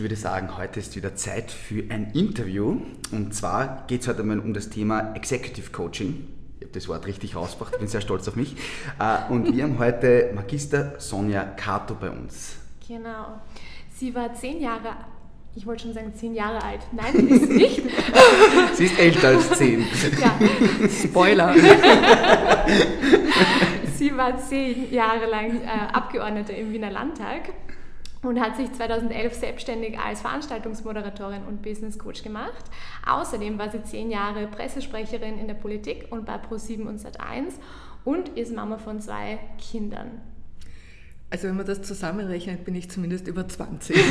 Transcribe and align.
Ich 0.00 0.02
würde 0.02 0.16
sagen, 0.16 0.56
heute 0.56 0.80
ist 0.80 0.96
wieder 0.96 1.14
Zeit 1.14 1.50
für 1.50 1.84
ein 1.90 2.12
Interview. 2.14 2.80
Und 3.12 3.34
zwar 3.34 3.84
geht 3.86 4.00
es 4.00 4.08
heute 4.08 4.22
mal 4.22 4.38
um 4.38 4.54
das 4.54 4.70
Thema 4.70 5.14
Executive 5.14 5.72
Coaching. 5.72 6.26
Ich 6.58 6.64
habe 6.64 6.72
das 6.72 6.88
Wort 6.88 7.06
richtig 7.06 7.36
rausgebracht, 7.36 7.78
bin 7.78 7.86
sehr 7.86 8.00
stolz 8.00 8.26
auf 8.26 8.34
mich. 8.34 8.56
Äh, 8.98 9.30
und 9.30 9.54
wir 9.54 9.62
haben 9.62 9.78
heute 9.78 10.30
Magister 10.34 10.98
Sonja 10.98 11.44
Kato 11.44 11.94
bei 12.00 12.08
uns. 12.08 12.56
Genau. 12.88 13.42
Sie 13.94 14.14
war 14.14 14.32
zehn 14.32 14.62
Jahre, 14.62 14.96
ich 15.54 15.66
wollte 15.66 15.82
schon 15.82 15.92
sagen 15.92 16.14
zehn 16.14 16.34
Jahre 16.34 16.64
alt. 16.64 16.80
Nein, 16.92 17.28
ist 17.28 17.48
sie 17.48 17.56
nicht. 17.58 17.82
sie 18.76 18.84
ist 18.86 18.98
älter 18.98 19.28
als 19.28 19.50
zehn. 19.50 19.84
Ja. 20.18 20.32
Spoiler. 20.88 21.54
sie 23.98 24.16
war 24.16 24.38
zehn 24.38 24.90
Jahre 24.90 25.26
lang 25.26 25.60
äh, 25.60 25.92
Abgeordnete 25.92 26.54
im 26.54 26.72
Wiener 26.72 26.90
Landtag 26.90 27.50
und 28.22 28.40
hat 28.40 28.56
sich 28.56 28.72
2011 28.72 29.34
selbstständig 29.34 29.98
als 29.98 30.20
Veranstaltungsmoderatorin 30.20 31.44
und 31.44 31.62
Business 31.62 31.98
Coach 31.98 32.22
gemacht. 32.22 32.64
Außerdem 33.06 33.58
war 33.58 33.70
sie 33.70 33.82
zehn 33.82 34.10
Jahre 34.10 34.46
Pressesprecherin 34.46 35.38
in 35.38 35.46
der 35.46 35.54
Politik 35.54 36.08
und 36.10 36.26
bei 36.26 36.36
Pro7 36.36 36.86
und 36.86 37.00
Sat1 37.00 37.54
und 38.04 38.30
ist 38.30 38.54
Mama 38.54 38.78
von 38.78 39.00
zwei 39.00 39.38
Kindern. 39.58 40.20
Also 41.32 41.46
wenn 41.46 41.56
man 41.56 41.64
das 41.64 41.80
zusammenrechnet, 41.82 42.64
bin 42.64 42.74
ich 42.74 42.90
zumindest 42.90 43.28
über 43.28 43.46
20. 43.46 43.96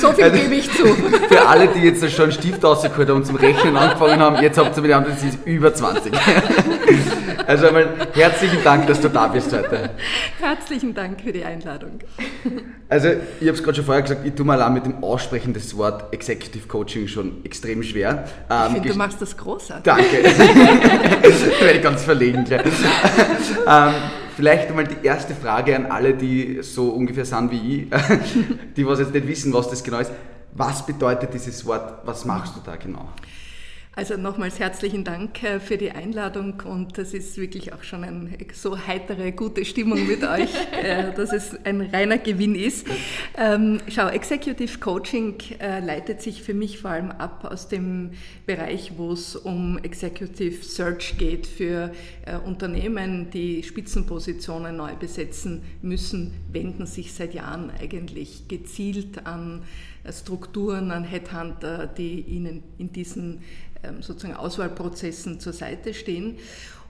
so 0.00 0.12
viel 0.12 0.24
also, 0.24 0.42
gebe 0.42 0.54
ich 0.54 0.70
zu. 0.72 0.86
Für 1.28 1.46
alle, 1.46 1.68
die 1.68 1.80
jetzt 1.80 2.10
schon 2.10 2.32
Stift 2.32 2.64
rausgeholt 2.64 3.06
haben 3.06 3.16
und 3.16 3.26
zum 3.26 3.36
Rechnen 3.36 3.76
angefangen 3.76 4.18
haben, 4.18 4.42
jetzt 4.42 4.56
habt 4.56 4.74
ihr 4.74 4.82
wieder 4.82 5.04
sie 5.18 5.28
ist 5.28 5.40
über 5.44 5.74
20. 5.74 6.12
Also 7.44 7.66
einmal 7.66 7.88
herzlichen 8.14 8.62
Dank, 8.62 8.86
dass 8.86 9.00
du 9.00 9.08
da 9.08 9.26
bist 9.26 9.52
heute. 9.52 9.90
Herzlichen 10.38 10.94
Dank 10.94 11.20
für 11.20 11.32
die 11.32 11.44
Einladung. 11.44 11.98
Also 12.88 13.08
ich 13.40 13.48
habe 13.48 13.56
es 13.56 13.64
gerade 13.64 13.74
schon 13.74 13.84
vorher 13.84 14.02
gesagt, 14.02 14.24
ich 14.24 14.34
tue 14.34 14.46
mal 14.46 14.62
allein 14.62 14.74
mit 14.74 14.86
dem 14.86 15.02
Aussprechen 15.02 15.52
des 15.52 15.76
Wort 15.76 16.14
Executive 16.14 16.68
Coaching 16.68 17.08
schon 17.08 17.44
extrem 17.44 17.82
schwer. 17.82 18.28
Ich 18.48 18.54
ähm, 18.54 18.72
finde, 18.74 18.90
du 18.90 18.94
machst 18.96 19.20
das 19.20 19.36
großartig. 19.36 19.82
Danke. 19.82 20.22
da 20.22 21.60
werde 21.66 21.78
ich 21.78 21.82
ganz 21.82 22.04
verlegen. 22.04 22.46
ähm, 22.48 23.94
vielleicht 24.36 24.68
einmal 24.68 24.86
die 24.86 25.04
erste 25.06 25.34
Frage 25.34 25.74
an 25.76 25.86
alle, 25.86 26.14
die 26.14 26.62
so 26.62 26.90
ungefähr 26.90 27.24
sind 27.24 27.50
wie 27.50 27.82
ich, 27.82 27.88
die 28.76 28.86
was 28.86 28.98
jetzt 28.98 29.12
nicht 29.12 29.26
wissen, 29.26 29.52
was 29.52 29.68
das 29.68 29.82
genau 29.82 29.98
ist. 29.98 30.12
Was 30.52 30.84
bedeutet 30.84 31.32
dieses 31.32 31.64
Wort? 31.64 32.00
Was 32.04 32.24
machst 32.24 32.56
du 32.56 32.60
da 32.64 32.76
genau? 32.76 33.08
Also 33.94 34.16
nochmals 34.16 34.58
herzlichen 34.58 35.04
Dank 35.04 35.42
äh, 35.42 35.60
für 35.60 35.76
die 35.76 35.90
Einladung 35.90 36.62
und 36.64 36.96
das 36.96 37.12
ist 37.12 37.36
wirklich 37.36 37.74
auch 37.74 37.82
schon 37.82 38.04
eine 38.04 38.30
so 38.54 38.86
heitere, 38.86 39.32
gute 39.32 39.66
Stimmung 39.66 40.06
mit 40.06 40.24
euch, 40.26 40.48
äh, 40.72 41.12
dass 41.12 41.30
es 41.30 41.54
ein 41.66 41.82
reiner 41.82 42.16
Gewinn 42.16 42.54
ist. 42.54 42.86
Ähm, 43.36 43.80
schau, 43.88 44.08
Executive 44.08 44.78
Coaching 44.78 45.34
äh, 45.60 45.80
leitet 45.80 46.22
sich 46.22 46.42
für 46.42 46.54
mich 46.54 46.78
vor 46.78 46.92
allem 46.92 47.10
ab 47.10 47.44
aus 47.44 47.68
dem 47.68 48.12
Bereich, 48.46 48.92
wo 48.96 49.12
es 49.12 49.36
um 49.36 49.76
Executive 49.82 50.64
Search 50.64 51.18
geht 51.18 51.46
für 51.46 51.92
Unternehmen, 52.46 53.30
die 53.30 53.62
Spitzenpositionen 53.62 54.76
neu 54.76 54.94
besetzen 54.94 55.62
müssen, 55.82 56.32
wenden 56.50 56.86
sich 56.86 57.12
seit 57.12 57.34
Jahren 57.34 57.70
eigentlich 57.78 58.48
gezielt 58.48 59.26
an 59.26 59.62
Strukturen, 60.10 60.90
an 60.90 61.04
Headhunter, 61.04 61.86
die 61.86 62.20
ihnen 62.20 62.62
in 62.78 62.92
diesen 62.92 63.40
sozusagen 64.00 64.34
Auswahlprozessen 64.34 65.40
zur 65.40 65.52
Seite 65.52 65.94
stehen. 65.94 66.38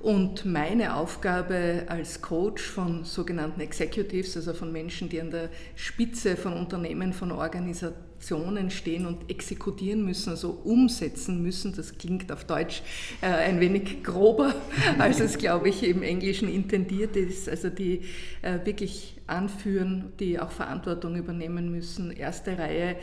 Und 0.03 0.45
meine 0.45 0.97
Aufgabe 0.97 1.85
als 1.87 2.23
Coach 2.23 2.61
von 2.61 3.05
sogenannten 3.05 3.61
Executives, 3.61 4.37
also 4.37 4.53
von 4.53 4.73
Menschen, 4.73 5.09
die 5.09 5.21
an 5.21 5.31
der 5.31 5.49
Spitze 5.77 6.37
von 6.37 6.55
Unternehmen, 6.55 7.13
von 7.13 7.31
Organisationen 7.31 8.71
stehen 8.71 9.07
und 9.07 9.31
exekutieren 9.31 10.05
müssen, 10.05 10.31
also 10.31 10.59
umsetzen 10.65 11.41
müssen, 11.41 11.73
das 11.77 11.99
klingt 11.99 12.33
auf 12.33 12.43
Deutsch 12.43 12.83
äh, 13.21 13.27
ein 13.27 13.61
wenig 13.61 14.03
grober, 14.03 14.53
als 14.99 15.21
es, 15.21 15.39
glaube 15.39 15.69
ich, 15.69 15.85
im 15.85 16.03
Englischen 16.03 16.53
intendiert 16.53 17.15
ist, 17.15 17.49
also 17.49 17.71
die 17.71 18.01
äh, 18.43 18.59
wirklich 18.65 19.21
anführen, 19.29 20.13
die 20.19 20.41
auch 20.41 20.51
Verantwortung 20.51 21.15
übernehmen 21.15 21.71
müssen, 21.71 22.11
erste 22.11 22.59
Reihe 22.59 22.97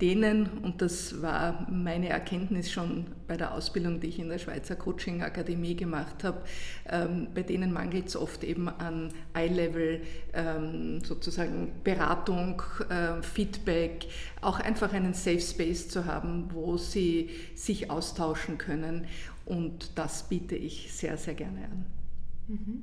denen, 0.00 0.48
und 0.62 0.82
das 0.82 1.22
war 1.22 1.66
meine 1.70 2.08
Erkenntnis 2.08 2.70
schon 2.70 3.06
bei 3.26 3.36
der 3.36 3.54
Ausbildung, 3.54 4.00
die 4.00 4.08
ich 4.08 4.18
in 4.18 4.28
der 4.28 4.38
Schweizer 4.38 4.76
Coaching 4.76 5.22
Akademie 5.22 5.76
gemacht 5.76 6.24
habe, 6.24 6.42
ähm, 6.88 7.28
bei 7.34 7.42
denen 7.42 7.72
mangelt 7.72 8.08
es 8.08 8.16
oft 8.16 8.42
eben 8.44 8.68
an 8.68 9.12
Eye-Level, 9.34 10.02
ähm, 10.32 11.04
sozusagen 11.04 11.72
Beratung, 11.84 12.62
äh, 12.88 13.22
Feedback, 13.22 14.06
auch 14.40 14.58
einfach 14.60 14.92
einen 14.92 15.14
Safe 15.14 15.40
Space 15.40 15.88
zu 15.88 16.06
haben, 16.06 16.50
wo 16.52 16.76
sie 16.76 17.30
sich 17.54 17.90
austauschen 17.90 18.58
können. 18.58 19.06
Und 19.46 19.98
das 19.98 20.28
biete 20.28 20.56
ich 20.56 20.92
sehr, 20.92 21.16
sehr 21.16 21.34
gerne 21.34 21.64
an. 21.64 21.86
Mhm. 22.48 22.82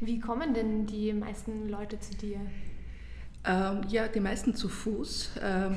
Wie 0.00 0.18
kommen 0.18 0.52
denn 0.52 0.86
die 0.86 1.12
meisten 1.12 1.68
Leute 1.68 1.98
zu 2.00 2.16
dir? 2.16 2.40
Ähm, 3.44 3.80
ja, 3.88 4.06
die 4.06 4.20
meisten 4.20 4.54
zu 4.54 4.68
Fuß. 4.68 5.30
Ähm, 5.42 5.74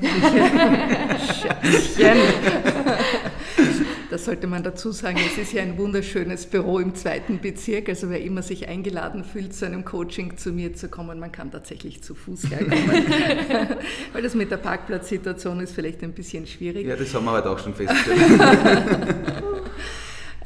das 4.10 4.24
sollte 4.24 4.46
man 4.46 4.62
dazu 4.62 4.92
sagen. 4.92 5.18
Es 5.26 5.36
ist 5.36 5.52
ja 5.52 5.62
ein 5.62 5.76
wunderschönes 5.76 6.46
Büro 6.46 6.78
im 6.78 6.94
zweiten 6.94 7.40
Bezirk. 7.40 7.88
Also 7.88 8.08
wer 8.08 8.22
immer 8.22 8.42
sich 8.42 8.68
eingeladen 8.68 9.24
fühlt, 9.24 9.52
zu 9.52 9.66
einem 9.66 9.84
Coaching 9.84 10.36
zu 10.36 10.52
mir 10.52 10.74
zu 10.74 10.88
kommen, 10.88 11.18
man 11.18 11.32
kann 11.32 11.50
tatsächlich 11.50 12.04
zu 12.04 12.14
Fuß 12.14 12.50
herkommen. 12.50 13.04
Weil 14.12 14.22
das 14.22 14.36
mit 14.36 14.52
der 14.52 14.58
Parkplatzsituation 14.58 15.58
ist 15.58 15.74
vielleicht 15.74 16.04
ein 16.04 16.12
bisschen 16.12 16.46
schwierig. 16.46 16.86
Ja, 16.86 16.94
das 16.94 17.12
haben 17.14 17.24
wir 17.24 17.32
heute 17.32 17.50
auch 17.50 17.58
schon 17.58 17.74
festgestellt. 17.74 18.20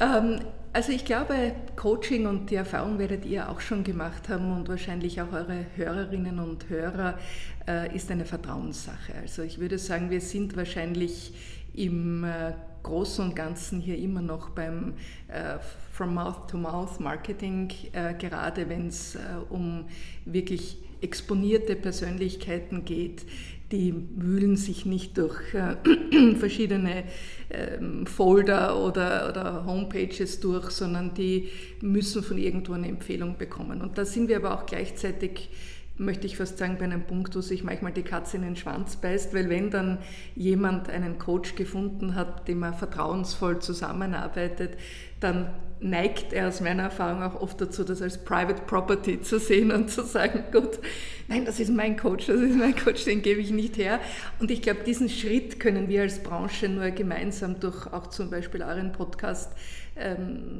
ähm, 0.01 0.39
also 0.73 0.91
ich 0.91 1.03
glaube, 1.03 1.53
Coaching 1.75 2.27
und 2.27 2.49
die 2.49 2.55
Erfahrung 2.55 2.97
werdet 2.97 3.25
ihr 3.25 3.49
auch 3.49 3.59
schon 3.59 3.83
gemacht 3.83 4.29
haben 4.29 4.55
und 4.55 4.69
wahrscheinlich 4.69 5.21
auch 5.21 5.33
eure 5.33 5.65
Hörerinnen 5.75 6.39
und 6.39 6.69
Hörer, 6.69 7.19
äh, 7.67 7.93
ist 7.95 8.09
eine 8.09 8.25
Vertrauenssache. 8.25 9.13
Also 9.21 9.43
ich 9.43 9.59
würde 9.59 9.77
sagen, 9.77 10.09
wir 10.09 10.21
sind 10.21 10.55
wahrscheinlich 10.55 11.33
im 11.73 12.23
äh, 12.23 12.53
Großen 12.83 13.23
und 13.23 13.35
Ganzen 13.35 13.79
hier 13.79 13.97
immer 13.97 14.21
noch 14.21 14.49
beim 14.49 14.93
äh, 15.27 15.59
From 15.91 16.13
Mouth 16.13 16.49
to 16.49 16.57
Mouth 16.57 16.99
Marketing, 16.99 17.71
äh, 17.91 18.13
gerade 18.13 18.69
wenn 18.69 18.87
es 18.87 19.15
äh, 19.15 19.19
um 19.49 19.85
wirklich 20.25 20.77
exponierte 21.01 21.75
Persönlichkeiten 21.75 22.85
geht, 22.85 23.25
die 23.71 23.93
wühlen 24.15 24.57
sich 24.57 24.85
nicht 24.85 25.17
durch 25.17 25.53
äh, 25.53 26.35
verschiedene 26.35 27.03
ähm, 27.49 28.05
Folder 28.05 28.77
oder, 28.83 29.29
oder 29.29 29.65
Homepages 29.65 30.39
durch, 30.39 30.71
sondern 30.71 31.13
die 31.13 31.49
müssen 31.81 32.23
von 32.23 32.37
irgendwo 32.37 32.73
eine 32.73 32.87
Empfehlung 32.87 33.37
bekommen. 33.37 33.81
Und 33.81 33.97
da 33.97 34.05
sind 34.05 34.27
wir 34.27 34.37
aber 34.37 34.55
auch 34.55 34.65
gleichzeitig 34.65 35.49
möchte 35.97 36.25
ich 36.25 36.37
fast 36.37 36.57
sagen, 36.57 36.77
bei 36.79 36.85
einem 36.85 37.03
Punkt, 37.03 37.35
wo 37.35 37.41
sich 37.41 37.63
manchmal 37.63 37.91
die 37.91 38.01
Katze 38.01 38.37
in 38.37 38.43
den 38.43 38.55
Schwanz 38.55 38.95
beißt, 38.95 39.33
weil 39.35 39.49
wenn 39.49 39.69
dann 39.69 39.99
jemand 40.35 40.89
einen 40.89 41.19
Coach 41.19 41.55
gefunden 41.55 42.15
hat, 42.15 42.47
dem 42.47 42.63
er 42.63 42.73
vertrauensvoll 42.73 43.59
zusammenarbeitet, 43.59 44.77
dann 45.21 45.49
neigt 45.79 46.31
er 46.31 46.47
aus 46.47 46.61
meiner 46.61 46.83
Erfahrung 46.83 47.23
auch 47.23 47.41
oft 47.41 47.59
dazu, 47.59 47.83
das 47.83 48.01
als 48.01 48.23
Private 48.23 48.61
Property 48.67 49.21
zu 49.21 49.39
sehen 49.39 49.71
und 49.71 49.89
zu 49.89 50.03
sagen, 50.03 50.43
gut, 50.51 50.79
nein, 51.27 51.45
das 51.45 51.59
ist 51.59 51.71
mein 51.71 51.97
Coach, 51.97 52.27
das 52.27 52.39
ist 52.39 52.55
mein 52.55 52.75
Coach, 52.75 53.05
den 53.05 53.23
gebe 53.23 53.41
ich 53.41 53.49
nicht 53.49 53.77
her. 53.77 53.99
Und 54.39 54.51
ich 54.51 54.61
glaube, 54.61 54.83
diesen 54.85 55.09
Schritt 55.09 55.59
können 55.59 55.89
wir 55.89 56.01
als 56.01 56.21
Branche 56.21 56.69
nur 56.69 56.91
gemeinsam 56.91 57.59
durch 57.59 57.87
auch 57.87 58.07
zum 58.07 58.29
Beispiel 58.29 58.61
euren 58.61 58.91
Podcast 58.91 59.51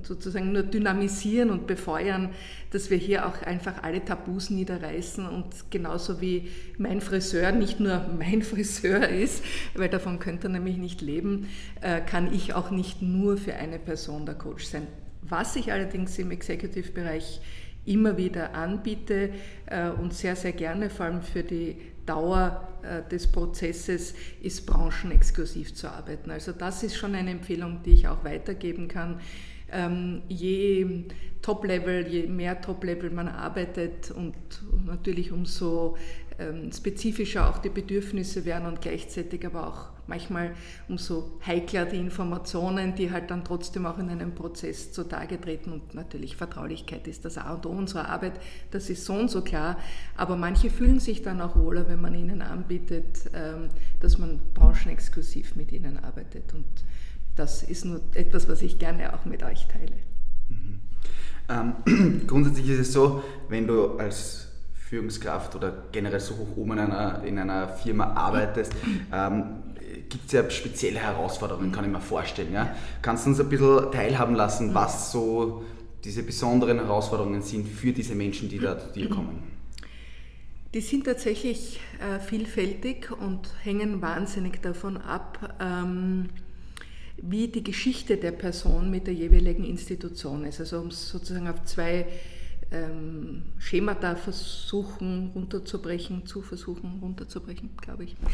sozusagen 0.03 0.51
nur 0.51 0.63
dynamisieren 0.63 1.49
und 1.49 1.67
befeuern, 1.67 2.29
dass 2.71 2.89
wir 2.89 2.97
hier 2.97 3.25
auch 3.25 3.41
einfach 3.41 3.83
alle 3.83 4.03
Tabus 4.03 4.49
niederreißen 4.49 5.25
und 5.25 5.47
genauso 5.69 6.21
wie 6.21 6.49
mein 6.77 7.01
Friseur 7.01 7.51
nicht 7.51 7.79
nur 7.79 8.05
mein 8.17 8.41
Friseur 8.41 9.07
ist, 9.07 9.43
weil 9.75 9.89
davon 9.89 10.19
könnte 10.19 10.47
er 10.47 10.51
nämlich 10.51 10.77
nicht 10.77 11.01
leben, 11.01 11.47
äh, 11.81 12.01
kann 12.01 12.33
ich 12.33 12.53
auch 12.53 12.71
nicht 12.71 13.01
nur 13.01 13.37
für 13.37 13.55
eine 13.55 13.79
Person 13.79 14.25
der 14.25 14.35
Coach 14.35 14.65
sein. 14.65 14.87
Was 15.21 15.55
ich 15.55 15.71
allerdings 15.71 16.17
im 16.17 16.31
Executive-Bereich 16.31 17.41
immer 17.85 18.17
wieder 18.17 18.53
anbiete 18.53 19.31
äh, 19.65 19.89
und 19.89 20.13
sehr, 20.13 20.35
sehr 20.35 20.51
gerne, 20.51 20.89
vor 20.89 21.05
allem 21.05 21.21
für 21.21 21.43
die 21.43 21.77
Dauer 22.05 22.67
äh, 22.83 23.07
des 23.09 23.27
Prozesses 23.27 24.13
ist 24.41 24.65
branchenexklusiv 24.65 25.73
zu 25.73 25.89
arbeiten. 25.89 26.31
Also 26.31 26.51
das 26.51 26.83
ist 26.83 26.95
schon 26.95 27.15
eine 27.15 27.31
Empfehlung, 27.31 27.81
die 27.83 27.93
ich 27.93 28.07
auch 28.07 28.23
weitergeben 28.23 28.87
kann. 28.87 29.19
Ähm, 29.71 30.21
je 30.27 31.05
Top-Level, 31.41 32.07
je 32.07 32.27
mehr 32.27 32.59
Top-Level 32.61 33.09
man 33.09 33.27
arbeitet 33.27 34.11
und 34.11 34.35
natürlich 34.85 35.31
umso 35.31 35.97
ähm, 36.39 36.71
spezifischer 36.71 37.49
auch 37.49 37.59
die 37.59 37.69
Bedürfnisse 37.69 38.45
werden 38.45 38.67
und 38.67 38.81
gleichzeitig 38.81 39.45
aber 39.45 39.67
auch 39.67 39.90
manchmal 40.11 40.51
umso 40.89 41.39
heikler 41.47 41.85
die 41.85 41.97
Informationen, 41.97 42.95
die 42.95 43.11
halt 43.11 43.31
dann 43.31 43.45
trotzdem 43.45 43.85
auch 43.85 43.97
in 43.97 44.09
einem 44.09 44.35
Prozess 44.35 44.91
zutage 44.91 45.39
treten. 45.39 45.71
Und 45.71 45.95
natürlich 45.95 46.35
Vertraulichkeit 46.35 47.07
ist 47.07 47.23
das 47.23 47.37
A 47.37 47.53
und 47.53 47.65
O 47.65 47.69
unserer 47.69 48.09
Arbeit, 48.09 48.33
das 48.71 48.89
ist 48.89 49.05
so 49.05 49.13
und 49.13 49.31
so 49.31 49.41
klar. 49.41 49.77
Aber 50.17 50.35
manche 50.35 50.69
fühlen 50.69 50.99
sich 50.99 51.21
dann 51.21 51.39
auch 51.41 51.55
wohler, 51.55 51.87
wenn 51.87 52.01
man 52.01 52.13
ihnen 52.13 52.41
anbietet, 52.41 53.29
ähm, 53.33 53.69
dass 54.01 54.17
man 54.17 54.39
branchenexklusiv 54.53 55.55
mit 55.55 55.71
ihnen 55.71 55.97
arbeitet. 55.97 56.53
Und 56.53 56.65
das 57.35 57.63
ist 57.63 57.85
nur 57.85 58.01
etwas, 58.13 58.49
was 58.49 58.61
ich 58.61 58.77
gerne 58.77 59.13
auch 59.13 59.25
mit 59.25 59.43
euch 59.43 59.65
teile. 59.67 59.95
Mhm. 60.49 60.81
Ähm, 61.49 62.23
grundsätzlich 62.27 62.69
ist 62.69 62.79
es 62.79 62.93
so, 62.93 63.23
wenn 63.47 63.65
du 63.65 63.97
als 63.97 64.51
Führungskraft 64.91 65.55
oder 65.55 65.85
generell 65.93 66.19
so 66.19 66.35
hoch 66.35 66.57
oben 66.57 66.73
in 66.73 66.79
einer, 66.79 67.23
in 67.23 67.39
einer 67.39 67.69
Firma 67.69 68.13
arbeitest, 68.13 68.73
ähm, 69.13 69.45
gibt 70.11 70.27
es 70.27 70.33
ja 70.33 70.47
spezielle 70.49 70.99
Herausforderungen, 70.99 71.71
kann 71.71 71.85
ich 71.85 71.91
mir 71.91 72.01
vorstellen. 72.01 72.53
Ja? 72.53 72.75
Kannst 73.01 73.25
du 73.25 73.29
uns 73.29 73.39
ein 73.39 73.49
bisschen 73.49 73.91
teilhaben 73.91 74.35
lassen, 74.35 74.75
was 74.75 75.11
so 75.11 75.63
diese 76.03 76.21
besonderen 76.21 76.77
Herausforderungen 76.79 77.41
sind 77.41 77.67
für 77.67 77.93
diese 77.93 78.13
Menschen, 78.13 78.49
die 78.49 78.59
da 78.59 78.77
zu 78.77 78.91
dir 78.93 79.09
kommen? 79.09 79.43
Die 80.73 80.81
sind 80.81 81.05
tatsächlich 81.05 81.79
äh, 81.99 82.19
vielfältig 82.19 83.11
und 83.11 83.49
hängen 83.63 84.01
wahnsinnig 84.01 84.61
davon 84.61 84.97
ab, 84.97 85.55
ähm, 85.59 86.29
wie 87.17 87.49
die 87.49 87.63
Geschichte 87.63 88.17
der 88.17 88.31
Person 88.31 88.89
mit 88.89 89.05
der 89.07 89.13
jeweiligen 89.13 89.63
Institution 89.63 90.45
ist. 90.45 90.59
Also 90.59 90.79
um 90.79 90.87
es 90.87 91.09
sozusagen 91.09 91.47
auf 91.47 91.63
zwei 91.65 92.05
ähm, 92.71 93.43
Schemata 93.57 94.15
versuchen 94.15 95.31
runterzubrechen, 95.35 96.25
zu 96.25 96.41
versuchen 96.41 96.99
runterzubrechen, 97.01 97.69
glaube 97.81 98.05
ich. 98.05 98.15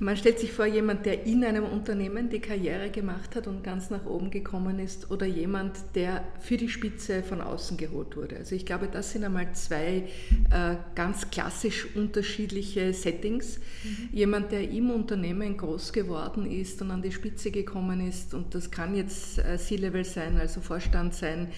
Man 0.00 0.16
stellt 0.16 0.40
sich 0.40 0.50
vor, 0.50 0.66
jemand, 0.66 1.06
der 1.06 1.24
in 1.24 1.44
einem 1.44 1.64
Unternehmen 1.64 2.28
die 2.28 2.40
Karriere 2.40 2.90
gemacht 2.90 3.36
hat 3.36 3.46
und 3.46 3.62
ganz 3.62 3.90
nach 3.90 4.04
oben 4.06 4.28
gekommen 4.28 4.80
ist 4.80 5.12
oder 5.12 5.24
jemand, 5.24 5.78
der 5.94 6.24
für 6.40 6.56
die 6.56 6.68
Spitze 6.68 7.22
von 7.22 7.40
außen 7.40 7.76
geholt 7.76 8.16
wurde. 8.16 8.38
Also 8.38 8.56
ich 8.56 8.66
glaube, 8.66 8.88
das 8.90 9.12
sind 9.12 9.22
einmal 9.22 9.52
zwei 9.52 10.08
äh, 10.50 10.76
ganz 10.96 11.30
klassisch 11.30 11.86
unterschiedliche 11.94 12.92
Settings. 12.92 13.60
Mhm. 13.84 14.08
Jemand, 14.12 14.50
der 14.50 14.68
im 14.68 14.90
Unternehmen 14.90 15.56
groß 15.56 15.92
geworden 15.92 16.50
ist 16.50 16.82
und 16.82 16.90
an 16.90 17.00
die 17.00 17.12
Spitze 17.12 17.52
gekommen 17.52 18.04
ist 18.06 18.34
und 18.34 18.52
das 18.52 18.72
kann 18.72 18.96
jetzt 18.96 19.38
äh, 19.38 19.58
C-Level 19.58 20.04
sein, 20.04 20.38
also 20.38 20.60
Vorstand 20.60 21.14
sein, 21.14 21.52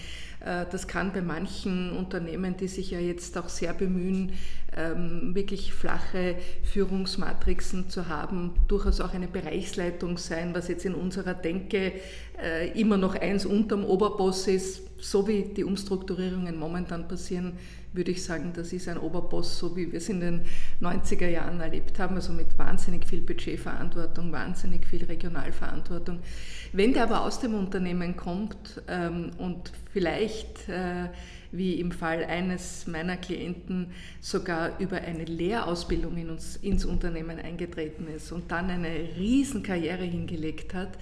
das 0.47 0.87
kann 0.87 1.11
bei 1.13 1.21
manchen 1.21 1.91
Unternehmen, 1.91 2.55
die 2.57 2.67
sich 2.67 2.91
ja 2.91 2.99
jetzt 2.99 3.37
auch 3.37 3.49
sehr 3.49 3.73
bemühen, 3.73 4.33
ähm, 4.75 5.33
wirklich 5.33 5.73
flache 5.73 6.35
Führungsmatrixen 6.63 7.89
zu 7.89 8.07
haben, 8.07 8.53
durchaus 8.67 9.01
auch 9.01 9.13
eine 9.13 9.27
Bereichsleitung 9.27 10.17
sein, 10.17 10.53
was 10.53 10.67
jetzt 10.67 10.85
in 10.85 10.93
unserer 10.93 11.33
Denke 11.33 11.93
äh, 12.41 12.79
immer 12.79 12.97
noch 12.97 13.15
eins 13.15 13.45
unterm 13.45 13.83
Oberboss 13.83 14.47
ist, 14.47 14.81
so 14.99 15.27
wie 15.27 15.43
die 15.43 15.63
Umstrukturierungen 15.63 16.57
momentan 16.57 17.07
passieren, 17.07 17.53
würde 17.93 18.11
ich 18.11 18.23
sagen, 18.23 18.51
das 18.55 18.73
ist 18.73 18.87
ein 18.87 18.97
Oberboss, 18.97 19.57
so 19.57 19.75
wie 19.75 19.91
wir 19.91 19.97
es 19.97 20.09
in 20.09 20.19
den 20.19 20.41
90er 20.81 21.27
Jahren 21.27 21.59
erlebt 21.59 21.97
haben, 21.99 22.15
also 22.15 22.31
mit 22.31 22.57
wahnsinnig 22.57 23.05
viel 23.05 23.21
Budgetverantwortung, 23.21 24.31
wahnsinnig 24.31 24.85
viel 24.85 25.03
Regionalverantwortung. 25.05 26.19
Wenn 26.73 26.93
der 26.93 27.03
aber 27.03 27.21
aus 27.21 27.39
dem 27.39 27.55
Unternehmen 27.55 28.15
kommt 28.15 28.81
ähm, 28.87 29.31
und 29.37 29.71
vielleicht, 29.97 30.69
äh, 30.69 31.09
wie 31.51 31.79
im 31.79 31.91
Fall 31.91 32.23
eines 32.25 32.85
meiner 32.85 33.17
Klienten, 33.17 33.87
sogar 34.21 34.79
über 34.79 34.97
eine 34.97 35.25
Lehrausbildung 35.25 36.15
in 36.17 36.29
uns, 36.29 36.55
ins 36.57 36.85
Unternehmen 36.85 37.39
eingetreten 37.39 38.05
ist 38.15 38.31
und 38.31 38.51
dann 38.51 38.69
eine 38.69 38.89
Riesenkarriere 39.17 40.03
hingelegt 40.03 40.75
hat, 40.75 40.99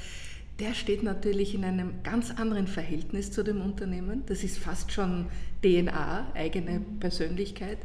der 0.60 0.74
steht 0.74 1.04
natürlich 1.04 1.54
in 1.54 1.66
einem 1.66 2.04
ganz 2.04 2.32
anderen 2.32 2.68
Verhältnis 2.68 3.34
zu 3.34 3.44
dem 3.44 3.60
Unternehmen. 3.60 4.24
Das 4.28 4.46
ist 4.46 4.58
fast 4.60 4.94
schon 4.94 5.26
DNA, 5.62 6.28
eigene 6.34 6.80
Persönlichkeit. 7.02 7.80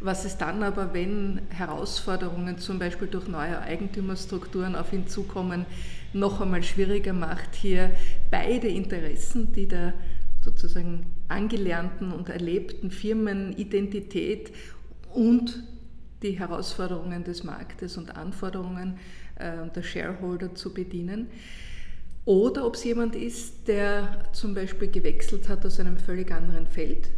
Was 0.00 0.24
es 0.24 0.36
dann 0.36 0.64
aber, 0.64 0.92
wenn 0.92 1.42
Herausforderungen 1.50 2.58
zum 2.58 2.80
Beispiel 2.80 3.06
durch 3.06 3.28
neue 3.28 3.60
Eigentümerstrukturen 3.60 4.74
auf 4.74 4.92
ihn 4.92 5.06
zukommen, 5.06 5.64
noch 6.12 6.40
einmal 6.40 6.64
schwieriger 6.64 7.12
macht, 7.12 7.54
hier 7.54 7.92
beide 8.32 8.66
Interessen, 8.66 9.52
die 9.52 9.68
der 9.68 9.94
sozusagen 10.46 11.06
angelernten 11.26 12.12
und 12.12 12.28
erlebten 12.28 12.90
Firmenidentität 12.90 14.52
und 15.12 15.64
die 16.22 16.38
Herausforderungen 16.38 17.24
des 17.24 17.42
Marktes 17.42 17.96
und 17.96 18.16
Anforderungen 18.16 18.98
äh, 19.34 19.68
der 19.74 19.82
Shareholder 19.82 20.54
zu 20.54 20.72
bedienen. 20.72 21.26
Oder 22.24 22.64
ob 22.64 22.76
es 22.76 22.84
jemand 22.84 23.16
ist, 23.16 23.66
der 23.68 24.22
zum 24.32 24.54
Beispiel 24.54 24.88
gewechselt 24.88 25.48
hat 25.48 25.66
aus 25.66 25.80
einem 25.80 25.98
völlig 25.98 26.30
anderen 26.32 26.66
Feld. 26.66 27.08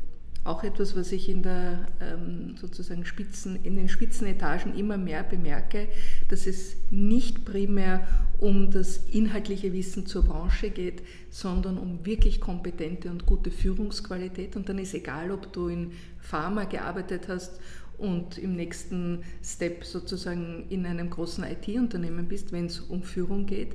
Auch 0.48 0.64
etwas, 0.64 0.96
was 0.96 1.12
ich 1.12 1.28
in, 1.28 1.42
der, 1.42 1.86
ähm, 2.00 2.56
sozusagen 2.56 3.04
Spitzen, 3.04 3.62
in 3.64 3.76
den 3.76 3.90
Spitzenetagen 3.90 4.74
immer 4.78 4.96
mehr 4.96 5.22
bemerke, 5.22 5.88
dass 6.28 6.46
es 6.46 6.74
nicht 6.90 7.44
primär 7.44 8.08
um 8.38 8.70
das 8.70 8.96
inhaltliche 9.12 9.74
Wissen 9.74 10.06
zur 10.06 10.22
Branche 10.22 10.70
geht, 10.70 11.02
sondern 11.28 11.76
um 11.76 12.06
wirklich 12.06 12.40
kompetente 12.40 13.10
und 13.10 13.26
gute 13.26 13.50
Führungsqualität. 13.50 14.56
Und 14.56 14.70
dann 14.70 14.78
ist 14.78 14.94
egal, 14.94 15.32
ob 15.32 15.52
du 15.52 15.68
in 15.68 15.92
Pharma 16.18 16.64
gearbeitet 16.64 17.28
hast 17.28 17.60
und 17.98 18.38
im 18.38 18.56
nächsten 18.56 19.24
Step 19.44 19.84
sozusagen 19.84 20.64
in 20.70 20.86
einem 20.86 21.10
großen 21.10 21.44
IT-Unternehmen 21.44 22.26
bist, 22.26 22.52
wenn 22.52 22.66
es 22.66 22.80
um 22.80 23.02
Führung 23.02 23.44
geht 23.44 23.72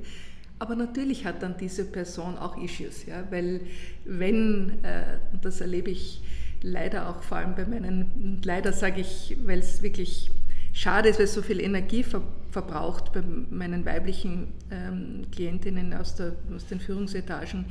aber 0.60 0.76
natürlich 0.76 1.26
hat 1.26 1.42
dann 1.42 1.56
diese 1.58 1.84
Person 1.84 2.38
auch 2.38 2.56
Issues, 2.56 3.06
ja, 3.06 3.26
weil 3.30 3.60
wenn, 4.04 4.82
äh, 4.82 5.18
das 5.42 5.60
erlebe 5.60 5.90
ich 5.90 6.22
leider 6.64 7.10
auch 7.10 7.22
vor 7.22 7.36
allem 7.36 7.54
bei 7.54 7.66
meinen, 7.66 8.40
leider 8.42 8.72
sage 8.72 9.00
ich, 9.00 9.36
weil 9.44 9.58
es 9.58 9.82
wirklich 9.82 10.30
schade 10.72 11.10
ist, 11.10 11.18
weil 11.18 11.26
es 11.26 11.34
so 11.34 11.42
viel 11.42 11.60
Energie 11.60 12.02
ver 12.02 12.22
verbraucht 12.50 13.12
bei 13.12 13.20
meinen 13.50 13.84
weiblichen 13.84 14.52
ähm, 14.70 15.22
Klientinnen 15.32 15.92
aus, 15.92 16.14
der, 16.14 16.36
aus 16.54 16.66
den 16.66 16.78
Führungsetagen, 16.78 17.64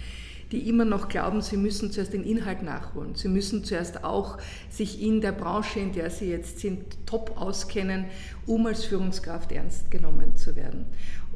die 0.52 0.68
immer 0.68 0.84
noch 0.84 1.08
glauben, 1.08 1.42
sie 1.42 1.56
müssen 1.56 1.90
zuerst 1.90 2.12
den 2.12 2.26
Inhalt 2.26 2.64
nachholen. 2.64 3.16
Sie 3.16 3.30
müssen 3.30 3.64
zuerst 3.64 4.04
auch 4.04 4.40
sich 4.70 5.02
in 5.02 5.22
der 5.22 5.32
Branche, 5.32 5.80
in 5.80 5.94
der 5.94 6.10
sie 6.10 6.30
jetzt 6.30 6.60
sind, 6.60 6.84
top 7.06 7.38
auskennen, 7.38 8.08
um 8.46 8.68
als 8.68 8.84
Führungskraft 8.84 9.54
ernst 9.54 9.90
genommen 9.90 10.36
zu 10.36 10.58
werden. 10.58 10.86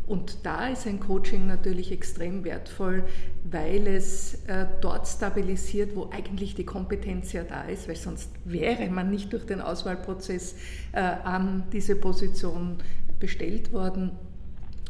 Und 0.08 0.46
da 0.46 0.70
ist 0.70 0.88
ein 0.88 1.02
Coaching 1.02 1.48
natürlich 1.48 1.92
extrem 1.92 2.46
wertvoll, 2.46 3.04
weil 3.44 3.88
es 3.88 4.36
äh, 4.48 4.66
dort 4.80 5.06
stabilisiert, 5.06 5.98
wo 5.98 6.10
eigentlich 6.12 6.56
die 6.56 6.64
Kompetenz 6.64 7.34
ja 7.34 7.44
da 7.44 7.64
ist, 7.64 7.90
weil 7.90 7.98
sonst 7.98 8.32
wäre 8.46 8.90
man 8.90 9.10
nicht 9.10 9.34
durch 9.34 9.46
den 9.46 9.60
Auswahlprozess 9.60 10.56
äh, 10.94 11.00
an 11.02 11.66
diese 11.74 11.98
Position 11.98 12.78
bestellt 13.20 13.74
worden 13.74 14.12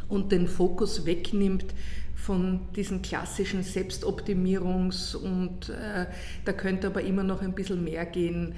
und 0.08 0.32
den 0.32 0.48
Fokus 0.48 1.08
wegnimmt 1.08 1.66
von 2.14 2.60
diesen 2.76 3.02
klassischen 3.02 3.64
Selbstoptimierungs- 3.64 5.16
und 5.16 5.70
äh, 5.70 6.06
da 6.46 6.54
könnte 6.54 6.88
aber 6.88 7.02
immer 7.02 7.24
noch 7.24 7.42
ein 7.42 7.54
bisschen 7.54 7.84
mehr 7.84 8.06
gehen, 8.06 8.56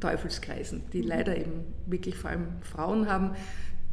Teufelskreisen, 0.00 0.84
die 0.94 1.02
leider 1.02 1.36
eben 1.36 1.66
wirklich 1.84 2.16
vor 2.16 2.30
allem 2.30 2.46
Frauen 2.62 3.06
haben 3.10 3.32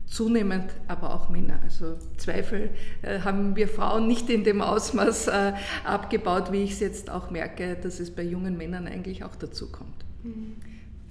zunehmend 0.07 0.71
aber 0.87 1.13
auch 1.13 1.29
Männer. 1.29 1.59
Also 1.63 1.97
Zweifel 2.17 2.69
äh, 3.01 3.19
haben 3.19 3.55
wir 3.55 3.67
Frauen 3.67 4.07
nicht 4.07 4.29
in 4.29 4.43
dem 4.43 4.61
Ausmaß 4.61 5.27
äh, 5.27 5.53
abgebaut, 5.83 6.51
wie 6.51 6.63
ich 6.63 6.71
es 6.71 6.79
jetzt 6.79 7.09
auch 7.09 7.29
merke, 7.29 7.75
dass 7.75 7.99
es 7.99 8.11
bei 8.11 8.23
jungen 8.23 8.57
Männern 8.57 8.87
eigentlich 8.87 9.23
auch 9.23 9.35
dazu 9.35 9.71
kommt. 9.71 10.05
Mhm. 10.23 10.55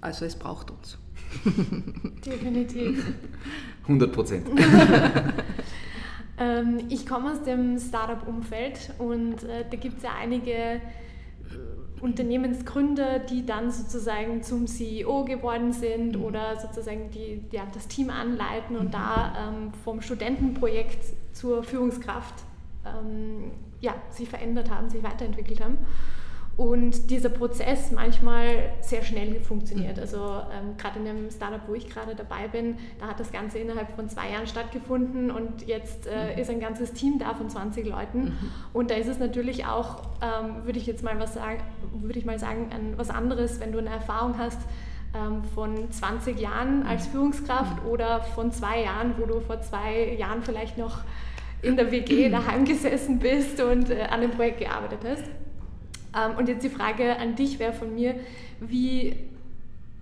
Also 0.00 0.24
es 0.24 0.36
braucht 0.36 0.70
uns. 0.70 0.98
Definitiv. 2.24 3.04
100 3.82 4.12
Prozent. 4.12 4.48
ähm, 6.38 6.78
ich 6.88 7.06
komme 7.06 7.32
aus 7.32 7.42
dem 7.42 7.78
Startup-Umfeld 7.78 8.94
und 8.98 9.42
äh, 9.44 9.64
da 9.70 9.76
gibt 9.76 9.98
es 9.98 10.02
ja 10.02 10.10
einige 10.18 10.80
Unternehmensgründer, 12.06 13.18
die 13.18 13.44
dann 13.44 13.72
sozusagen 13.72 14.42
zum 14.44 14.68
CEO 14.68 15.24
geworden 15.24 15.72
sind 15.72 16.16
mhm. 16.16 16.24
oder 16.24 16.56
sozusagen 16.56 17.10
die, 17.10 17.42
ja, 17.50 17.66
das 17.74 17.88
Team 17.88 18.10
anleiten 18.10 18.76
und 18.76 18.94
da 18.94 19.34
ähm, 19.36 19.72
vom 19.84 20.00
Studentenprojekt 20.00 21.04
zur 21.32 21.64
Führungskraft 21.64 22.34
ähm, 22.86 23.50
ja, 23.80 23.94
sich 24.10 24.28
verändert 24.28 24.70
haben, 24.70 24.88
sich 24.88 25.02
weiterentwickelt 25.02 25.60
haben. 25.60 25.78
Und 26.56 27.10
dieser 27.10 27.28
Prozess 27.28 27.90
manchmal 27.90 28.70
sehr 28.80 29.04
schnell 29.04 29.40
funktioniert. 29.40 29.98
Also 29.98 30.16
ähm, 30.16 30.76
gerade 30.78 30.98
in 31.00 31.04
dem 31.04 31.30
Startup, 31.30 31.60
wo 31.66 31.74
ich 31.74 31.90
gerade 31.90 32.14
dabei 32.14 32.48
bin, 32.48 32.76
da 32.98 33.08
hat 33.08 33.20
das 33.20 33.30
Ganze 33.30 33.58
innerhalb 33.58 33.94
von 33.94 34.08
zwei 34.08 34.30
Jahren 34.30 34.46
stattgefunden 34.46 35.30
und 35.30 35.66
jetzt 35.66 36.06
äh, 36.06 36.32
mhm. 36.32 36.40
ist 36.40 36.50
ein 36.50 36.60
ganzes 36.60 36.94
Team 36.94 37.18
da 37.18 37.34
von 37.34 37.50
20 37.50 37.86
Leuten. 37.86 38.24
Mhm. 38.24 38.36
Und 38.72 38.90
da 38.90 38.94
ist 38.94 39.06
es 39.06 39.18
natürlich 39.18 39.66
auch, 39.66 40.02
ähm, 40.22 40.64
würde 40.64 40.78
ich 40.78 40.86
jetzt 40.86 41.04
mal 41.04 41.20
was 41.20 41.34
sagen, 41.34 41.60
würde 41.92 42.18
ich 42.18 42.24
mal 42.24 42.38
sagen, 42.38 42.70
ein, 42.72 42.94
was 42.96 43.10
anderes, 43.10 43.60
wenn 43.60 43.72
du 43.72 43.78
eine 43.78 43.90
Erfahrung 43.90 44.38
hast, 44.38 44.60
ähm, 45.14 45.44
von 45.54 45.90
20 45.90 46.40
Jahren 46.40 46.86
als 46.86 47.06
mhm. 47.08 47.10
Führungskraft 47.12 47.84
mhm. 47.84 47.90
oder 47.90 48.22
von 48.22 48.50
zwei 48.50 48.82
Jahren, 48.82 49.14
wo 49.18 49.26
du 49.26 49.40
vor 49.40 49.60
zwei 49.60 50.14
Jahren 50.18 50.42
vielleicht 50.42 50.78
noch 50.78 51.00
in 51.60 51.76
der 51.76 51.90
WG 51.90 52.28
daheim 52.30 52.64
gesessen 52.64 53.18
bist 53.18 53.60
und 53.60 53.90
äh, 53.90 54.04
an 54.04 54.22
dem 54.22 54.30
Projekt 54.30 54.60
gearbeitet 54.60 55.00
hast. 55.06 55.24
Ähm, 56.16 56.36
und 56.36 56.48
jetzt 56.48 56.64
die 56.64 56.70
Frage 56.70 57.16
an 57.18 57.36
dich 57.36 57.58
wäre 57.58 57.72
von 57.72 57.94
mir, 57.94 58.14
wie, 58.60 59.16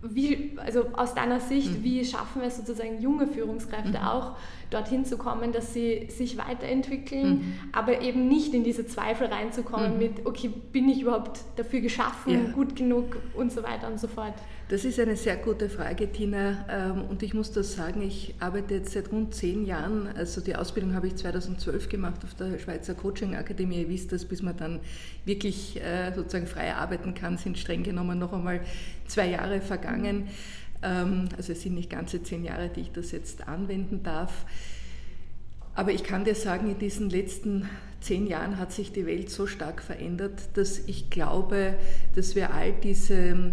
wie, 0.03 0.57
also 0.65 0.87
aus 0.93 1.15
deiner 1.15 1.41
Sicht, 1.41 1.79
mhm. 1.79 1.85
wie 1.85 2.05
schaffen 2.05 2.41
wir 2.41 2.49
es 2.49 2.57
sozusagen 2.57 3.01
junge 3.01 3.27
Führungskräfte 3.27 3.99
mhm. 3.99 4.05
auch 4.05 4.37
dorthin 4.75 5.05
zu 5.05 5.17
kommen, 5.17 5.53
dass 5.53 5.73
sie 5.73 6.09
sich 6.11 6.37
weiterentwickeln, 6.37 7.29
mhm. 7.29 7.55
aber 7.73 8.01
eben 8.01 8.29
nicht 8.29 8.53
in 8.55 8.65
diese 8.65 8.87
Zweifel 8.87 9.29
reinzukommen 9.29 9.95
mhm. 9.95 9.99
mit, 9.99 10.27
okay, 10.27 10.51
bin 10.73 10.89
ich 10.89 11.03
überhaupt 11.03 11.41
dafür 11.57 11.81
geschaffen, 11.81 12.33
ja. 12.33 12.53
gut 12.53 12.77
genug 12.77 13.17
und 13.35 13.53
so 13.53 13.63
weiter 13.63 13.89
und 13.89 13.99
so 14.01 14.09
fort. 14.09 14.35
Das 14.69 14.87
ist 14.87 14.99
eine 14.99 15.15
sehr 15.15 15.37
gute 15.37 15.69
Frage, 15.69 16.11
Tina. 16.11 16.65
Ähm, 16.71 17.05
und 17.11 17.23
ich 17.23 17.35
muss 17.35 17.53
das 17.53 17.75
sagen, 17.75 18.01
ich 18.01 18.35
arbeite 18.41 18.75
jetzt 18.75 18.93
seit 18.93 19.13
rund 19.13 19.35
zehn 19.35 19.67
Jahren. 19.67 20.09
Also 20.17 20.41
die 20.41 20.57
Ausbildung 20.57 20.95
habe 20.95 21.07
ich 21.07 21.17
2012 21.17 21.91
gemacht 21.91 22.25
auf 22.25 22.35
der 22.35 22.59
Schweizer 22.59 22.95
Coaching 22.95 23.37
Akademie. 23.37 23.83
Ihr 23.83 23.89
wisst 23.91 24.11
das, 24.13 24.25
bis 24.25 24.41
man 24.41 24.57
dann 24.57 24.81
wirklich 25.27 25.81
äh, 25.83 26.13
sozusagen 26.15 26.47
frei 26.47 26.75
arbeiten 26.75 27.13
kann, 27.13 27.37
sind 27.37 27.59
streng 27.59 27.83
genommen 27.83 28.19
noch 28.19 28.33
einmal 28.33 28.61
zwei 29.07 29.29
Jahre 29.29 29.61
vergangen. 29.61 30.17
Ähm, 30.17 30.29
also 30.85 31.53
es 31.53 31.63
sind 31.63 31.75
nicht 31.75 31.91
ganze 31.91 32.23
zehn 32.23 32.45
Jahre, 32.45 32.69
die 32.69 32.83
ich 32.83 32.93
das 32.93 33.11
jetzt 33.13 33.49
anwenden 33.49 34.03
darf. 34.03 34.45
Aber 35.75 35.93
ich 35.93 36.05
kann 36.05 36.25
dir 36.25 36.35
sagen, 36.35 36.71
in 36.71 36.79
diesen 36.79 37.11
letzten 37.11 37.69
zehn 38.01 38.27
Jahren 38.27 38.59
hat 38.59 38.73
sich 38.73 38.93
die 38.93 39.07
Welt 39.07 39.31
so 39.31 39.47
stark 39.47 39.83
verändert, 39.83 40.41
dass 40.55 40.79
ich 40.79 41.11
glaube, 41.11 41.75
dass 42.15 42.37
wir 42.37 42.53
all 42.53 42.73
diese 42.73 43.53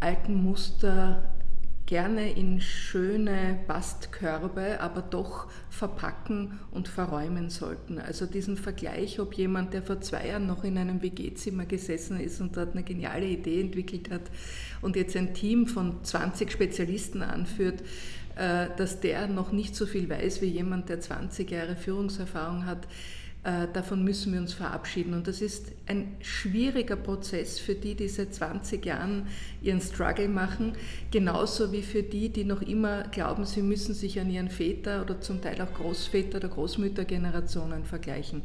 alten 0.00 0.42
Muster 0.42 1.34
gerne 1.88 2.30
in 2.30 2.60
schöne 2.60 3.58
Bastkörbe, 3.66 4.78
aber 4.78 5.00
doch 5.00 5.50
verpacken 5.70 6.60
und 6.70 6.86
verräumen 6.86 7.48
sollten. 7.48 7.98
Also 7.98 8.26
diesen 8.26 8.58
Vergleich, 8.58 9.18
ob 9.20 9.32
jemand, 9.32 9.72
der 9.72 9.82
vor 9.82 9.98
zwei 10.02 10.28
Jahren 10.28 10.46
noch 10.46 10.64
in 10.64 10.76
einem 10.76 11.00
WG-Zimmer 11.00 11.64
gesessen 11.64 12.20
ist 12.20 12.42
und 12.42 12.58
dort 12.58 12.74
eine 12.74 12.82
geniale 12.82 13.24
Idee 13.24 13.62
entwickelt 13.62 14.10
hat 14.10 14.30
und 14.82 14.96
jetzt 14.96 15.16
ein 15.16 15.32
Team 15.32 15.66
von 15.66 16.04
20 16.04 16.52
Spezialisten 16.52 17.22
anführt, 17.22 17.82
äh, 18.36 18.66
dass 18.76 19.00
der 19.00 19.26
noch 19.26 19.50
nicht 19.50 19.74
so 19.74 19.86
viel 19.86 20.10
weiß 20.10 20.42
wie 20.42 20.46
jemand, 20.46 20.90
der 20.90 21.00
20 21.00 21.50
Jahre 21.50 21.74
Führungserfahrung 21.74 22.66
hat, 22.66 22.86
davon 23.42 24.04
müssen 24.04 24.32
wir 24.32 24.40
uns 24.40 24.52
verabschieden. 24.52 25.14
Und 25.14 25.26
das 25.26 25.40
ist 25.40 25.72
ein 25.86 26.16
schwieriger 26.20 26.96
Prozess 26.96 27.58
für 27.58 27.74
die, 27.74 27.94
die 27.94 28.08
seit 28.08 28.34
20 28.34 28.84
Jahren 28.84 29.26
ihren 29.62 29.80
Struggle 29.80 30.28
machen, 30.28 30.72
genauso 31.10 31.72
wie 31.72 31.82
für 31.82 32.02
die, 32.02 32.28
die 32.28 32.44
noch 32.44 32.60
immer 32.60 33.04
glauben, 33.04 33.46
sie 33.46 33.62
müssen 33.62 33.94
sich 33.94 34.20
an 34.20 34.28
ihren 34.28 34.50
Väter 34.50 35.02
oder 35.02 35.20
zum 35.20 35.40
Teil 35.40 35.60
auch 35.62 35.72
Großväter 35.72 36.38
oder 36.38 36.48
Großmüttergenerationen 36.48 37.84
vergleichen. 37.84 38.42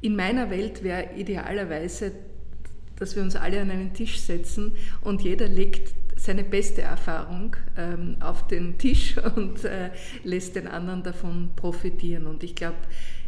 In 0.00 0.16
meiner 0.16 0.50
Welt 0.50 0.82
wäre 0.82 1.10
idealerweise, 1.16 2.12
dass 2.96 3.14
wir 3.14 3.22
uns 3.22 3.36
alle 3.36 3.60
an 3.60 3.70
einen 3.70 3.94
Tisch 3.94 4.18
setzen 4.20 4.72
und 5.02 5.22
jeder 5.22 5.48
legt 5.48 5.94
seine 6.16 6.44
beste 6.44 6.82
Erfahrung 6.82 7.56
ähm, 7.76 8.16
auf 8.20 8.46
den 8.46 8.78
Tisch 8.78 9.16
und 9.36 9.64
äh, 9.64 9.90
lässt 10.24 10.56
den 10.56 10.66
anderen 10.66 11.02
davon 11.02 11.50
profitieren. 11.56 12.26
Und 12.26 12.42
ich 12.42 12.54
glaube, 12.54 12.76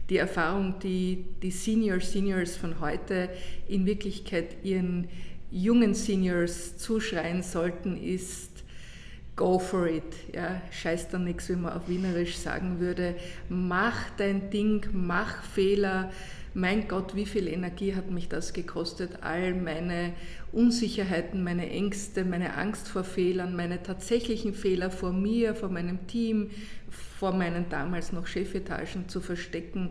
die 0.08 0.16
Erfahrung, 0.16 0.78
die 0.82 1.24
die 1.42 1.50
Senior 1.50 2.00
Seniors 2.00 2.56
von 2.56 2.80
heute 2.80 3.28
in 3.68 3.84
Wirklichkeit 3.86 4.64
ihren 4.64 5.08
jungen 5.50 5.94
Seniors 5.94 6.78
zuschreien 6.78 7.42
sollten, 7.42 7.96
ist 7.96 8.64
go 9.36 9.58
for 9.58 9.86
it. 9.86 10.02
Ja, 10.34 10.60
scheiß 10.70 11.08
dann 11.08 11.24
nichts, 11.24 11.48
wie 11.48 11.56
man 11.56 11.72
auf 11.72 11.88
Wienerisch 11.88 12.36
sagen 12.36 12.80
würde. 12.80 13.14
Mach 13.48 14.10
dein 14.16 14.50
Ding, 14.50 14.86
mach 14.92 15.42
Fehler. 15.42 16.10
Mein 16.54 16.88
Gott, 16.88 17.14
wie 17.14 17.26
viel 17.26 17.46
Energie 17.46 17.94
hat 17.94 18.10
mich 18.10 18.28
das 18.28 18.52
gekostet? 18.52 19.22
All 19.22 19.54
meine 19.54 20.12
Unsicherheiten, 20.50 21.44
meine 21.44 21.70
Ängste, 21.70 22.24
meine 22.24 22.56
Angst 22.56 22.88
vor 22.88 23.04
Fehlern, 23.04 23.54
meine 23.54 23.82
tatsächlichen 23.82 24.54
Fehler 24.54 24.90
vor 24.90 25.12
mir, 25.12 25.54
vor 25.54 25.68
meinem 25.68 26.06
Team, 26.08 26.50
vor 27.18 27.32
meinen 27.32 27.68
damals 27.68 28.12
noch 28.12 28.26
Chefetagen 28.26 29.08
zu 29.08 29.20
verstecken, 29.20 29.90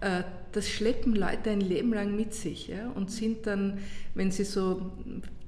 äh, 0.00 0.22
das 0.52 0.68
schleppen 0.68 1.14
Leute 1.14 1.50
ein 1.50 1.60
Leben 1.60 1.92
lang 1.92 2.14
mit 2.14 2.34
sich 2.34 2.68
ja, 2.68 2.90
und 2.90 3.10
sind 3.10 3.46
dann, 3.46 3.78
wenn 4.14 4.30
sie 4.30 4.44
so 4.44 4.92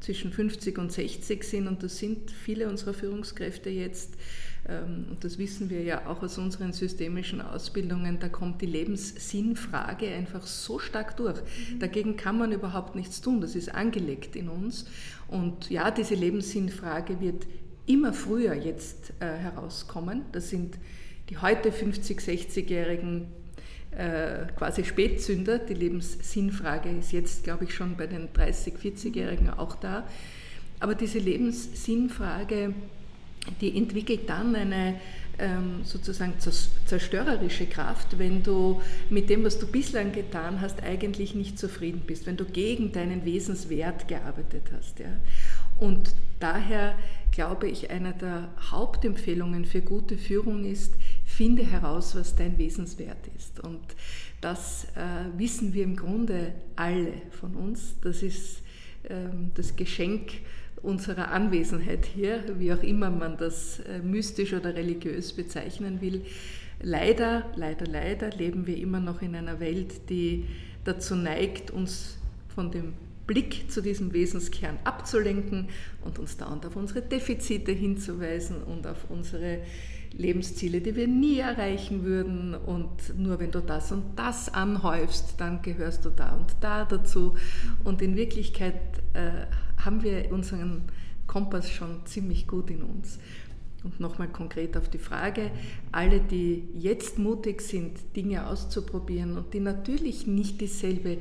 zwischen 0.01 0.33
50 0.33 0.79
und 0.79 0.91
60 0.91 1.45
sind, 1.45 1.69
und 1.69 1.83
das 1.83 1.99
sind 1.99 2.31
viele 2.31 2.69
unserer 2.69 2.95
Führungskräfte 2.95 3.69
jetzt, 3.69 4.15
ähm, 4.67 5.07
und 5.11 5.23
das 5.23 5.39
wissen 5.39 5.69
wir 5.69 5.83
ja 5.83 6.07
auch 6.07 6.23
aus 6.23 6.39
unseren 6.39 6.73
systemischen 6.73 7.43
Ausbildungen, 7.43 8.19
da 8.19 8.29
kommt 8.29 8.63
die 8.63 8.67
Lebenssinnfrage 8.67 10.09
einfach 10.09 10.47
so 10.47 10.79
stark 10.79 11.17
durch. 11.19 11.39
Mhm. 11.39 11.79
Dagegen 11.79 12.17
kann 12.17 12.39
man 12.39 12.53
überhaupt 12.53 12.97
nichts 12.97 13.21
tun, 13.21 13.43
das 13.43 13.55
ist 13.55 13.75
angelegt 13.75 14.37
in 14.37 14.49
uns. 14.49 14.87
Und 15.29 15.71
ja, 15.71 15.91
diese 15.91 16.15
Lebenssinnfrage 16.15 17.21
wird 17.21 17.47
immer 17.87 18.13
früher 18.13 18.55
jetzt 18.55 19.13
äh, 19.21 19.27
herauskommen. 19.27 20.23
Das 20.33 20.51
sind 20.51 20.77
die 21.31 21.39
heute 21.39 21.71
50-, 21.71 22.21
60-Jährigen 22.21 23.29
äh, 23.93 24.47
quasi 24.57 24.85
Spätzünder. 24.85 25.59
Die 25.59 25.75
Lebenssinnfrage 25.75 26.91
ist 26.91 27.13
jetzt, 27.13 27.45
glaube 27.45 27.65
ich, 27.65 27.75
schon 27.75 27.97
bei 27.97 28.07
den 28.07 28.29
30-, 28.31 28.77
40-Jährigen 28.77 29.51
auch 29.51 29.77
da. 29.77 30.07
Aber 30.81 30.95
diese 30.95 31.19
Lebenssinnfrage, 31.19 32.75
die 33.61 33.77
entwickelt 33.77 34.29
dann 34.29 34.57
eine 34.57 34.97
ähm, 35.39 35.81
sozusagen 35.85 36.35
zerstörerische 36.87 37.67
Kraft, 37.67 38.19
wenn 38.19 38.43
du 38.43 38.83
mit 39.09 39.31
dem, 39.31 39.45
was 39.45 39.59
du 39.59 39.67
bislang 39.67 40.13
getan 40.13 40.61
hast, 40.61 40.83
eigentlich 40.83 41.35
nicht 41.35 41.59
zufrieden 41.59 42.03
bist, 42.07 42.27
wenn 42.27 42.37
du 42.37 42.45
gegen 42.45 42.93
deinen 42.93 43.25
Wesenswert 43.25 44.09
gearbeitet 44.09 44.65
hast. 44.73 44.99
Ja. 44.99 45.17
Und 45.79 46.15
daher 46.41 46.95
glaube 47.31 47.69
ich, 47.69 47.91
eine 47.91 48.13
der 48.13 48.49
Hauptempfehlungen 48.71 49.65
für 49.65 49.81
gute 49.81 50.17
Führung 50.17 50.65
ist, 50.65 50.95
finde 51.41 51.65
heraus, 51.65 52.15
was 52.15 52.37
dein 52.37 52.59
Wesenswert 52.59 53.31
ist. 53.35 53.61
Und 53.61 53.81
das 54.43 54.85
äh, 54.95 55.39
wissen 55.39 55.73
wir 55.73 55.85
im 55.85 55.97
Grunde 55.97 56.53
alle 56.77 57.15
von 57.31 57.55
uns. 57.55 57.95
Das 58.03 58.23
ist 58.23 58.61
ähm, 59.09 59.51
das 59.55 59.75
Geschenk 59.75 60.33
unserer 60.83 61.31
Anwesenheit 61.31 62.05
hier, 62.05 62.45
wie 62.59 62.71
auch 62.75 62.83
immer 62.83 63.09
man 63.09 63.39
das 63.39 63.81
äh, 63.81 64.01
mystisch 64.01 64.53
oder 64.53 64.75
religiös 64.75 65.33
bezeichnen 65.33 66.03
will. 66.03 66.27
Leider, 66.83 67.47
leider, 67.57 67.87
leider 67.87 68.29
leben 68.37 68.67
wir 68.67 68.77
immer 68.77 69.01
noch 69.01 69.23
in 69.23 69.35
einer 69.35 69.61
Welt, 69.61 70.11
die 70.11 70.45
dazu 70.85 71.15
neigt, 71.15 71.71
uns 71.71 72.19
von 72.55 72.71
dem 72.71 72.93
Blick 73.27 73.71
zu 73.71 73.81
diesem 73.81 74.13
Wesenskern 74.13 74.79
abzulenken 74.85 75.69
und 76.05 76.19
uns 76.19 76.37
dauernd 76.37 76.67
auf 76.67 76.77
unsere 76.77 77.01
Defizite 77.01 77.73
hinzuweisen 77.73 78.63
und 78.63 78.87
auf 78.87 79.09
unsere 79.09 79.61
Lebensziele, 80.13 80.81
die 80.81 80.97
wir 80.97 81.09
nie 81.09 81.39
erreichen 81.39 82.05
würden. 82.05 82.55
Und 82.55 83.19
nur 83.19 83.39
wenn 83.39 83.51
du 83.51 83.61
das 83.61 83.93
und 83.93 84.17
das 84.17 84.53
anhäufst, 84.53 85.35
dann 85.39 85.63
gehörst 85.63 86.05
du 86.05 86.11
da 86.11 86.37
und 86.37 86.57
da 86.61 86.85
dazu. 86.85 87.37
Und 87.85 88.03
in 88.03 88.17
Wirklichkeit 88.17 88.81
äh, 89.15 89.47
haben 89.83 90.03
wir 90.03 90.31
unseren 90.33 90.83
Kompass 91.27 91.71
schon 91.71 92.05
ziemlich 92.07 92.47
gut 92.47 92.71
in 92.71 92.83
uns. 92.83 93.19
Und 93.83 93.99
nochmal 93.99 94.29
konkret 94.29 94.77
auf 94.77 94.91
die 94.91 94.99
Frage, 94.99 95.51
alle, 95.91 96.21
die 96.21 96.69
jetzt 96.75 97.19
mutig 97.19 97.63
sind, 97.63 97.99
Dinge 98.15 98.47
auszuprobieren 98.47 99.39
und 99.39 99.55
die 99.55 99.61
natürlich 99.61 100.27
nicht 100.27 100.61
dieselbe 100.61 101.19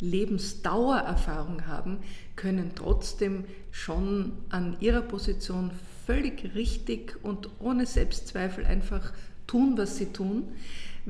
Lebensdauererfahrung 0.00 1.66
haben, 1.66 1.98
können 2.36 2.72
trotzdem 2.74 3.44
schon 3.70 4.32
an 4.48 4.76
ihrer 4.80 5.02
Position 5.02 5.70
völlig 6.06 6.54
richtig 6.54 7.16
und 7.22 7.50
ohne 7.58 7.86
Selbstzweifel 7.86 8.64
einfach 8.64 9.12
tun, 9.46 9.76
was 9.76 9.96
sie 9.96 10.12
tun. 10.12 10.44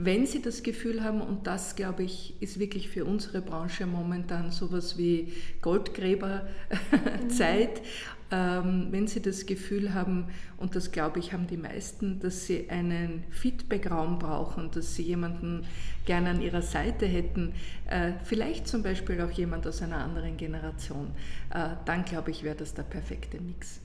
Wenn 0.01 0.27
Sie 0.27 0.41
das 0.41 0.63
Gefühl 0.63 1.03
haben, 1.03 1.21
und 1.21 1.49
das 1.49 1.75
glaube 1.75 2.05
ich, 2.05 2.41
ist 2.41 2.61
wirklich 2.61 2.89
für 2.89 3.05
unsere 3.05 3.43
Branche 3.43 3.85
momentan 3.85 4.53
sowas 4.53 4.97
wie 4.97 5.33
Goldgräberzeit, 5.61 7.83
ähm, 8.31 8.87
wenn 8.93 9.09
Sie 9.09 9.21
das 9.21 9.45
Gefühl 9.45 9.95
haben, 9.95 10.27
und 10.57 10.77
das 10.77 10.93
glaube 10.93 11.19
ich 11.19 11.33
haben 11.33 11.49
die 11.49 11.57
meisten, 11.57 12.21
dass 12.21 12.47
Sie 12.47 12.71
einen 12.71 13.25
Feedback-Raum 13.31 14.21
brauchen, 14.21 14.71
dass 14.71 14.95
Sie 14.95 15.03
jemanden 15.03 15.67
gerne 16.07 16.31
an 16.31 16.43
Ihrer 16.43 16.63
Seite 16.63 17.07
hätten, 17.07 17.55
äh, 17.91 18.13
vielleicht 18.23 18.69
zum 18.69 18.85
Beispiel 18.85 19.21
auch 19.21 19.33
jemand 19.33 19.67
aus 19.67 19.83
einer 19.83 19.99
anderen 19.99 20.37
Generation, 20.37 21.09
äh, 21.53 21.71
dann 21.87 22.05
glaube 22.05 22.31
ich, 22.31 22.45
wäre 22.45 22.55
das 22.55 22.73
der 22.73 22.85
perfekte 22.85 23.41
Mix. 23.41 23.81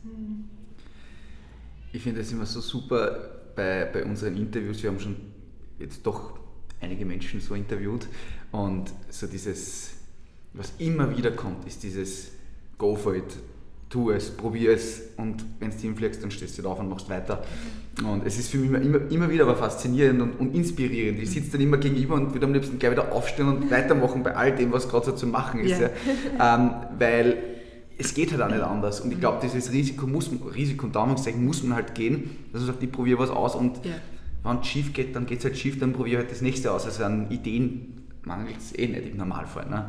Ich 1.91 2.03
finde 2.03 2.19
das 2.19 2.31
immer 2.31 2.45
so 2.45 2.61
super 2.61 3.31
bei, 3.55 3.85
bei 3.85 4.05
unseren 4.05 4.37
Interviews. 4.37 4.83
Wir 4.83 4.91
haben 4.91 4.99
schon 4.99 5.32
jetzt 5.79 6.05
doch 6.05 6.33
einige 6.81 7.05
Menschen 7.05 7.39
so 7.39 7.55
interviewt 7.55 8.07
und 8.51 8.91
so 9.09 9.27
dieses, 9.27 9.91
was 10.53 10.73
immer 10.77 11.15
wieder 11.15 11.31
kommt, 11.31 11.65
ist 11.65 11.83
dieses 11.83 12.31
Go 12.77 12.95
for 12.95 13.15
it, 13.15 13.23
tu 13.89 14.11
es, 14.11 14.31
probier 14.31 14.71
es 14.71 15.01
und 15.17 15.43
wenn 15.59 15.69
es 15.69 15.79
hinfliegst, 15.81 16.23
dann 16.23 16.31
stehst 16.31 16.57
du 16.57 16.67
auf 16.67 16.79
und 16.79 16.89
machst 16.89 17.09
weiter. 17.09 17.43
Und 18.03 18.25
es 18.25 18.39
ist 18.39 18.49
für 18.49 18.57
mich 18.57 18.69
immer, 18.69 18.81
immer, 18.81 19.11
immer 19.11 19.29
wieder 19.29 19.43
aber 19.43 19.55
faszinierend 19.55 20.21
und, 20.21 20.39
und 20.39 20.55
inspirierend. 20.55 21.19
Ich 21.21 21.29
sitze 21.29 21.51
dann 21.51 21.61
immer 21.61 21.77
gegenüber 21.77 22.15
und 22.15 22.33
würde 22.33 22.45
am 22.47 22.53
liebsten 22.53 22.79
gleich 22.79 22.91
wieder 22.91 23.11
aufstehen 23.11 23.47
und 23.47 23.71
weitermachen 23.71 24.23
bei 24.23 24.35
all 24.35 24.55
dem, 24.55 24.71
was 24.71 24.89
gerade 24.89 25.05
so 25.05 25.11
zu 25.11 25.27
machen 25.27 25.59
ist. 25.59 25.79
Ja. 25.79 25.89
Ja. 26.37 26.55
Ähm, 26.55 26.71
weil 26.97 27.37
es 27.97 28.13
geht 28.15 28.31
halt 28.31 28.41
auch 28.41 28.49
nicht 28.49 28.61
anders. 28.61 29.01
Und 29.01 29.11
ich 29.11 29.19
glaube, 29.19 29.39
dieses 29.43 29.71
Risiko 29.71 30.07
muss 30.07 30.29
Risiko 30.55 30.87
und 30.87 30.95
Daumenszeichen 30.95 31.45
muss 31.45 31.61
man 31.61 31.75
halt 31.75 31.93
gehen, 31.93 32.31
dass 32.51 32.61
man 32.61 32.71
sagt, 32.71 32.83
ich 32.83 32.91
probiere 32.91 33.19
was 33.19 33.29
aus 33.29 33.55
und 33.55 33.85
ja. 33.85 33.91
Wenn 34.43 34.59
es 34.59 34.67
schief 34.67 34.93
geht, 34.93 35.15
dann 35.15 35.25
geht 35.25 35.39
es 35.39 35.45
halt 35.45 35.57
schief, 35.57 35.79
dann 35.79 35.93
probiere 35.93 36.21
ich 36.21 36.25
halt 36.25 36.31
das 36.31 36.41
nächste 36.41 36.71
aus. 36.71 36.85
Also 36.85 37.03
an 37.03 37.31
Ideen 37.31 38.03
mangelt 38.23 38.57
es 38.57 38.77
eh 38.77 38.87
nicht 38.87 39.11
im 39.11 39.17
Normalfall. 39.17 39.69
Ne? 39.69 39.87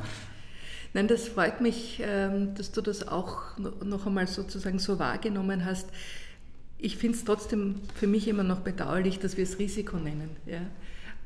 Nein, 0.93 1.09
das 1.09 1.29
freut 1.29 1.61
mich, 1.61 2.01
ähm, 2.05 2.55
dass 2.55 2.71
du 2.71 2.81
das 2.81 3.09
auch 3.09 3.43
noch 3.59 4.07
einmal 4.07 4.27
sozusagen 4.27 4.79
so 4.79 4.99
wahrgenommen 4.99 5.65
hast. 5.65 5.89
Ich 6.79 6.97
finde 6.97 7.19
es 7.19 7.25
trotzdem 7.25 7.77
für 7.95 8.07
mich 8.07 8.29
immer 8.29 8.45
noch 8.45 8.61
bedauerlich, 8.61 9.19
dass 9.19 9.37
wir 9.37 9.45
es 9.45 9.59
Risiko 9.59 9.97
nennen. 9.97 10.31
Ja? 10.47 10.61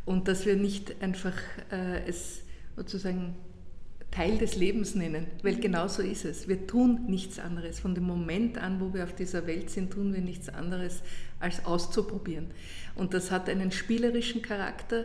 Und 0.04 0.26
dass 0.28 0.46
wir 0.46 0.56
nicht 0.56 1.02
einfach 1.02 1.34
äh, 1.70 2.06
es 2.06 2.40
sozusagen 2.76 3.34
Teil 4.10 4.38
des 4.38 4.56
Lebens 4.56 4.94
nennen, 4.94 5.26
weil 5.42 5.56
genau 5.56 5.86
so 5.86 6.02
ist 6.02 6.24
es. 6.24 6.48
Wir 6.48 6.66
tun 6.66 7.04
nichts 7.08 7.38
anderes. 7.38 7.78
Von 7.78 7.94
dem 7.94 8.04
Moment 8.04 8.56
an, 8.56 8.80
wo 8.80 8.94
wir 8.94 9.04
auf 9.04 9.14
dieser 9.14 9.46
Welt 9.46 9.68
sind, 9.68 9.92
tun 9.92 10.14
wir 10.14 10.22
nichts 10.22 10.48
anderes, 10.48 11.02
als 11.40 11.64
auszuprobieren. 11.66 12.46
Und 12.98 13.14
das 13.14 13.30
hat 13.30 13.48
einen 13.48 13.72
spielerischen 13.72 14.42
Charakter, 14.42 15.04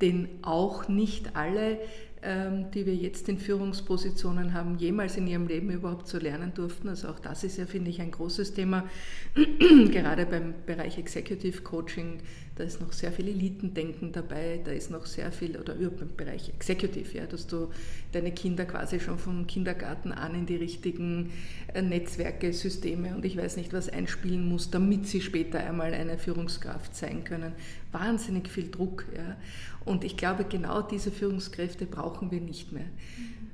den 0.00 0.28
auch 0.42 0.88
nicht 0.88 1.34
alle 1.34 1.78
die 2.22 2.86
wir 2.86 2.94
jetzt 2.94 3.28
in 3.28 3.36
Führungspositionen 3.36 4.54
haben, 4.54 4.78
jemals 4.78 5.16
in 5.16 5.26
ihrem 5.26 5.48
Leben 5.48 5.70
überhaupt 5.70 6.06
zu 6.06 6.18
lernen 6.18 6.52
durften. 6.54 6.88
Also 6.88 7.08
auch 7.08 7.18
das 7.18 7.42
ist 7.42 7.58
ja, 7.58 7.66
finde 7.66 7.90
ich, 7.90 8.00
ein 8.00 8.12
großes 8.12 8.54
Thema, 8.54 8.88
gerade 9.90 10.26
beim 10.26 10.54
Bereich 10.64 10.98
Executive 10.98 11.62
Coaching. 11.62 12.20
Da 12.54 12.64
ist 12.64 12.80
noch 12.82 12.92
sehr 12.92 13.10
viel 13.12 13.28
Elitendenken 13.28 14.12
dabei, 14.12 14.60
da 14.62 14.72
ist 14.72 14.90
noch 14.90 15.06
sehr 15.06 15.32
viel, 15.32 15.56
oder 15.56 15.74
im 15.74 16.16
Bereich 16.16 16.50
Executive, 16.50 17.16
ja, 17.16 17.26
dass 17.26 17.46
du 17.46 17.70
deine 18.12 18.30
Kinder 18.30 18.66
quasi 18.66 19.00
schon 19.00 19.18
vom 19.18 19.46
Kindergarten 19.46 20.12
an 20.12 20.34
in 20.34 20.46
die 20.46 20.56
richtigen 20.56 21.32
äh, 21.72 21.80
Netzwerke, 21.80 22.52
Systeme 22.52 23.14
und 23.16 23.24
ich 23.24 23.38
weiß 23.38 23.56
nicht 23.56 23.72
was 23.72 23.88
einspielen 23.88 24.46
musst, 24.46 24.74
damit 24.74 25.08
sie 25.08 25.22
später 25.22 25.60
einmal 25.60 25.94
eine 25.94 26.18
Führungskraft 26.18 26.94
sein 26.94 27.24
können. 27.24 27.52
Wahnsinnig 27.92 28.48
viel 28.48 28.70
Druck. 28.70 29.04
Ja. 29.14 29.36
Und 29.84 30.04
ich 30.04 30.16
glaube, 30.16 30.44
genau 30.44 30.82
diese 30.82 31.10
Führungskräfte 31.10 31.86
brauchen 31.86 32.30
wir 32.30 32.40
nicht 32.40 32.72
mehr. 32.72 32.86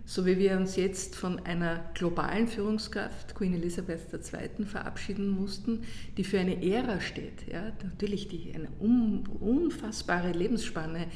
So 0.05 0.25
wie 0.25 0.39
wir 0.39 0.57
uns 0.57 0.77
jetzt 0.77 1.17
von 1.17 1.39
einer 1.41 1.85
globalen 1.93 2.49
Führungskraft, 2.49 3.35
Queen 3.35 3.53
Elizabeth 3.53 4.11
II., 4.13 4.65
verabschieden 4.65 5.29
mussten, 5.29 5.83
die 6.17 6.25
für 6.25 6.41
eine 6.41 6.65
Ära 6.65 7.01
steht. 7.01 7.47
Ja, 7.47 7.73
natürlich, 7.83 8.29
die 8.29 8.55
eine 8.55 8.69
unfassbare 8.79 10.33
Lebensspanne 10.33 11.09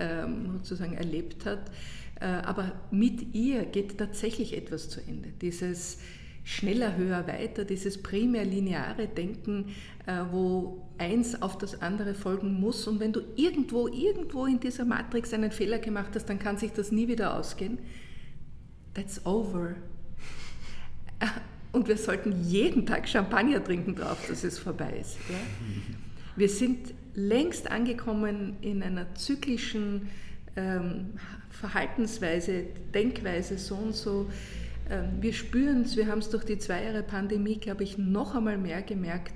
ähm, 0.00 0.54
sozusagen 0.58 0.94
erlebt 0.94 1.46
hat. 1.46 1.70
Äh, 2.20 2.24
aber 2.24 2.72
mit 2.90 3.34
ihr 3.34 3.66
geht 3.66 3.98
tatsächlich 3.98 4.56
etwas 4.56 4.88
zu 4.88 5.00
Ende. 5.00 5.28
Dieses 5.40 5.98
schneller, 6.42 6.96
höher, 6.96 7.26
weiter, 7.26 7.64
dieses 7.64 8.02
primär 8.02 8.44
lineare 8.44 9.06
Denken, 9.06 9.66
wo 10.30 10.86
eins 10.98 11.40
auf 11.40 11.58
das 11.58 11.80
andere 11.82 12.14
folgen 12.14 12.60
muss. 12.60 12.86
Und 12.86 13.00
wenn 13.00 13.12
du 13.12 13.20
irgendwo, 13.36 13.88
irgendwo 13.88 14.46
in 14.46 14.60
dieser 14.60 14.84
Matrix 14.84 15.32
einen 15.32 15.50
Fehler 15.50 15.78
gemacht 15.78 16.10
hast, 16.14 16.26
dann 16.26 16.38
kann 16.38 16.56
sich 16.56 16.72
das 16.72 16.92
nie 16.92 17.08
wieder 17.08 17.36
ausgehen. 17.36 17.78
That's 18.94 19.24
over. 19.24 19.76
Und 21.72 21.86
wir 21.86 21.96
sollten 21.96 22.44
jeden 22.44 22.84
Tag 22.86 23.08
Champagner 23.08 23.62
trinken 23.62 23.94
drauf, 23.94 24.18
dass 24.28 24.42
es 24.42 24.58
vorbei 24.58 24.98
ist. 25.00 25.16
Ja? 25.28 25.36
Wir 26.34 26.48
sind 26.48 26.92
längst 27.14 27.70
angekommen 27.70 28.56
in 28.60 28.82
einer 28.82 29.14
zyklischen 29.14 30.08
ähm, 30.56 31.10
Verhaltensweise, 31.50 32.64
Denkweise 32.92 33.58
so 33.58 33.76
und 33.76 33.94
so 33.94 34.28
ähm, 34.90 35.18
wir 35.20 35.32
spüren 35.32 35.82
es, 35.82 35.96
wir 35.96 36.08
haben 36.08 36.18
es 36.18 36.30
durch 36.30 36.44
die 36.44 36.58
zwei 36.58 36.84
Jahre 36.84 37.02
Pandemie, 37.02 37.58
glaube 37.58 37.84
ich, 37.84 37.96
noch 37.96 38.34
einmal 38.34 38.58
mehr 38.58 38.82
gemerkt, 38.82 39.34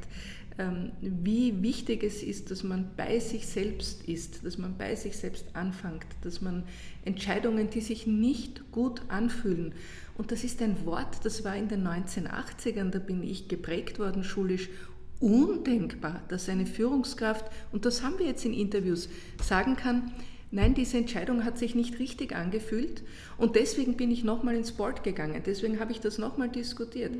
wie 1.01 1.63
wichtig 1.63 2.05
es 2.05 2.23
ist, 2.23 2.51
dass 2.51 2.63
man 2.63 2.91
bei 2.97 3.19
sich 3.19 3.47
selbst 3.47 4.09
ist, 4.09 4.45
dass 4.45 4.57
man 4.57 4.77
bei 4.79 4.95
sich 4.95 5.17
selbst 5.17 5.47
anfängt, 5.53 6.07
dass 6.23 6.41
man 6.41 6.63
Entscheidungen, 7.05 7.71
die 7.71 7.81
sich 7.81 8.07
nicht 8.07 8.71
gut 8.71 9.03
anfühlen, 9.09 9.73
und 10.17 10.31
das 10.31 10.45
ist 10.45 10.63
ein 10.63 10.87
Wort, 10.87 11.25
das 11.25 11.45
war 11.45 11.57
in 11.57 11.67
den 11.67 11.85
1980ern, 11.85 12.91
da 12.91 13.01
bin 13.01 13.25
ich 13.25 13.49
geprägt 13.49 13.99
worden 13.99 14.23
schulisch, 14.23 14.69
undenkbar, 15.19 16.23
dass 16.29 16.49
eine 16.49 16.67
Führungskraft, 16.67 17.45
und 17.73 17.85
das 17.85 18.03
haben 18.03 18.19
wir 18.19 18.27
jetzt 18.27 18.45
in 18.45 18.55
Interviews, 18.55 19.09
sagen 19.43 19.75
kann, 19.75 20.13
nein, 20.53 20.75
diese 20.75 20.99
Entscheidung 20.99 21.45
hat 21.45 21.59
sich 21.59 21.75
nicht 21.75 21.99
richtig 21.99 22.35
angefühlt 22.35 23.03
und 23.39 23.57
deswegen 23.57 23.97
bin 23.97 24.13
ich 24.13 24.23
nochmal 24.23 24.55
ins 24.55 24.71
Board 24.71 25.03
gegangen, 25.03 25.43
deswegen 25.45 25.81
habe 25.81 25.91
ich 25.91 25.99
das 25.99 26.19
nochmal 26.19 26.49
diskutiert. 26.49 27.13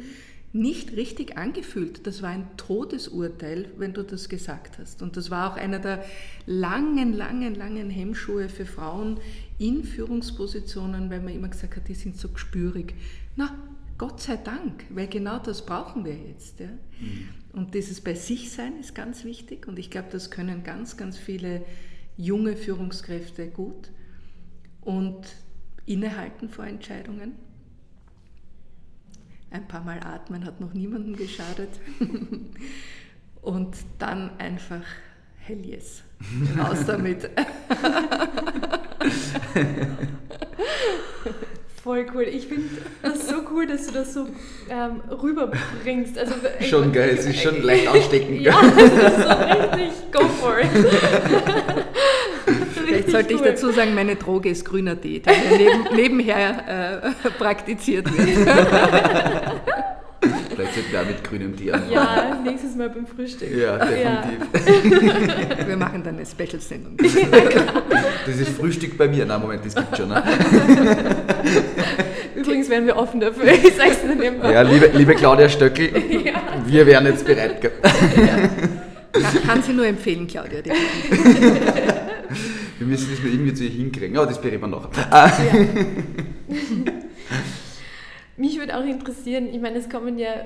Nicht 0.57 0.93
richtig 0.93 1.37
angefühlt, 1.37 2.07
das 2.07 2.23
war 2.23 2.31
ein 2.31 2.47
Todesurteil, 2.57 3.67
wenn 3.77 3.93
du 3.93 4.05
das 4.05 4.29
gesagt 4.29 4.79
hast. 4.79 5.03
Und 5.03 5.17
das 5.17 5.29
war 5.29 5.51
auch 5.53 5.57
einer 5.57 5.81
der 5.81 6.05
langen, 6.47 7.13
langen, 7.13 7.57
langen 7.57 7.91
Hemmschuhe 7.91 8.49
für 8.49 8.65
Frauen 8.65 9.19
in 9.59 9.83
Führungspositionen, 9.83 11.11
weil 11.11 11.21
man 11.21 11.35
immer 11.35 11.49
gesagt 11.49 11.75
hat, 11.75 11.89
die 11.89 11.95
sind 11.95 12.17
so 12.17 12.29
gespürig. 12.29 12.95
Na, 13.35 13.53
Gott 13.99 14.21
sei 14.21 14.37
Dank, 14.37 14.85
weil 14.91 15.09
genau 15.09 15.41
das 15.41 15.67
brauchen 15.67 16.05
wir 16.05 16.15
jetzt. 16.15 16.61
Ja? 16.61 16.69
Mhm. 16.69 17.29
Und 17.53 17.75
dieses 17.75 18.01
bei 18.01 18.15
sich 18.15 18.53
sein 18.53 18.79
ist 18.79 18.95
ganz 18.95 19.25
wichtig 19.25 19.67
und 19.67 19.77
ich 19.77 19.91
glaube, 19.91 20.09
das 20.13 20.31
können 20.31 20.63
ganz, 20.63 20.97
ganz 20.97 21.19
viele 21.19 21.65
junge 22.17 22.57
Führungskräfte 22.57 23.49
gut 23.49 23.91
und 24.83 25.27
innehalten 25.85 26.49
vor 26.49 26.65
Entscheidungen. 26.65 27.33
Ein 29.55 29.67
paar 29.69 29.85
Mal 29.85 30.01
atmen 30.01 30.45
hat 30.45 30.61
noch 30.61 30.75
niemandem 30.75 31.15
geschadet. 31.15 31.69
und 33.41 33.77
dann 34.01 34.37
einfach 34.39 34.83
hell 35.39 35.65
yes. 35.65 36.03
Raus 36.59 36.85
damit. 36.85 37.31
Voll 41.85 42.07
cool. 42.13 42.25
Ich 42.25 42.49
finde 42.49 42.69
das 43.03 43.29
so 43.29 43.37
cool, 43.53 43.69
dass 43.69 43.87
du 43.87 43.93
das 43.93 44.13
so 44.13 44.27
ähm, 44.69 45.03
rüberbringst. 45.09 46.19
Also, 46.19 46.35
schon 46.63 46.93
geil, 46.93 47.11
es 47.17 47.25
ist 47.25 47.41
schon 47.41 47.63
leicht 47.63 47.87
ansteckend. 47.87 48.41
ja, 48.41 48.61
das 48.61 48.83
ist 48.83 49.23
so 49.23 49.29
richtig, 49.29 49.93
go 50.11 50.27
for 50.41 50.59
it. 50.59 50.67
Vielleicht 52.85 53.11
sollte 53.11 53.35
cool. 53.35 53.41
ich 53.41 53.47
dazu 53.47 53.71
sagen, 53.71 53.95
meine 53.95 54.17
Droge 54.17 54.49
ist 54.49 54.65
grüner 54.65 55.01
Tee, 55.01 55.21
der 55.21 55.35
neben, 55.51 55.85
nebenher 55.97 57.13
äh, 57.25 57.31
praktiziert 57.31 58.07
wird. 58.17 58.49
Vielleicht 60.55 60.75
sollten 60.75 60.93
wir 60.93 61.01
auch 61.01 61.07
mit 61.07 61.25
grünem 61.25 61.57
Tee 61.57 61.73
anfangen. 61.73 61.93
Ja, 61.93 62.41
nächstes 62.45 62.77
Mal 62.77 62.89
beim 62.89 63.07
Frühstück. 63.07 63.51
Ja, 63.51 63.79
definitiv. 63.79 65.59
Ja. 65.59 65.69
Wir 65.69 65.77
machen 65.77 66.03
dann 66.05 66.17
eine 66.17 66.27
Special-Sendung. 66.27 66.97
Das 68.27 68.37
ist 68.39 68.57
Frühstück 68.57 68.97
bei 68.97 69.07
mir. 69.07 69.27
Nein, 69.27 69.41
Moment, 69.41 69.67
das 69.67 69.75
gibt 69.75 69.97
schon. 69.99 70.09
Ne? 70.09 70.23
Übrigens 72.35 72.71
wären 72.71 72.87
wir 72.87 72.97
offen 72.97 73.21
dafür. 73.21 73.45
Ich 73.53 73.75
sag's 73.77 74.01
dir 74.01 74.15
nebenbei. 74.15 74.51
Ja, 74.51 74.63
liebe, 74.63 74.91
liebe 74.95 75.15
Claudia 75.15 75.47
Stöckel, 75.47 75.91
ja. 76.25 76.33
wir 76.65 76.87
wären 76.87 77.05
jetzt 77.05 77.27
bereit. 77.27 77.63
Ja. 77.63 77.71
Kann, 79.13 79.47
kann 79.47 79.63
sie 79.63 79.75
nur 79.75 79.87
empfehlen, 79.87 80.27
Claudia. 80.27 80.61
Wir 82.79 82.87
müssen 82.87 83.11
das 83.11 83.23
mal 83.23 83.31
irgendwie 83.31 83.55
zu 83.55 83.65
ihr 83.65 83.71
hinkriegen. 83.71 84.17
Aber 84.17 84.27
das 84.27 84.41
bereden 84.41 84.63
wir 84.63 84.69
noch. 84.69 84.89
Ja. 84.97 85.33
Mich 88.37 88.59
würde 88.59 88.77
auch 88.77 88.85
interessieren, 88.85 89.49
ich 89.53 89.61
meine, 89.61 89.79
es 89.79 89.89
kommen 89.89 90.19
ja 90.19 90.45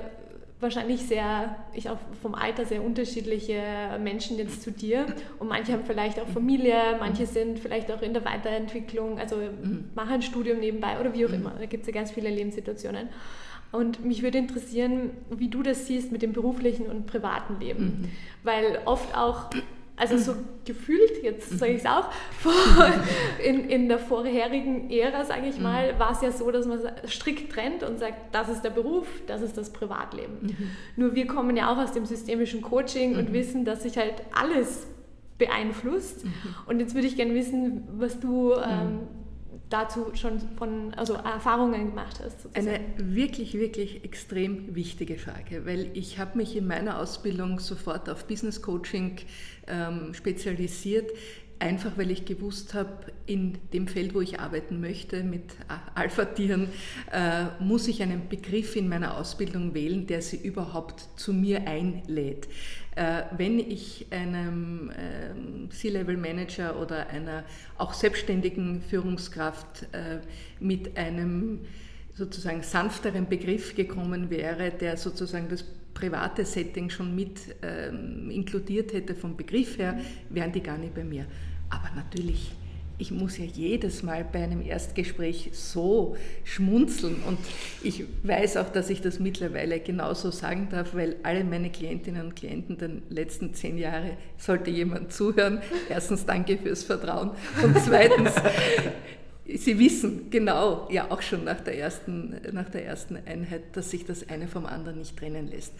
wahrscheinlich 0.59 1.01
sehr, 1.03 1.55
ich 1.73 1.89
auch 1.89 1.97
vom 2.21 2.35
Alter 2.35 2.65
sehr 2.65 2.83
unterschiedliche 2.83 3.61
Menschen 4.01 4.37
jetzt 4.37 4.61
zu 4.61 4.71
dir 4.71 5.05
und 5.39 5.47
manche 5.47 5.71
haben 5.73 5.85
vielleicht 5.85 6.19
auch 6.19 6.27
Familie, 6.27 6.75
manche 6.99 7.25
sind 7.25 7.59
vielleicht 7.59 7.89
auch 7.91 8.01
in 8.01 8.13
der 8.13 8.25
Weiterentwicklung, 8.25 9.19
also 9.19 9.37
mhm. 9.37 9.85
machen 9.95 10.15
ein 10.15 10.21
Studium 10.21 10.59
nebenbei 10.59 10.99
oder 10.99 11.13
wie 11.13 11.25
auch 11.25 11.29
mhm. 11.29 11.35
immer. 11.35 11.53
Da 11.57 11.65
gibt 11.65 11.83
es 11.83 11.87
ja 11.87 11.93
ganz 11.93 12.11
viele 12.11 12.29
Lebenssituationen. 12.29 13.07
Und 13.71 14.03
mich 14.03 14.23
würde 14.23 14.39
interessieren, 14.39 15.11
wie 15.29 15.47
du 15.47 15.61
das 15.61 15.87
siehst 15.87 16.11
mit 16.11 16.23
dem 16.23 16.33
beruflichen 16.33 16.87
und 16.87 17.05
privaten 17.05 17.59
Leben. 17.59 17.83
Mhm. 17.83 18.09
Weil 18.43 18.79
oft 18.85 19.15
auch 19.15 19.51
also 19.99 20.17
so 20.17 20.33
gefühlt, 20.65 21.21
jetzt 21.21 21.59
sage 21.59 21.73
ich 21.73 21.79
es 21.79 21.85
auch, 21.85 22.09
in, 23.43 23.69
in 23.69 23.89
der 23.89 23.99
vorherigen 23.99 24.89
Ära, 24.89 25.25
sage 25.25 25.47
ich 25.47 25.59
mal, 25.59 25.93
mhm. 25.93 25.99
war 25.99 26.11
es 26.13 26.21
ja 26.21 26.31
so, 26.31 26.49
dass 26.51 26.65
man 26.65 26.79
strikt 27.05 27.51
trennt 27.51 27.83
und 27.83 27.99
sagt, 27.99 28.33
das 28.33 28.47
ist 28.47 28.61
der 28.61 28.69
Beruf, 28.69 29.07
das 29.27 29.41
ist 29.41 29.57
das 29.57 29.71
Privatleben. 29.71 30.37
Mhm. 30.41 30.69
Nur 30.95 31.15
wir 31.15 31.27
kommen 31.27 31.57
ja 31.57 31.71
auch 31.71 31.77
aus 31.77 31.91
dem 31.91 32.05
systemischen 32.05 32.61
Coaching 32.61 33.17
und 33.17 33.29
mhm. 33.29 33.33
wissen, 33.33 33.65
dass 33.65 33.83
sich 33.83 33.97
halt 33.97 34.23
alles 34.33 34.87
beeinflusst. 35.37 36.25
Und 36.65 36.79
jetzt 36.79 36.95
würde 36.95 37.07
ich 37.07 37.15
gerne 37.15 37.33
wissen, 37.33 37.87
was 37.97 38.19
du 38.19 38.53
ähm, 38.53 38.99
dazu 39.69 40.11
schon 40.15 40.39
von 40.57 40.93
also 40.95 41.13
Erfahrungen 41.13 41.89
gemacht 41.89 42.19
hast? 42.23 42.41
Sozusagen? 42.41 42.67
Eine 42.67 43.15
wirklich, 43.15 43.53
wirklich 43.53 44.03
extrem 44.03 44.75
wichtige 44.75 45.17
Frage, 45.17 45.65
weil 45.65 45.89
ich 45.93 46.19
habe 46.19 46.37
mich 46.37 46.55
in 46.55 46.67
meiner 46.67 46.99
Ausbildung 46.99 47.59
sofort 47.59 48.09
auf 48.09 48.25
Business 48.25 48.61
Coaching 48.61 49.17
ähm, 49.67 50.13
spezialisiert, 50.13 51.11
einfach 51.59 51.97
weil 51.97 52.09
ich 52.09 52.25
gewusst 52.25 52.73
habe, 52.73 53.11
in 53.25 53.57
dem 53.73 53.87
Feld, 53.87 54.15
wo 54.15 54.21
ich 54.21 54.39
arbeiten 54.39 54.79
möchte, 54.79 55.23
mit 55.23 55.43
Alpha-Tieren, 55.93 56.69
äh, 57.11 57.45
muss 57.59 57.87
ich 57.87 58.01
einen 58.01 58.27
Begriff 58.29 58.75
in 58.75 58.87
meiner 58.89 59.17
Ausbildung 59.17 59.73
wählen, 59.73 60.07
der 60.07 60.21
sie 60.21 60.37
überhaupt 60.37 61.07
zu 61.17 61.33
mir 61.33 61.67
einlädt. 61.67 62.47
Äh, 62.95 63.23
wenn 63.37 63.59
ich 63.59 64.07
einem 64.09 64.89
äh, 64.89 65.69
C-Level-Manager 65.69 66.79
oder 66.79 67.07
einer 67.07 67.43
auch 67.77 67.93
selbstständigen 67.93 68.81
Führungskraft 68.81 69.87
äh, 69.91 70.19
mit 70.59 70.97
einem 70.97 71.61
sozusagen 72.13 72.63
sanfteren 72.63 73.27
Begriff 73.27 73.75
gekommen 73.75 74.29
wäre, 74.29 74.71
der 74.71 74.97
sozusagen 74.97 75.47
das 75.49 75.63
private 75.93 76.45
Setting 76.45 76.89
schon 76.89 77.15
mit 77.15 77.39
ähm, 77.61 78.29
inkludiert 78.29 78.93
hätte 78.93 79.15
vom 79.15 79.37
Begriff 79.37 79.77
her, 79.77 79.99
wären 80.29 80.51
die 80.51 80.61
gar 80.61 80.77
nicht 80.77 80.93
bei 80.93 81.03
mir. 81.03 81.25
Aber 81.69 81.89
natürlich, 81.95 82.51
ich 82.99 83.11
muss 83.11 83.37
ja 83.37 83.45
jedes 83.45 84.03
Mal 84.03 84.25
bei 84.29 84.43
einem 84.43 84.61
Erstgespräch 84.61 85.49
so 85.53 86.17
schmunzeln 86.43 87.23
und 87.25 87.39
ich 87.81 88.03
weiß 88.23 88.57
auch, 88.57 88.69
dass 88.69 88.89
ich 88.89 89.01
das 89.01 89.19
mittlerweile 89.19 89.79
genauso 89.79 90.31
sagen 90.31 90.67
darf, 90.69 90.93
weil 90.93 91.15
alle 91.23 91.45
meine 91.45 91.71
Klientinnen 91.71 92.27
und 92.27 92.35
Klienten 92.35 92.77
der 92.77 92.89
letzten 93.09 93.53
zehn 93.53 93.77
Jahre, 93.77 94.17
sollte 94.37 94.69
jemand 94.69 95.13
zuhören, 95.13 95.61
erstens 95.89 96.25
danke 96.25 96.57
fürs 96.57 96.83
Vertrauen 96.83 97.31
und 97.63 97.77
zweitens, 97.85 98.33
Sie 99.55 99.79
wissen 99.79 100.29
genau, 100.29 100.87
ja 100.91 101.09
auch 101.09 101.23
schon 101.23 101.43
nach 101.43 101.59
der, 101.61 101.75
ersten, 101.75 102.35
nach 102.51 102.69
der 102.69 102.85
ersten 102.85 103.17
Einheit, 103.25 103.63
dass 103.73 103.89
sich 103.89 104.05
das 104.05 104.29
eine 104.29 104.47
vom 104.47 104.67
anderen 104.67 104.99
nicht 104.99 105.17
trennen 105.17 105.47
lässt. 105.47 105.73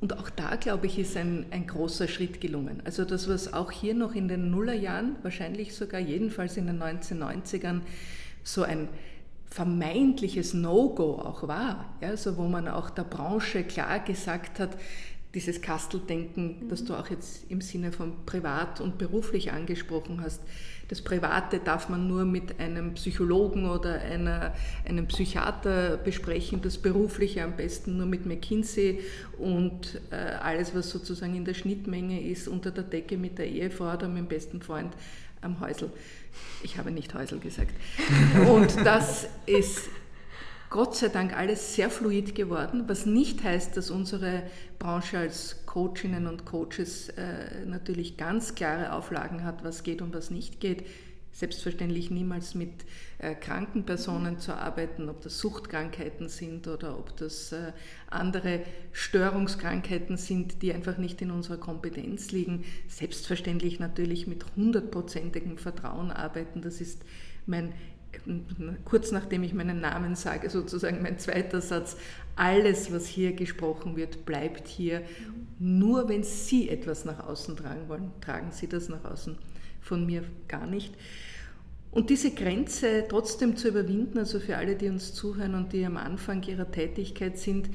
Und 0.00 0.16
auch 0.18 0.30
da, 0.30 0.56
glaube 0.56 0.86
ich, 0.86 0.98
ist 0.98 1.16
ein, 1.16 1.46
ein 1.50 1.66
großer 1.66 2.08
Schritt 2.08 2.40
gelungen. 2.40 2.82
Also 2.84 3.04
das, 3.04 3.28
was 3.28 3.52
auch 3.52 3.70
hier 3.70 3.94
noch 3.94 4.14
in 4.14 4.28
den 4.28 4.50
Nullerjahren, 4.50 5.16
wahrscheinlich 5.22 5.74
sogar 5.74 6.00
jedenfalls 6.00 6.56
in 6.56 6.66
den 6.66 6.82
1990ern, 6.82 7.82
so 8.42 8.62
ein 8.62 8.88
vermeintliches 9.50 10.54
No-Go 10.54 11.16
auch 11.16 11.46
war, 11.46 11.92
ja, 12.00 12.16
so 12.16 12.36
wo 12.36 12.44
man 12.44 12.68
auch 12.68 12.88
der 12.88 13.02
Branche 13.02 13.64
klar 13.64 14.00
gesagt 14.00 14.60
hat, 14.60 14.70
dieses 15.34 15.60
Kasteldenken, 15.60 16.68
das 16.68 16.84
du 16.84 16.94
auch 16.94 17.08
jetzt 17.08 17.50
im 17.50 17.60
Sinne 17.60 17.92
von 17.92 18.24
privat 18.26 18.80
und 18.80 18.96
beruflich 18.98 19.52
angesprochen 19.52 20.20
hast, 20.22 20.40
das 20.90 21.00
Private 21.02 21.60
darf 21.60 21.88
man 21.88 22.08
nur 22.08 22.24
mit 22.24 22.58
einem 22.58 22.94
Psychologen 22.94 23.70
oder 23.70 24.00
einer, 24.00 24.52
einem 24.84 25.06
Psychiater 25.06 25.96
besprechen, 25.96 26.62
das 26.62 26.78
Berufliche 26.78 27.44
am 27.44 27.54
besten 27.54 27.96
nur 27.96 28.06
mit 28.06 28.26
McKinsey 28.26 28.98
und 29.38 30.00
äh, 30.10 30.16
alles, 30.16 30.74
was 30.74 30.90
sozusagen 30.90 31.36
in 31.36 31.44
der 31.44 31.54
Schnittmenge 31.54 32.20
ist, 32.20 32.48
unter 32.48 32.72
der 32.72 32.82
Decke 32.82 33.16
mit 33.16 33.38
der 33.38 33.46
Ehefrau 33.46 33.92
oder 33.94 34.08
mit 34.08 34.18
dem 34.18 34.26
besten 34.26 34.60
Freund 34.62 34.92
am 35.42 35.60
Häusl. 35.60 35.90
Ich 36.64 36.76
habe 36.76 36.90
nicht 36.90 37.14
Häusl 37.14 37.38
gesagt. 37.38 37.72
Und 38.48 38.84
das 38.84 39.28
ist 39.46 39.88
Gott 40.70 40.94
sei 40.94 41.08
Dank 41.08 41.36
alles 41.36 41.74
sehr 41.74 41.90
fluid 41.90 42.36
geworden, 42.36 42.84
was 42.86 43.04
nicht 43.04 43.42
heißt, 43.42 43.76
dass 43.76 43.90
unsere 43.90 44.44
Branche 44.78 45.18
als 45.18 45.66
Coachinnen 45.66 46.28
und 46.28 46.44
Coaches 46.44 47.08
äh, 47.08 47.66
natürlich 47.66 48.16
ganz 48.16 48.54
klare 48.54 48.92
Auflagen 48.92 49.44
hat, 49.44 49.64
was 49.64 49.82
geht 49.82 50.00
und 50.00 50.14
was 50.14 50.30
nicht 50.30 50.60
geht. 50.60 50.86
Selbstverständlich 51.32 52.12
niemals 52.12 52.54
mit 52.54 52.70
äh, 53.18 53.34
kranken 53.34 53.84
Personen 53.84 54.38
zu 54.38 54.52
arbeiten, 54.54 55.08
ob 55.08 55.20
das 55.22 55.40
Suchtkrankheiten 55.40 56.28
sind 56.28 56.68
oder 56.68 56.96
ob 56.96 57.16
das 57.16 57.50
äh, 57.50 57.72
andere 58.08 58.60
Störungskrankheiten 58.92 60.16
sind, 60.16 60.62
die 60.62 60.72
einfach 60.72 60.98
nicht 60.98 61.20
in 61.20 61.32
unserer 61.32 61.56
Kompetenz 61.56 62.30
liegen. 62.30 62.64
Selbstverständlich 62.86 63.80
natürlich 63.80 64.28
mit 64.28 64.44
hundertprozentigem 64.54 65.58
Vertrauen 65.58 66.12
arbeiten. 66.12 66.62
Das 66.62 66.80
ist 66.80 67.02
mein 67.46 67.72
kurz 68.84 69.12
nachdem 69.12 69.42
ich 69.42 69.54
meinen 69.54 69.80
Namen 69.80 70.14
sage, 70.14 70.50
sozusagen 70.50 71.02
mein 71.02 71.18
zweiter 71.18 71.60
Satz, 71.60 71.96
alles, 72.36 72.92
was 72.92 73.06
hier 73.06 73.32
gesprochen 73.32 73.96
wird, 73.96 74.24
bleibt 74.24 74.68
hier. 74.68 75.02
Nur 75.58 76.08
wenn 76.08 76.22
Sie 76.22 76.68
etwas 76.68 77.04
nach 77.04 77.26
außen 77.26 77.56
tragen 77.56 77.88
wollen, 77.88 78.10
tragen 78.20 78.50
Sie 78.50 78.66
das 78.66 78.88
nach 78.88 79.04
außen, 79.04 79.36
von 79.80 80.06
mir 80.06 80.24
gar 80.48 80.66
nicht. 80.66 80.94
Und 81.90 82.08
diese 82.08 82.30
Grenze 82.30 83.04
trotzdem 83.08 83.56
zu 83.56 83.68
überwinden, 83.68 84.18
also 84.18 84.38
für 84.38 84.56
alle, 84.56 84.76
die 84.76 84.88
uns 84.88 85.12
zuhören 85.12 85.54
und 85.54 85.72
die 85.72 85.84
am 85.84 85.96
Anfang 85.96 86.42
ihrer 86.44 86.70
Tätigkeit 86.70 87.38
sind, 87.38 87.68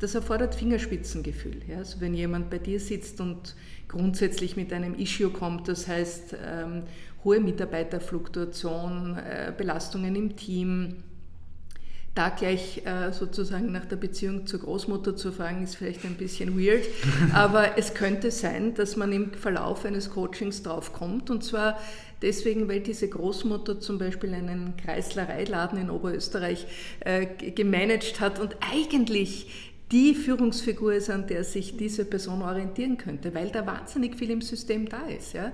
das 0.00 0.14
erfordert 0.14 0.54
Fingerspitzengefühl. 0.54 1.60
Ja? 1.68 1.78
Also 1.78 2.00
wenn 2.00 2.14
jemand 2.14 2.50
bei 2.50 2.58
dir 2.58 2.80
sitzt 2.80 3.20
und 3.20 3.54
grundsätzlich 3.86 4.56
mit 4.56 4.72
einem 4.72 4.94
Issue 4.94 5.30
kommt, 5.30 5.68
das 5.68 5.86
heißt 5.86 6.36
ähm, 6.44 6.82
hohe 7.24 7.40
Mitarbeiterfluktuation, 7.40 9.18
äh, 9.18 9.52
Belastungen 9.56 10.16
im 10.16 10.36
Team. 10.36 10.96
Da 12.14 12.28
gleich 12.28 12.84
äh, 12.84 13.12
sozusagen 13.12 13.70
nach 13.70 13.86
der 13.86 13.96
Beziehung 13.96 14.46
zur 14.46 14.60
Großmutter 14.60 15.14
zu 15.14 15.30
fragen, 15.30 15.62
ist 15.62 15.76
vielleicht 15.76 16.04
ein 16.04 16.16
bisschen 16.16 16.58
weird, 16.58 16.84
aber 17.32 17.78
es 17.78 17.94
könnte 17.94 18.32
sein, 18.32 18.74
dass 18.74 18.96
man 18.96 19.12
im 19.12 19.32
Verlauf 19.32 19.84
eines 19.84 20.10
Coachings 20.10 20.62
draufkommt 20.64 21.30
und 21.30 21.44
zwar 21.44 21.78
deswegen, 22.20 22.68
weil 22.68 22.80
diese 22.80 23.08
Großmutter 23.08 23.78
zum 23.78 23.98
Beispiel 23.98 24.34
einen 24.34 24.76
Kreislereiladen 24.76 25.80
in 25.80 25.88
Oberösterreich 25.88 26.66
äh, 27.00 27.26
gemanagt 27.52 28.18
hat 28.20 28.40
und 28.40 28.56
eigentlich 28.72 29.70
die 29.92 30.14
Führungsfigur 30.14 30.94
ist, 30.94 31.10
an 31.10 31.26
der 31.26 31.44
sich 31.44 31.76
diese 31.76 32.04
Person 32.04 32.42
orientieren 32.42 32.96
könnte, 32.96 33.34
weil 33.34 33.50
da 33.50 33.66
wahnsinnig 33.66 34.16
viel 34.16 34.30
im 34.30 34.40
System 34.40 34.88
da 34.88 35.06
ist. 35.06 35.32
Ja? 35.32 35.52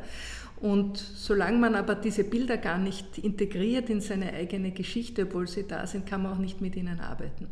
Und 0.60 0.96
solange 0.96 1.58
man 1.58 1.74
aber 1.74 1.94
diese 1.94 2.24
Bilder 2.24 2.56
gar 2.56 2.78
nicht 2.78 3.18
integriert 3.18 3.90
in 3.90 4.00
seine 4.00 4.32
eigene 4.32 4.70
Geschichte, 4.70 5.24
obwohl 5.24 5.46
sie 5.46 5.66
da 5.66 5.86
sind, 5.86 6.06
kann 6.06 6.22
man 6.22 6.32
auch 6.32 6.38
nicht 6.38 6.60
mit 6.60 6.76
ihnen 6.76 7.00
arbeiten. 7.00 7.48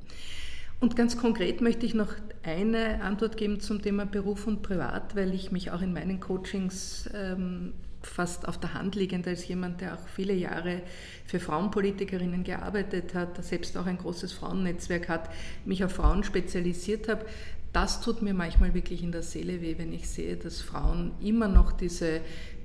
Und 0.80 0.96
ganz 0.96 1.16
konkret 1.16 1.60
möchte 1.60 1.86
ich 1.86 1.94
noch 1.94 2.12
eine 2.42 3.02
Antwort 3.02 3.36
geben 3.36 3.60
zum 3.60 3.80
Thema 3.80 4.06
Beruf 4.06 4.46
und 4.46 4.62
Privat, 4.62 5.16
weil 5.16 5.32
ich 5.34 5.52
mich 5.52 5.70
auch 5.70 5.80
in 5.80 5.92
meinen 5.92 6.20
Coachings 6.20 7.08
ähm, 7.14 7.72
fast 8.02 8.46
auf 8.46 8.58
der 8.58 8.74
Hand 8.74 8.94
liegend 8.94 9.26
als 9.26 9.46
jemand, 9.48 9.80
der 9.80 9.94
auch 9.94 10.08
viele 10.14 10.34
Jahre 10.34 10.82
für 11.26 11.40
Frauenpolitikerinnen 11.40 12.44
gearbeitet 12.44 13.14
hat, 13.14 13.42
selbst 13.42 13.76
auch 13.76 13.86
ein 13.86 13.98
großes 13.98 14.32
Frauennetzwerk 14.32 15.08
hat, 15.08 15.30
mich 15.64 15.84
auf 15.84 15.92
Frauen 15.92 16.22
spezialisiert 16.22 17.08
habe. 17.08 17.24
Das 17.72 18.00
tut 18.00 18.22
mir 18.22 18.34
manchmal 18.34 18.72
wirklich 18.74 19.02
in 19.02 19.10
der 19.10 19.22
Seele 19.22 19.60
weh, 19.60 19.76
wenn 19.78 19.92
ich 19.92 20.08
sehe, 20.08 20.36
dass 20.36 20.60
Frauen 20.60 21.12
immer 21.20 21.48
noch 21.48 21.72
diese 21.72 22.20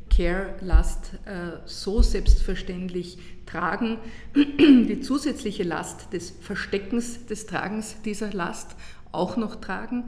Care-Last 0.09 1.13
äh, 1.25 1.57
so 1.65 2.01
selbstverständlich 2.01 3.17
tragen, 3.45 3.97
die 4.35 4.99
zusätzliche 5.01 5.63
Last 5.63 6.13
des 6.13 6.31
Versteckens 6.31 7.25
des 7.25 7.45
Tragens 7.45 8.01
dieser 8.03 8.31
Last 8.33 8.75
auch 9.11 9.37
noch 9.37 9.55
tragen. 9.55 10.05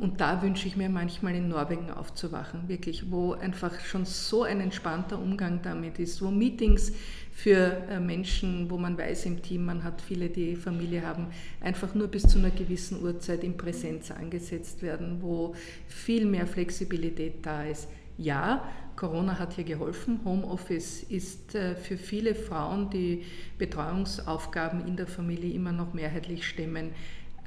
Und 0.00 0.20
da 0.20 0.42
wünsche 0.42 0.68
ich 0.68 0.76
mir 0.76 0.88
manchmal 0.88 1.34
in 1.34 1.48
Norwegen 1.48 1.90
aufzuwachen, 1.90 2.68
wirklich, 2.68 3.10
wo 3.10 3.32
einfach 3.32 3.80
schon 3.80 4.04
so 4.04 4.44
ein 4.44 4.60
entspannter 4.60 5.18
Umgang 5.18 5.60
damit 5.62 5.98
ist, 5.98 6.22
wo 6.22 6.30
Meetings 6.30 6.92
für 7.32 7.82
äh, 7.90 7.98
Menschen, 7.98 8.70
wo 8.70 8.78
man 8.78 8.96
weiß 8.96 9.26
im 9.26 9.42
Team, 9.42 9.64
man 9.64 9.82
hat 9.82 10.00
viele, 10.00 10.28
die 10.28 10.54
Familie 10.54 11.04
haben, 11.04 11.26
einfach 11.60 11.96
nur 11.96 12.06
bis 12.06 12.22
zu 12.28 12.38
einer 12.38 12.50
gewissen 12.50 13.02
Uhrzeit 13.02 13.42
in 13.42 13.56
Präsenz 13.56 14.12
angesetzt 14.12 14.82
werden, 14.82 15.18
wo 15.20 15.56
viel 15.88 16.26
mehr 16.26 16.46
Flexibilität 16.46 17.44
da 17.44 17.64
ist. 17.64 17.88
Ja, 18.16 18.68
Corona 18.98 19.38
hat 19.38 19.52
hier 19.52 19.62
geholfen. 19.62 20.18
Homeoffice 20.24 21.04
ist 21.04 21.54
äh, 21.54 21.76
für 21.76 21.96
viele 21.96 22.34
Frauen, 22.34 22.90
die 22.90 23.24
Betreuungsaufgaben 23.56 24.88
in 24.88 24.96
der 24.96 25.06
Familie 25.06 25.54
immer 25.54 25.70
noch 25.70 25.94
mehrheitlich 25.94 26.44
stemmen, 26.44 26.90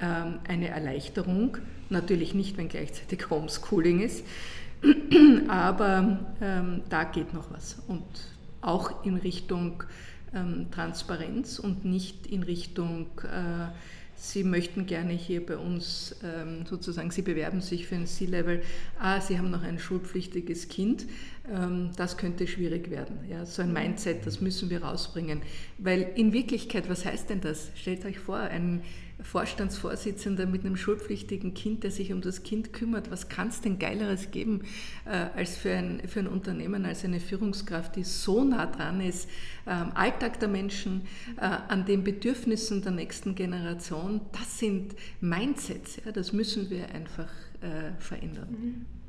ähm, 0.00 0.38
eine 0.48 0.68
Erleichterung. 0.68 1.58
Natürlich 1.90 2.32
nicht, 2.32 2.56
wenn 2.56 2.70
gleichzeitig 2.70 3.28
Homeschooling 3.28 4.00
ist, 4.00 4.24
aber 5.48 6.20
ähm, 6.40 6.84
da 6.88 7.04
geht 7.04 7.34
noch 7.34 7.52
was. 7.52 7.82
Und 7.86 8.02
auch 8.62 9.04
in 9.04 9.18
Richtung 9.18 9.84
ähm, 10.34 10.68
Transparenz 10.70 11.58
und 11.58 11.84
nicht 11.84 12.26
in 12.28 12.44
Richtung 12.44 13.08
äh, 13.24 13.70
Sie 14.14 14.44
möchten 14.44 14.86
gerne 14.86 15.14
hier 15.14 15.44
bei 15.44 15.56
uns 15.56 16.14
sozusagen, 16.68 17.10
Sie 17.10 17.22
bewerben 17.22 17.60
sich 17.60 17.88
für 17.88 17.96
ein 17.96 18.06
C-Level, 18.06 18.62
ah, 19.00 19.20
Sie 19.20 19.36
haben 19.36 19.50
noch 19.50 19.64
ein 19.64 19.80
schulpflichtiges 19.80 20.68
Kind, 20.68 21.06
das 21.96 22.16
könnte 22.16 22.46
schwierig 22.46 22.88
werden. 22.90 23.18
Ja, 23.28 23.44
so 23.44 23.62
ein 23.62 23.72
Mindset, 23.72 24.26
das 24.26 24.40
müssen 24.40 24.70
wir 24.70 24.84
rausbringen. 24.84 25.42
Weil 25.78 26.12
in 26.14 26.32
Wirklichkeit, 26.32 26.88
was 26.88 27.04
heißt 27.04 27.30
denn 27.30 27.40
das? 27.40 27.72
Stellt 27.74 28.04
euch 28.04 28.20
vor, 28.20 28.36
ein 28.36 28.82
Vorstandsvorsitzender 29.22 30.46
mit 30.46 30.64
einem 30.64 30.76
schulpflichtigen 30.76 31.54
Kind, 31.54 31.84
der 31.84 31.90
sich 31.90 32.12
um 32.12 32.20
das 32.20 32.42
Kind 32.42 32.72
kümmert. 32.72 33.10
Was 33.10 33.28
kann 33.28 33.48
es 33.48 33.60
denn 33.60 33.78
Geileres 33.78 34.30
geben 34.30 34.62
äh, 35.04 35.10
als 35.10 35.56
für 35.56 35.72
ein, 35.72 36.02
für 36.06 36.20
ein 36.20 36.26
Unternehmen, 36.26 36.84
als 36.84 37.04
eine 37.04 37.20
Führungskraft, 37.20 37.96
die 37.96 38.04
so 38.04 38.44
nah 38.44 38.66
dran 38.66 39.00
ist 39.00 39.28
am 39.64 39.92
Alltag 39.92 40.40
der 40.40 40.48
Menschen, 40.48 41.02
äh, 41.36 41.42
an 41.42 41.84
den 41.86 42.04
Bedürfnissen 42.04 42.82
der 42.82 42.92
nächsten 42.92 43.34
Generation? 43.34 44.20
Das 44.32 44.58
sind 44.58 44.94
Mindsets, 45.20 45.98
ja, 46.04 46.12
das 46.12 46.32
müssen 46.32 46.70
wir 46.70 46.90
einfach 46.94 47.30
äh, 47.60 47.92
verändern. 48.00 48.48
Mhm. 48.50 49.01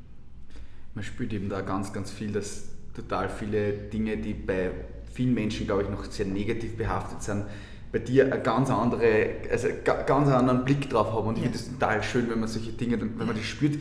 Man 0.94 1.04
spürt 1.04 1.32
eben 1.32 1.48
da 1.48 1.60
ganz, 1.60 1.92
ganz 1.92 2.10
viel, 2.10 2.32
dass 2.32 2.68
total 2.94 3.28
viele 3.28 3.72
Dinge, 3.72 4.16
die 4.16 4.34
bei 4.34 4.70
vielen 5.12 5.34
Menschen, 5.34 5.66
glaube 5.66 5.82
ich, 5.82 5.88
noch 5.88 6.04
sehr 6.04 6.26
negativ 6.26 6.76
behaftet 6.76 7.22
sind, 7.22 7.44
bei 7.92 7.98
dir 8.00 8.32
eine 8.32 8.42
ganz 8.42 8.70
andere, 8.70 9.30
also 9.50 9.68
ganz 9.84 10.28
anderen 10.28 10.64
Blick 10.64 10.90
drauf 10.90 11.12
haben. 11.12 11.28
Und 11.28 11.36
ich 11.36 11.42
finde 11.44 11.58
es 11.58 11.70
total 11.70 12.02
schön, 12.02 12.28
wenn 12.28 12.40
man 12.40 12.48
solche 12.48 12.72
Dinge, 12.72 13.00
wenn 13.00 13.16
man 13.16 13.36
das 13.36 13.44
spürt, 13.44 13.80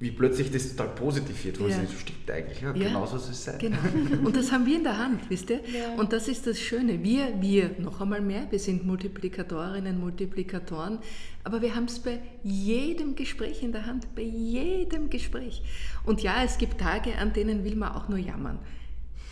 wie 0.00 0.10
plötzlich 0.10 0.50
das 0.50 0.74
total 0.74 0.94
positiv 0.94 1.44
wird, 1.44 1.60
wo 1.60 1.68
ja. 1.68 1.76
es 1.82 2.00
stimmt 2.00 2.30
eigentlich, 2.30 2.62
ja, 2.62 2.74
ja. 2.74 2.88
genauso 2.88 3.18
soll 3.18 3.32
es 3.32 3.44
sein. 3.44 3.58
Genau. 3.58 3.76
Und 4.24 4.34
das 4.34 4.50
haben 4.50 4.64
wir 4.64 4.76
in 4.76 4.82
der 4.82 4.96
Hand, 4.96 5.28
wisst 5.28 5.50
ihr? 5.50 5.60
Ja. 5.66 5.94
Und 5.96 6.14
das 6.14 6.26
ist 6.26 6.46
das 6.46 6.58
Schöne. 6.58 7.04
Wir, 7.04 7.34
wir, 7.38 7.72
noch 7.78 8.00
einmal 8.00 8.22
mehr, 8.22 8.46
wir 8.50 8.58
sind 8.58 8.86
Multiplikatorinnen, 8.86 10.00
Multiplikatoren, 10.00 11.00
aber 11.44 11.60
wir 11.60 11.74
haben 11.74 11.84
es 11.84 11.98
bei 11.98 12.18
jedem 12.42 13.14
Gespräch 13.14 13.62
in 13.62 13.72
der 13.72 13.84
Hand, 13.84 14.14
bei 14.14 14.22
jedem 14.22 15.10
Gespräch. 15.10 15.62
Und 16.06 16.22
ja, 16.22 16.42
es 16.44 16.56
gibt 16.56 16.80
Tage, 16.80 17.16
an 17.18 17.34
denen 17.34 17.64
will 17.64 17.76
man 17.76 17.92
auch 17.92 18.08
nur 18.08 18.18
jammern. 18.18 18.58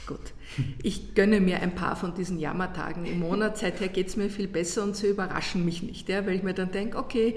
Gut. 0.07 0.33
Ich 0.83 1.15
gönne 1.15 1.41
mir 1.41 1.61
ein 1.61 1.75
paar 1.75 1.95
von 1.95 2.15
diesen 2.15 2.39
Jammertagen 2.39 3.05
im 3.05 3.21
Monat. 3.21 3.59
Seither 3.59 3.89
geht 3.89 4.09
es 4.09 4.17
mir 4.17 4.31
viel 4.31 4.49
besser 4.49 4.83
und 4.83 4.97
sie 4.97 5.09
überraschen 5.09 5.65
mich 5.65 5.83
nicht, 5.83 6.09
ja, 6.09 6.27
weil 6.27 6.35
ich 6.35 6.43
mir 6.43 6.55
dann 6.55 6.73
denke, 6.73 6.97
okay, 6.97 7.37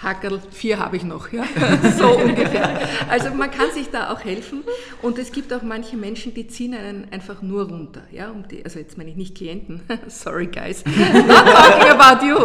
Hackerl, 0.00 0.40
vier 0.52 0.78
habe 0.78 0.96
ich 0.96 1.02
noch, 1.02 1.32
ja, 1.32 1.44
so 1.98 2.16
ungefähr. 2.16 2.88
Also 3.08 3.30
man 3.30 3.50
kann 3.50 3.72
sich 3.72 3.90
da 3.90 4.12
auch 4.12 4.24
helfen 4.24 4.62
und 5.02 5.18
es 5.18 5.32
gibt 5.32 5.52
auch 5.52 5.62
manche 5.62 5.96
Menschen, 5.96 6.34
die 6.34 6.46
ziehen 6.46 6.74
einen 6.74 7.10
einfach 7.10 7.42
nur 7.42 7.68
runter, 7.68 8.02
ja, 8.12 8.30
um 8.30 8.46
die, 8.46 8.64
also 8.64 8.78
jetzt 8.78 8.96
meine 8.96 9.10
ich 9.10 9.16
nicht 9.16 9.36
Klienten, 9.36 9.82
sorry 10.06 10.46
guys, 10.46 10.84
not 10.86 10.94
talking 10.94 11.90
about 11.90 12.24
you, 12.24 12.38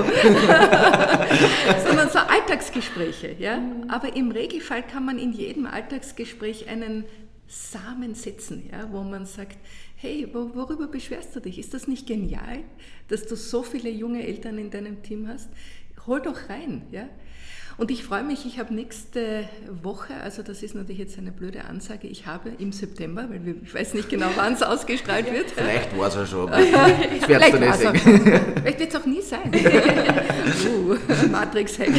sondern 1.86 2.10
so 2.10 2.20
Alltagsgespräche, 2.20 3.36
ja, 3.38 3.62
aber 3.88 4.16
im 4.16 4.32
Regelfall 4.32 4.82
kann 4.82 5.06
man 5.06 5.20
in 5.20 5.32
jedem 5.32 5.68
Alltagsgespräch 5.68 6.68
einen 6.70 7.06
Samen 7.48 8.16
setzen, 8.16 8.68
ja, 8.72 8.88
wo 8.92 9.04
man 9.04 9.28
sagt, 9.28 9.58
hey, 9.98 10.28
worüber 10.34 10.88
beschwerst 10.88 11.36
du 11.36 11.40
dich? 11.40 11.60
Ist 11.60 11.74
das 11.76 11.88
nicht 11.88 12.08
genial, 12.08 12.60
dass 13.10 13.28
du 13.28 13.36
so 13.36 13.62
viele 13.62 13.90
junge 13.90 14.26
Eltern 14.26 14.58
in 14.58 14.72
deinem 14.72 15.04
Team 15.04 15.28
hast? 15.28 15.50
Hol 16.08 16.20
doch 16.20 16.50
rein, 16.50 16.82
ja. 16.92 17.08
Und 17.78 17.90
ich 17.90 18.04
freue 18.04 18.24
mich, 18.24 18.46
ich 18.46 18.60
habe 18.60 18.74
nächste 18.74 19.48
Woche, 19.82 20.14
also 20.24 20.44
das 20.44 20.62
ist 20.62 20.76
natürlich 20.76 21.00
jetzt 21.00 21.18
eine 21.18 21.32
blöde 21.32 21.66
Ansage, 21.66 22.08
ich 22.08 22.28
habe 22.28 22.52
im 22.60 22.72
September, 22.72 23.28
weil 23.30 23.56
ich 23.64 23.74
weiß 23.74 23.96
nicht 23.96 24.10
genau, 24.10 24.28
wann 24.36 24.54
es 24.54 24.62
ausgestrahlt 24.64 25.32
wird. 25.32 25.52
Vielleicht 25.52 25.98
war 25.98 26.08
es 26.08 26.16
ja 26.16 26.26
schon. 26.26 26.52
Ich 27.16 27.28
werde 27.28 27.46
es 27.46 27.52
dann 27.52 27.94
nicht 27.94 28.04
sehen. 28.04 28.42
Vielleicht 28.56 28.80
wird 28.80 28.94
es 28.94 28.96
auch 28.96 29.06
nie 29.06 29.22
sein. 29.22 29.52
uh, 30.68 30.96
Matrix-Hack. 31.30 31.90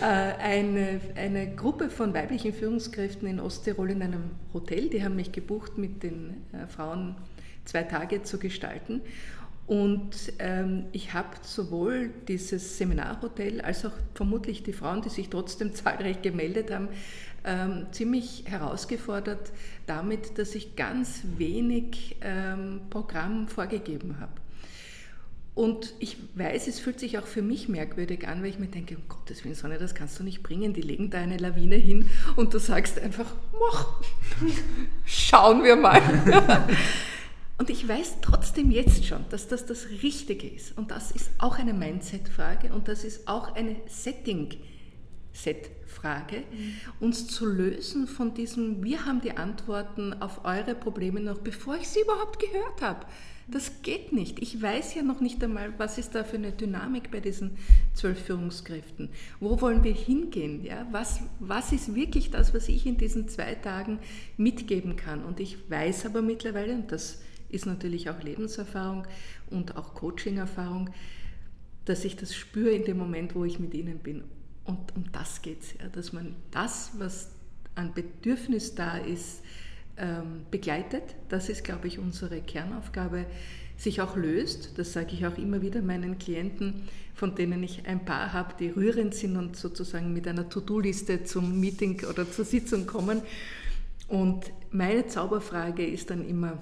Äh, 0.00 0.42
eine, 0.42 1.00
eine 1.16 1.54
Gruppe 1.54 1.90
von 1.90 2.14
weiblichen 2.14 2.52
Führungskräften 2.52 3.26
in 3.28 3.40
Osttirol 3.40 3.90
in 3.90 4.02
einem 4.02 4.30
Hotel, 4.52 4.88
die 4.88 5.02
haben 5.02 5.16
mich 5.16 5.32
gebucht, 5.32 5.78
mit 5.78 6.02
den 6.02 6.44
äh, 6.52 6.66
Frauen 6.66 7.16
zwei 7.64 7.82
Tage 7.82 8.22
zu 8.22 8.38
gestalten. 8.38 9.00
Und 9.66 10.32
ähm, 10.38 10.86
ich 10.92 11.12
habe 11.12 11.28
sowohl 11.42 12.10
dieses 12.28 12.78
Seminarhotel 12.78 13.60
als 13.60 13.84
auch 13.84 13.92
vermutlich 14.14 14.62
die 14.62 14.72
Frauen, 14.72 15.02
die 15.02 15.08
sich 15.08 15.28
trotzdem 15.28 15.74
zahlreich 15.74 16.22
gemeldet 16.22 16.70
haben, 16.70 16.88
ähm, 17.44 17.86
ziemlich 17.90 18.44
herausgefordert 18.46 19.52
damit, 19.86 20.38
dass 20.38 20.54
ich 20.54 20.76
ganz 20.76 21.22
wenig 21.36 22.16
ähm, 22.20 22.80
Programm 22.90 23.48
vorgegeben 23.48 24.20
habe. 24.20 24.32
Und 25.54 25.94
ich 26.00 26.18
weiß, 26.34 26.68
es 26.68 26.80
fühlt 26.80 27.00
sich 27.00 27.18
auch 27.18 27.26
für 27.26 27.40
mich 27.40 27.66
merkwürdig 27.66 28.28
an, 28.28 28.42
weil 28.42 28.50
ich 28.50 28.58
mir 28.58 28.66
denke, 28.66 28.94
um 28.96 29.08
Gottes 29.08 29.42
Willen, 29.42 29.54
Sonne, 29.54 29.78
das 29.78 29.94
kannst 29.94 30.18
du 30.20 30.22
nicht 30.22 30.42
bringen. 30.42 30.74
Die 30.74 30.82
legen 30.82 31.08
da 31.08 31.18
eine 31.18 31.38
Lawine 31.38 31.76
hin 31.76 32.10
und 32.36 32.52
du 32.52 32.58
sagst 32.58 33.00
einfach, 33.00 33.32
mach, 33.58 34.02
schauen 35.06 35.64
wir 35.64 35.76
mal. 35.76 36.02
Und 37.58 37.70
ich 37.70 37.88
weiß 37.88 38.16
trotzdem 38.20 38.70
jetzt 38.70 39.06
schon, 39.06 39.24
dass 39.30 39.48
das 39.48 39.64
das 39.64 39.88
Richtige 40.02 40.46
ist. 40.46 40.76
Und 40.76 40.90
das 40.90 41.10
ist 41.10 41.30
auch 41.38 41.58
eine 41.58 41.72
Mindset-Frage 41.72 42.70
und 42.72 42.86
das 42.88 43.02
ist 43.02 43.26
auch 43.28 43.54
eine 43.54 43.76
Setting-Set-Frage, 43.86 46.36
mhm. 46.38 46.74
uns 47.00 47.28
zu 47.28 47.46
lösen 47.46 48.06
von 48.06 48.34
diesem, 48.34 48.84
wir 48.84 49.06
haben 49.06 49.22
die 49.22 49.38
Antworten 49.38 50.12
auf 50.20 50.44
eure 50.44 50.74
Probleme 50.74 51.20
noch, 51.20 51.38
bevor 51.38 51.76
ich 51.76 51.88
sie 51.88 52.00
überhaupt 52.00 52.40
gehört 52.40 52.82
habe. 52.82 53.06
Das 53.48 53.80
geht 53.82 54.12
nicht. 54.12 54.40
Ich 54.40 54.60
weiß 54.60 54.96
ja 54.96 55.02
noch 55.02 55.20
nicht 55.20 55.42
einmal, 55.42 55.72
was 55.78 55.98
ist 55.98 56.16
da 56.16 56.24
für 56.24 56.36
eine 56.36 56.50
Dynamik 56.50 57.12
bei 57.12 57.20
diesen 57.20 57.56
zwölf 57.94 58.24
Führungskräften. 58.24 59.08
Wo 59.38 59.60
wollen 59.60 59.84
wir 59.84 59.94
hingehen? 59.94 60.64
Ja? 60.64 60.84
Was, 60.90 61.20
was 61.38 61.72
ist 61.72 61.94
wirklich 61.94 62.32
das, 62.32 62.52
was 62.54 62.68
ich 62.68 62.86
in 62.86 62.98
diesen 62.98 63.28
zwei 63.28 63.54
Tagen 63.54 64.00
mitgeben 64.36 64.96
kann? 64.96 65.24
Und 65.24 65.38
ich 65.38 65.70
weiß 65.70 66.06
aber 66.06 66.22
mittlerweile, 66.22 66.74
und 66.74 66.90
das 66.90 67.20
ist 67.48 67.66
natürlich 67.66 68.10
auch 68.10 68.22
Lebenserfahrung 68.22 69.06
und 69.50 69.76
auch 69.76 69.94
Coaching-Erfahrung, 69.94 70.90
dass 71.84 72.04
ich 72.04 72.16
das 72.16 72.34
spüre 72.34 72.70
in 72.70 72.84
dem 72.84 72.98
Moment, 72.98 73.34
wo 73.34 73.44
ich 73.44 73.58
mit 73.58 73.74
ihnen 73.74 73.98
bin. 73.98 74.24
Und 74.64 74.96
um 74.96 75.04
das 75.12 75.42
geht 75.42 75.62
es 75.62 75.74
ja, 75.74 75.88
dass 75.88 76.12
man 76.12 76.34
das, 76.50 76.90
was 76.98 77.30
an 77.76 77.94
Bedürfnis 77.94 78.74
da 78.74 78.96
ist, 78.96 79.42
ähm, 79.96 80.44
begleitet. 80.50 81.14
Das 81.28 81.48
ist, 81.48 81.64
glaube 81.64 81.86
ich, 81.86 81.98
unsere 81.98 82.40
Kernaufgabe, 82.40 83.26
sich 83.76 84.00
auch 84.00 84.16
löst. 84.16 84.78
Das 84.78 84.92
sage 84.92 85.12
ich 85.12 85.26
auch 85.26 85.36
immer 85.36 85.62
wieder 85.62 85.82
meinen 85.82 86.18
Klienten, 86.18 86.88
von 87.14 87.34
denen 87.34 87.62
ich 87.62 87.86
ein 87.86 88.04
paar 88.04 88.32
habe, 88.32 88.54
die 88.58 88.68
rührend 88.68 89.14
sind 89.14 89.36
und 89.36 89.56
sozusagen 89.56 90.12
mit 90.12 90.26
einer 90.26 90.48
To-Do-Liste 90.48 91.24
zum 91.24 91.60
Meeting 91.60 92.04
oder 92.10 92.30
zur 92.30 92.44
Sitzung 92.44 92.86
kommen. 92.86 93.22
Und 94.08 94.52
meine 94.70 95.06
Zauberfrage 95.06 95.86
ist 95.86 96.10
dann 96.10 96.26
immer, 96.26 96.58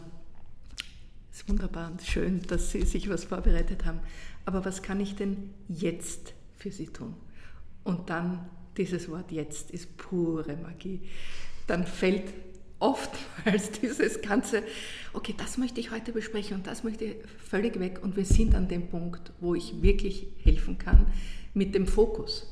es 1.35 1.41
ist 1.41 1.49
wunderbar 1.49 1.91
und 1.91 2.01
schön, 2.01 2.43
dass 2.43 2.71
Sie 2.71 2.83
sich 2.83 3.09
was 3.09 3.25
vorbereitet 3.25 3.85
haben, 3.85 3.99
aber 4.45 4.65
was 4.65 4.83
kann 4.83 5.01
ich 5.01 5.17
denn 5.17 5.51
jetzt 5.69 6.33
für 6.57 6.71
Sie 6.71 6.87
tun? 6.87 7.17
Und 7.83 8.09
dann 8.09 8.49
dieses 8.77 9.09
Wort 9.09 9.33
jetzt 9.33 9.73
ist 9.73 9.97
pure 9.97 10.57
Magie. 10.57 11.01
Dann 11.67 11.87
fällt 11.87 12.33
oftmals 12.79 13.73
dieses 13.83 14.23
ganze, 14.23 14.63
okay, 15.13 15.35
das 15.37 15.59
möchte 15.59 15.81
ich 15.81 15.91
heute 15.91 16.13
besprechen 16.13 16.59
und 16.59 16.69
das 16.69 16.85
möchte 16.85 17.05
ich 17.05 17.17
völlig 17.49 17.81
weg 17.81 17.99
und 18.01 18.17
wir 18.17 18.25
sind 18.25 18.55
an 18.55 18.69
dem 18.69 18.87
Punkt, 18.87 19.33
wo 19.41 19.57
ich 19.57 19.83
wirklich 19.83 20.29
helfen 20.45 20.79
kann 20.79 21.09
mit 21.53 21.75
dem 21.75 21.89
Fokus. 21.89 22.49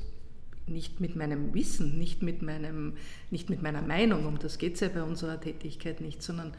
Nicht 0.66 0.98
mit 0.98 1.14
meinem 1.14 1.54
Wissen, 1.54 2.00
nicht 2.00 2.22
mit, 2.22 2.42
meinem, 2.42 2.94
nicht 3.30 3.48
mit 3.48 3.62
meiner 3.62 3.82
Meinung, 3.82 4.26
um 4.26 4.40
das 4.40 4.58
geht 4.58 4.74
es 4.74 4.80
ja 4.80 4.88
bei 4.88 5.04
unserer 5.04 5.40
Tätigkeit 5.40 6.00
nicht, 6.00 6.20
sondern 6.20 6.52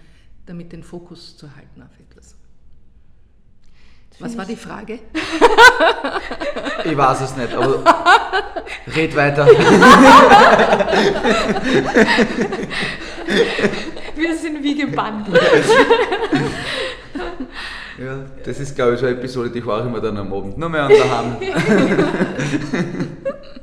damit 0.46 0.72
den 0.72 0.84
Fokus 0.84 1.36
zu 1.38 1.48
halten 1.56 1.82
auf 1.82 2.00
etwas. 2.00 2.36
Was 4.20 4.38
war 4.38 4.46
die 4.46 4.56
Frage? 4.56 5.00
Ich 6.86 6.98
weiß 6.98 7.22
es 7.22 7.38
nicht, 7.38 7.54
aber 7.54 7.82
red 8.94 9.16
weiter. 9.16 9.48
Wir 14.16 14.38
sind 14.38 14.62
wie 14.62 14.76
gebannt. 14.76 15.30
Ja, 17.98 18.26
das 18.44 18.60
ist 18.60 18.76
glaube 18.76 18.96
ich 18.96 19.00
so 19.00 19.06
eine 19.06 19.16
Episode, 19.16 19.50
die 19.50 19.60
ich 19.60 19.66
auch 19.66 19.86
immer 19.86 20.02
dann 20.02 20.18
am 20.18 20.34
Abend 20.34 20.58
nur 20.58 20.68
mehr 20.68 20.84
an 20.84 20.90
der 20.90 21.18
Hand. 21.18 21.38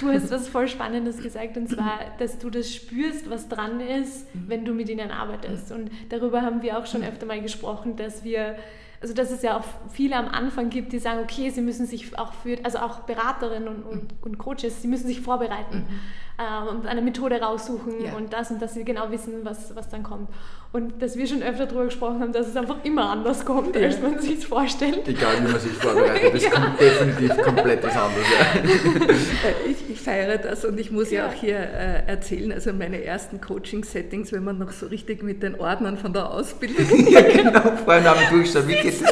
Du 0.00 0.08
hast 0.08 0.30
was 0.30 0.48
voll 0.48 0.68
Spannendes 0.68 1.22
gesagt 1.22 1.56
und 1.56 1.68
zwar, 1.68 2.00
dass 2.18 2.38
du 2.38 2.50
das 2.50 2.72
spürst, 2.72 3.28
was 3.30 3.48
dran 3.48 3.80
ist, 3.80 4.26
wenn 4.32 4.64
du 4.64 4.72
mit 4.72 4.88
ihnen 4.88 5.10
arbeitest. 5.10 5.72
Und 5.72 5.90
darüber 6.08 6.42
haben 6.42 6.62
wir 6.62 6.78
auch 6.78 6.86
schon 6.86 7.02
öfter 7.02 7.26
mal 7.26 7.40
gesprochen, 7.40 7.96
dass 7.96 8.24
wir 8.24 8.56
also 9.00 9.14
dass 9.14 9.30
es 9.30 9.42
ja 9.42 9.56
auch 9.56 9.64
viele 9.90 10.16
am 10.16 10.26
Anfang 10.28 10.70
gibt, 10.70 10.92
die 10.92 10.98
sagen, 10.98 11.20
okay, 11.22 11.50
sie 11.50 11.60
müssen 11.60 11.86
sich 11.86 12.18
auch 12.18 12.32
für, 12.32 12.58
also 12.64 12.78
auch 12.78 13.00
Beraterinnen 13.00 13.68
und, 13.68 13.82
und, 13.84 14.14
und 14.22 14.38
Coaches, 14.38 14.82
sie 14.82 14.88
müssen 14.88 15.06
sich 15.06 15.20
vorbereiten 15.20 15.86
mhm. 15.88 15.98
äh, 16.38 16.68
und 16.68 16.86
eine 16.86 17.00
Methode 17.00 17.40
raussuchen 17.40 18.04
ja. 18.04 18.16
und 18.16 18.32
das 18.32 18.50
und 18.50 18.60
dass 18.60 18.74
sie 18.74 18.84
genau 18.84 19.10
wissen, 19.10 19.44
was, 19.44 19.74
was 19.76 19.88
dann 19.88 20.02
kommt. 20.02 20.28
Und 20.70 21.00
dass 21.00 21.16
wir 21.16 21.26
schon 21.26 21.42
öfter 21.42 21.64
darüber 21.64 21.86
gesprochen 21.86 22.20
haben, 22.20 22.32
dass 22.32 22.46
es 22.46 22.54
einfach 22.54 22.84
immer 22.84 23.08
anders 23.08 23.42
kommt, 23.46 23.74
ja. 23.74 23.86
als 23.86 24.02
man 24.02 24.18
sich 24.20 24.46
vorstellt. 24.46 25.08
Egal, 25.08 25.38
wie 25.40 25.52
man 25.52 25.60
sich 25.60 25.72
vorbereitet, 25.72 26.34
das 26.34 26.42
ja. 26.44 26.50
kommt 26.50 26.78
definitiv 26.78 27.42
komplett 27.42 27.82
was 27.82 27.96
anderes. 27.96 28.26
Äh, 28.26 29.70
ich, 29.70 29.90
ich, 29.90 29.98
feiere 29.98 30.36
das 30.36 30.66
und 30.66 30.78
ich 30.78 30.90
muss 30.90 31.10
ja, 31.10 31.26
auch 31.26 31.32
hier 31.32 31.56
äh, 31.56 32.06
erzählen, 32.06 32.52
also 32.52 32.74
meine 32.74 33.02
ersten 33.02 33.40
Coaching-Settings, 33.40 34.30
wenn 34.32 34.44
man 34.44 34.58
noch 34.58 34.72
so 34.72 34.86
richtig 34.86 35.22
mit 35.22 35.42
den 35.42 35.58
Ordnern 35.58 35.96
von 35.96 36.12
der 36.12 36.30
Ausbildung. 36.30 36.86
ja, 37.10 37.22
genau, 37.22 37.60
vorhin 37.84 38.04
haben 38.04 38.20
wir 38.20 38.28
durchschaut, 38.28 38.68
wie 38.68 38.74
geht 38.74 38.92
es? 38.92 39.02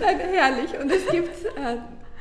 Herrlich. 0.00 0.70
Und 0.80 0.92
es 0.92 1.06
gibt 1.06 1.44
äh, 1.56 1.78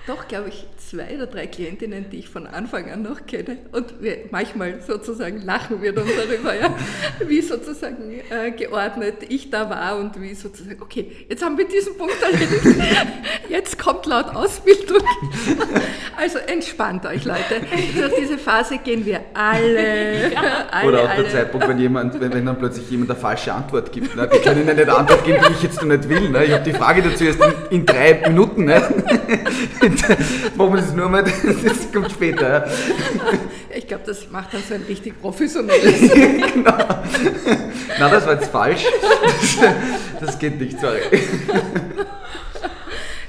doch, 0.07 0.27
glaube 0.27 0.49
ich, 0.49 0.65
zwei 0.77 1.15
oder 1.15 1.27
drei 1.27 1.47
Klientinnen, 1.47 2.09
die 2.09 2.19
ich 2.19 2.29
von 2.29 2.47
Anfang 2.47 2.89
an 2.89 3.01
noch 3.01 3.25
kenne. 3.25 3.57
Und 3.73 4.01
wir, 4.01 4.19
manchmal 4.31 4.79
sozusagen 4.81 5.41
lachen 5.41 5.81
wir 5.81 5.93
dann 5.93 6.07
darüber, 6.07 6.55
ja, 6.55 6.73
wie 7.27 7.41
sozusagen 7.41 8.13
äh, 8.29 8.51
geordnet 8.51 9.15
ich 9.27 9.49
da 9.49 9.69
war 9.69 9.97
und 9.99 10.19
wie 10.21 10.33
sozusagen, 10.33 10.81
okay, 10.81 11.11
jetzt 11.27 11.43
haben 11.43 11.57
wir 11.57 11.67
diesen 11.67 11.97
Punkt 11.97 12.15
erledigt, 12.21 12.81
jetzt 13.49 13.77
kommt 13.77 14.05
laut 14.05 14.33
Ausbildung. 14.33 15.01
Also 16.19 16.39
entspannt 16.39 17.05
euch, 17.05 17.25
Leute. 17.25 17.61
Durch 17.95 18.13
diese 18.19 18.39
Phase 18.39 18.79
gehen 18.79 19.05
wir 19.05 19.21
alle. 19.35 20.33
Ja. 20.33 20.65
alle 20.71 20.87
oder 20.87 20.99
auch 21.03 21.05
der 21.09 21.17
alle. 21.17 21.29
Zeitpunkt, 21.29 21.67
wenn, 21.67 21.77
jemand, 21.77 22.19
wenn, 22.19 22.33
wenn, 22.33 22.43
dann 22.43 22.57
plötzlich 22.57 22.89
jemand 22.89 23.11
eine 23.11 23.19
falsche 23.19 23.53
Antwort 23.53 23.91
gibt. 23.91 24.15
Ne? 24.15 24.27
Die 24.33 24.39
können 24.39 24.63
Ihnen 24.63 24.75
nicht 24.75 24.89
Antwort 24.89 25.23
geben, 25.23 25.37
die 25.47 25.53
ich 25.53 25.61
jetzt 25.61 25.79
noch 25.79 25.87
nicht 25.87 26.09
will. 26.09 26.29
Ne? 26.29 26.45
Ich 26.45 26.51
habe 26.53 26.63
die 26.63 26.73
Frage 26.73 27.03
dazu 27.03 27.23
erst 27.23 27.39
in, 27.39 27.53
in 27.69 27.85
drei 27.85 28.15
Minuten. 28.27 28.65
Ne? 28.65 28.81
Machen 30.55 30.73
wir 30.73 30.81
das 30.81 30.93
nur 30.93 31.09
mal, 31.09 31.23
das 31.63 31.91
kommt 31.91 32.11
später. 32.11 32.67
Ich 33.75 33.87
glaube, 33.87 34.03
das 34.05 34.29
macht 34.29 34.53
dann 34.53 34.61
so 34.67 34.75
ein 34.75 34.83
richtig 34.83 35.19
professionelles. 35.21 35.99
genau. 36.53 36.77
Nein, 37.99 38.11
das 38.11 38.25
war 38.25 38.33
jetzt 38.33 38.51
falsch. 38.51 38.85
Das, 40.19 40.25
das 40.27 40.39
geht 40.39 40.59
nicht, 40.59 40.79
sorry. 40.79 41.01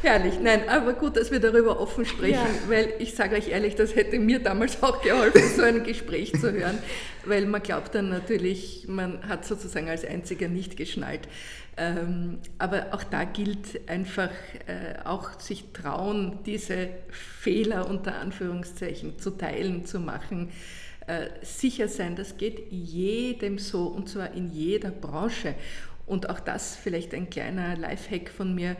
Herrlich, 0.03 0.39
nein, 0.41 0.69
aber 0.69 0.93
gut, 0.93 1.17
dass 1.17 1.31
wir 1.33 1.41
darüber 1.41 1.81
offen 1.81 2.05
sprechen, 2.05 2.35
ja. 2.35 2.69
weil 2.69 2.93
ich 3.01 3.15
sage 3.15 3.35
euch 3.35 3.49
ehrlich, 3.49 3.75
das 3.75 3.97
hätte 3.97 4.19
mir 4.19 4.39
damals 4.39 4.81
auch 4.83 5.03
geholfen, 5.03 5.43
so 5.57 5.63
ein 5.63 5.83
Gespräch 5.83 6.33
zu 6.33 6.53
hören, 6.53 6.79
weil 7.25 7.47
man 7.47 7.63
glaubt 7.63 7.95
dann 7.95 8.09
natürlich, 8.09 8.87
man 8.87 9.29
hat 9.29 9.45
sozusagen 9.45 9.89
als 9.89 10.05
Einziger 10.05 10.49
nicht 10.49 10.77
geschnallt. 10.77 11.29
Ähm, 11.77 12.39
aber 12.59 12.89
auch 12.93 13.05
da 13.05 13.25
gilt 13.25 13.89
einfach 13.89 14.31
äh, 14.67 15.05
auch 15.05 15.39
sich 15.41 15.73
trauen, 15.73 16.41
diese 16.45 16.89
Fehler 17.11 17.89
unter 17.89 18.17
Anführungszeichen 18.17 19.19
zu 19.19 19.31
teilen, 19.31 19.85
zu 19.85 20.01
machen. 20.01 20.51
Äh, 21.07 21.29
sicher 21.43 21.89
sein, 21.89 22.17
das 22.17 22.37
geht 22.37 22.73
jedem 22.73 23.59
so 23.59 23.87
und 23.87 24.09
zwar 24.09 24.33
in 24.33 24.51
jeder 24.51 24.91
Branche. 24.91 25.55
Und 26.05 26.31
auch 26.31 26.41
das 26.41 26.75
vielleicht 26.75 27.15
ein 27.15 27.31
kleiner 27.31 27.77
Lifehack 27.77 28.31
von 28.31 28.55
mir 28.55 28.77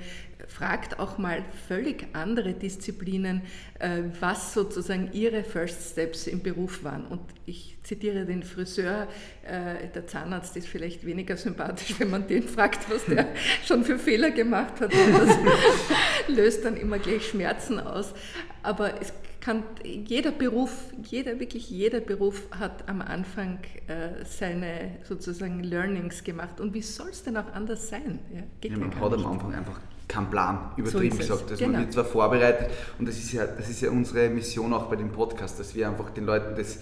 fragt 0.49 0.99
auch 0.99 1.19
mal 1.19 1.45
völlig 1.69 2.09
andere 2.15 2.55
Disziplinen, 2.55 3.43
äh, 3.79 4.03
was 4.19 4.55
sozusagen 4.55 5.11
ihre 5.13 5.45
First 5.45 5.93
Steps 5.93 6.27
im 6.27 6.43
Beruf 6.43 6.83
waren. 6.83 7.07
Und 7.07 7.21
ich 7.47 7.77
zitiere 7.83 8.25
den 8.25 8.43
Friseur, 8.43 9.07
äh, 9.47 9.89
der 9.95 10.07
Zahnarzt 10.07 10.57
ist 10.57 10.67
vielleicht 10.67 11.05
weniger 11.07 11.37
sympathisch, 11.37 11.95
wenn 11.99 12.11
man 12.11 12.27
den 12.27 12.43
fragt, 12.43 12.91
was 12.91 13.05
der 13.05 13.29
schon 13.65 13.85
für 13.85 13.99
Fehler 13.99 14.31
gemacht 14.31 14.81
hat. 14.81 14.93
Das 14.93 15.39
löst 16.29 16.65
dann 16.65 16.77
immer 16.77 16.99
gleich 16.99 17.29
Schmerzen 17.29 17.79
aus. 17.79 18.15
Aber 18.63 19.01
es 19.01 19.13
kann 19.41 19.63
jeder 19.85 20.33
Beruf, 20.33 20.93
jeder, 21.05 21.39
wirklich 21.39 21.71
jeder 21.71 22.01
Beruf 22.01 22.49
hat 22.59 22.89
am 22.89 23.01
Anfang 23.01 23.61
äh, 23.87 24.25
seine 24.25 24.97
sozusagen 25.05 25.63
Learnings 25.63 26.25
gemacht. 26.25 26.61
Und 26.61 26.75
wie 26.75 26.83
soll 26.83 27.11
es 27.11 27.23
denn 27.23 27.37
auch 27.37 27.53
anders 27.53 27.89
sein? 27.89 28.19
Ja, 28.35 28.69
ja 28.69 28.77
man 28.77 28.95
hat 28.95 29.13
am 29.13 29.27
Anfang 29.27 29.55
einfach 29.55 29.81
keinen 30.09 30.31
Plan, 30.31 30.73
übertrieben 30.77 31.13
so 31.13 31.19
gesagt. 31.19 31.51
Also 31.51 31.57
genau. 31.57 31.73
Man 31.73 31.83
wird 31.83 31.93
zwar 31.93 32.05
vorbereitet 32.05 32.71
und 32.99 33.07
das 33.09 33.19
ist, 33.19 33.33
ja, 33.33 33.47
das 33.47 33.69
ist 33.69 33.81
ja 33.83 33.91
unsere 33.91 34.29
Mission 34.31 34.73
auch 34.73 34.87
bei 34.87 34.97
dem 34.97 35.11
Podcast, 35.11 35.61
dass 35.61 35.75
wir 35.75 35.89
einfach 35.89 36.11
den 36.11 36.25
Leuten 36.25 36.57
das 36.57 36.79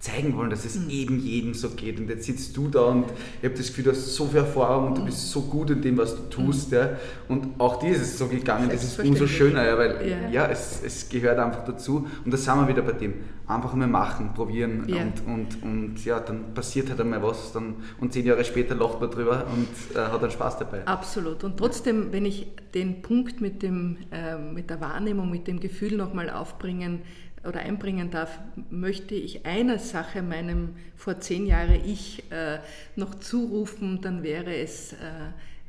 zeigen 0.00 0.34
wollen, 0.34 0.48
dass 0.48 0.64
es 0.64 0.76
mhm. 0.76 0.90
eben 0.90 1.20
jedem 1.20 1.52
so 1.52 1.70
geht. 1.70 2.00
Und 2.00 2.08
jetzt 2.08 2.24
sitzt 2.24 2.56
du 2.56 2.68
da 2.68 2.84
und 2.84 3.04
ich 3.38 3.44
habe 3.44 3.54
das 3.54 3.66
Gefühl, 3.66 3.84
du 3.84 3.90
hast 3.90 4.14
so 4.14 4.26
viel 4.26 4.38
Erfahrung 4.38 4.88
und 4.88 4.98
du 4.98 5.04
bist 5.04 5.30
so 5.30 5.42
gut 5.42 5.68
in 5.68 5.82
dem, 5.82 5.98
was 5.98 6.16
du 6.16 6.22
tust. 6.30 6.70
Mhm. 6.70 6.76
Ja. 6.76 6.90
Und 7.28 7.60
auch 7.60 7.78
dir 7.78 7.90
ist 7.90 8.00
es 8.00 8.18
so 8.18 8.26
gegangen, 8.26 8.70
das 8.72 8.82
ist 8.82 8.98
umso 8.98 9.26
schöner, 9.26 9.62
ja, 9.62 9.76
weil 9.76 10.08
ja, 10.08 10.28
ja 10.30 10.46
es, 10.46 10.80
es, 10.82 11.06
gehört 11.10 11.38
einfach 11.38 11.66
dazu. 11.66 12.08
Und 12.24 12.32
da 12.32 12.38
sind 12.38 12.56
wir 12.56 12.68
wieder 12.68 12.80
bei 12.80 12.92
dem. 12.92 13.12
Einfach 13.46 13.74
mal 13.74 13.88
machen, 13.88 14.32
probieren 14.32 14.84
ja. 14.86 15.02
und, 15.02 15.26
und, 15.26 15.62
und 15.64 16.04
ja, 16.04 16.20
dann 16.20 16.54
passiert 16.54 16.88
halt 16.88 17.00
einmal 17.00 17.20
was 17.20 17.52
dann, 17.52 17.74
und 18.00 18.12
zehn 18.12 18.24
Jahre 18.24 18.44
später 18.44 18.76
lacht 18.76 19.00
man 19.00 19.10
drüber 19.10 19.44
und 19.52 19.96
äh, 19.96 20.06
hat 20.06 20.22
dann 20.22 20.30
Spaß 20.30 20.60
dabei. 20.60 20.86
Absolut. 20.86 21.42
Und 21.42 21.56
trotzdem, 21.56 22.12
wenn 22.12 22.24
ich 22.26 22.46
den 22.74 23.02
Punkt 23.02 23.40
mit, 23.40 23.64
dem, 23.64 23.96
äh, 24.12 24.38
mit 24.38 24.70
der 24.70 24.80
Wahrnehmung, 24.80 25.28
mit 25.28 25.48
dem 25.48 25.58
Gefühl 25.58 25.96
nochmal 25.96 26.30
aufbringen 26.30 27.00
oder 27.44 27.60
einbringen 27.60 28.10
darf, 28.10 28.38
möchte 28.70 29.14
ich 29.14 29.46
eine 29.46 29.78
Sache 29.78 30.22
meinem 30.22 30.76
vor 30.96 31.20
zehn 31.20 31.46
Jahren 31.46 31.84
Ich 31.84 32.30
äh, 32.30 32.58
noch 32.96 33.14
zurufen, 33.14 34.00
dann 34.02 34.22
wäre 34.22 34.54
es, 34.56 34.92
äh, 34.92 34.96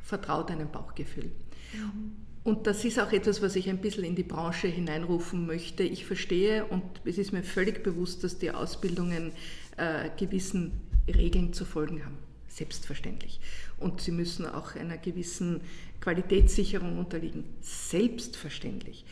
vertraut 0.02 0.50
deinem 0.50 0.70
Bauchgefühl. 0.70 1.32
Mhm. 1.74 2.12
Und 2.44 2.66
das 2.66 2.84
ist 2.84 3.00
auch 3.00 3.12
etwas, 3.12 3.42
was 3.42 3.56
ich 3.56 3.70
ein 3.70 3.78
bisschen 3.78 4.04
in 4.04 4.16
die 4.16 4.24
Branche 4.24 4.68
hineinrufen 4.68 5.46
möchte. 5.46 5.84
Ich 5.84 6.06
verstehe 6.06 6.66
und 6.66 6.84
es 7.06 7.18
ist 7.20 7.32
mir 7.34 7.44
völlig 7.44 7.84
bewusst, 7.84 8.24
dass 8.24 8.40
die 8.40 8.52
Ausbildungen 8.52 9.32
äh, 9.78 10.10
gewissen 10.18 10.72
Regeln 11.08 11.54
zu 11.54 11.66
folgen 11.66 12.04
haben. 12.04 12.18
Selbstverständlich. 12.48 13.40
Und 13.80 14.02
sie 14.02 14.12
müssen 14.12 14.46
auch 14.46 14.76
einer 14.76 14.98
gewissen 14.98 15.62
Qualitätssicherung 16.02 16.98
unterliegen. 16.98 17.46
Selbstverständlich. 17.62 19.06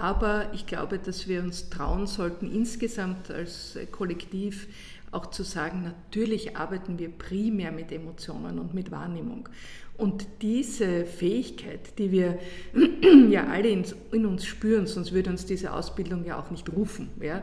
Aber 0.00 0.46
ich 0.52 0.66
glaube, 0.66 0.98
dass 0.98 1.28
wir 1.28 1.40
uns 1.40 1.70
trauen 1.70 2.06
sollten, 2.06 2.50
insgesamt 2.50 3.30
als 3.30 3.78
Kollektiv 3.92 4.66
auch 5.12 5.26
zu 5.26 5.44
sagen, 5.44 5.84
natürlich 5.84 6.56
arbeiten 6.56 6.98
wir 6.98 7.08
primär 7.08 7.70
mit 7.70 7.92
Emotionen 7.92 8.58
und 8.58 8.74
mit 8.74 8.90
Wahrnehmung. 8.90 9.48
Und 9.96 10.26
diese 10.42 11.04
Fähigkeit, 11.04 11.98
die 11.98 12.10
wir 12.10 12.38
ja 13.30 13.46
alle 13.46 13.68
in, 13.68 13.84
in 14.10 14.26
uns 14.26 14.44
spüren, 14.44 14.88
sonst 14.88 15.12
würde 15.12 15.30
uns 15.30 15.46
diese 15.46 15.72
Ausbildung 15.72 16.24
ja 16.24 16.40
auch 16.40 16.50
nicht 16.50 16.68
rufen, 16.72 17.10
ja, 17.20 17.42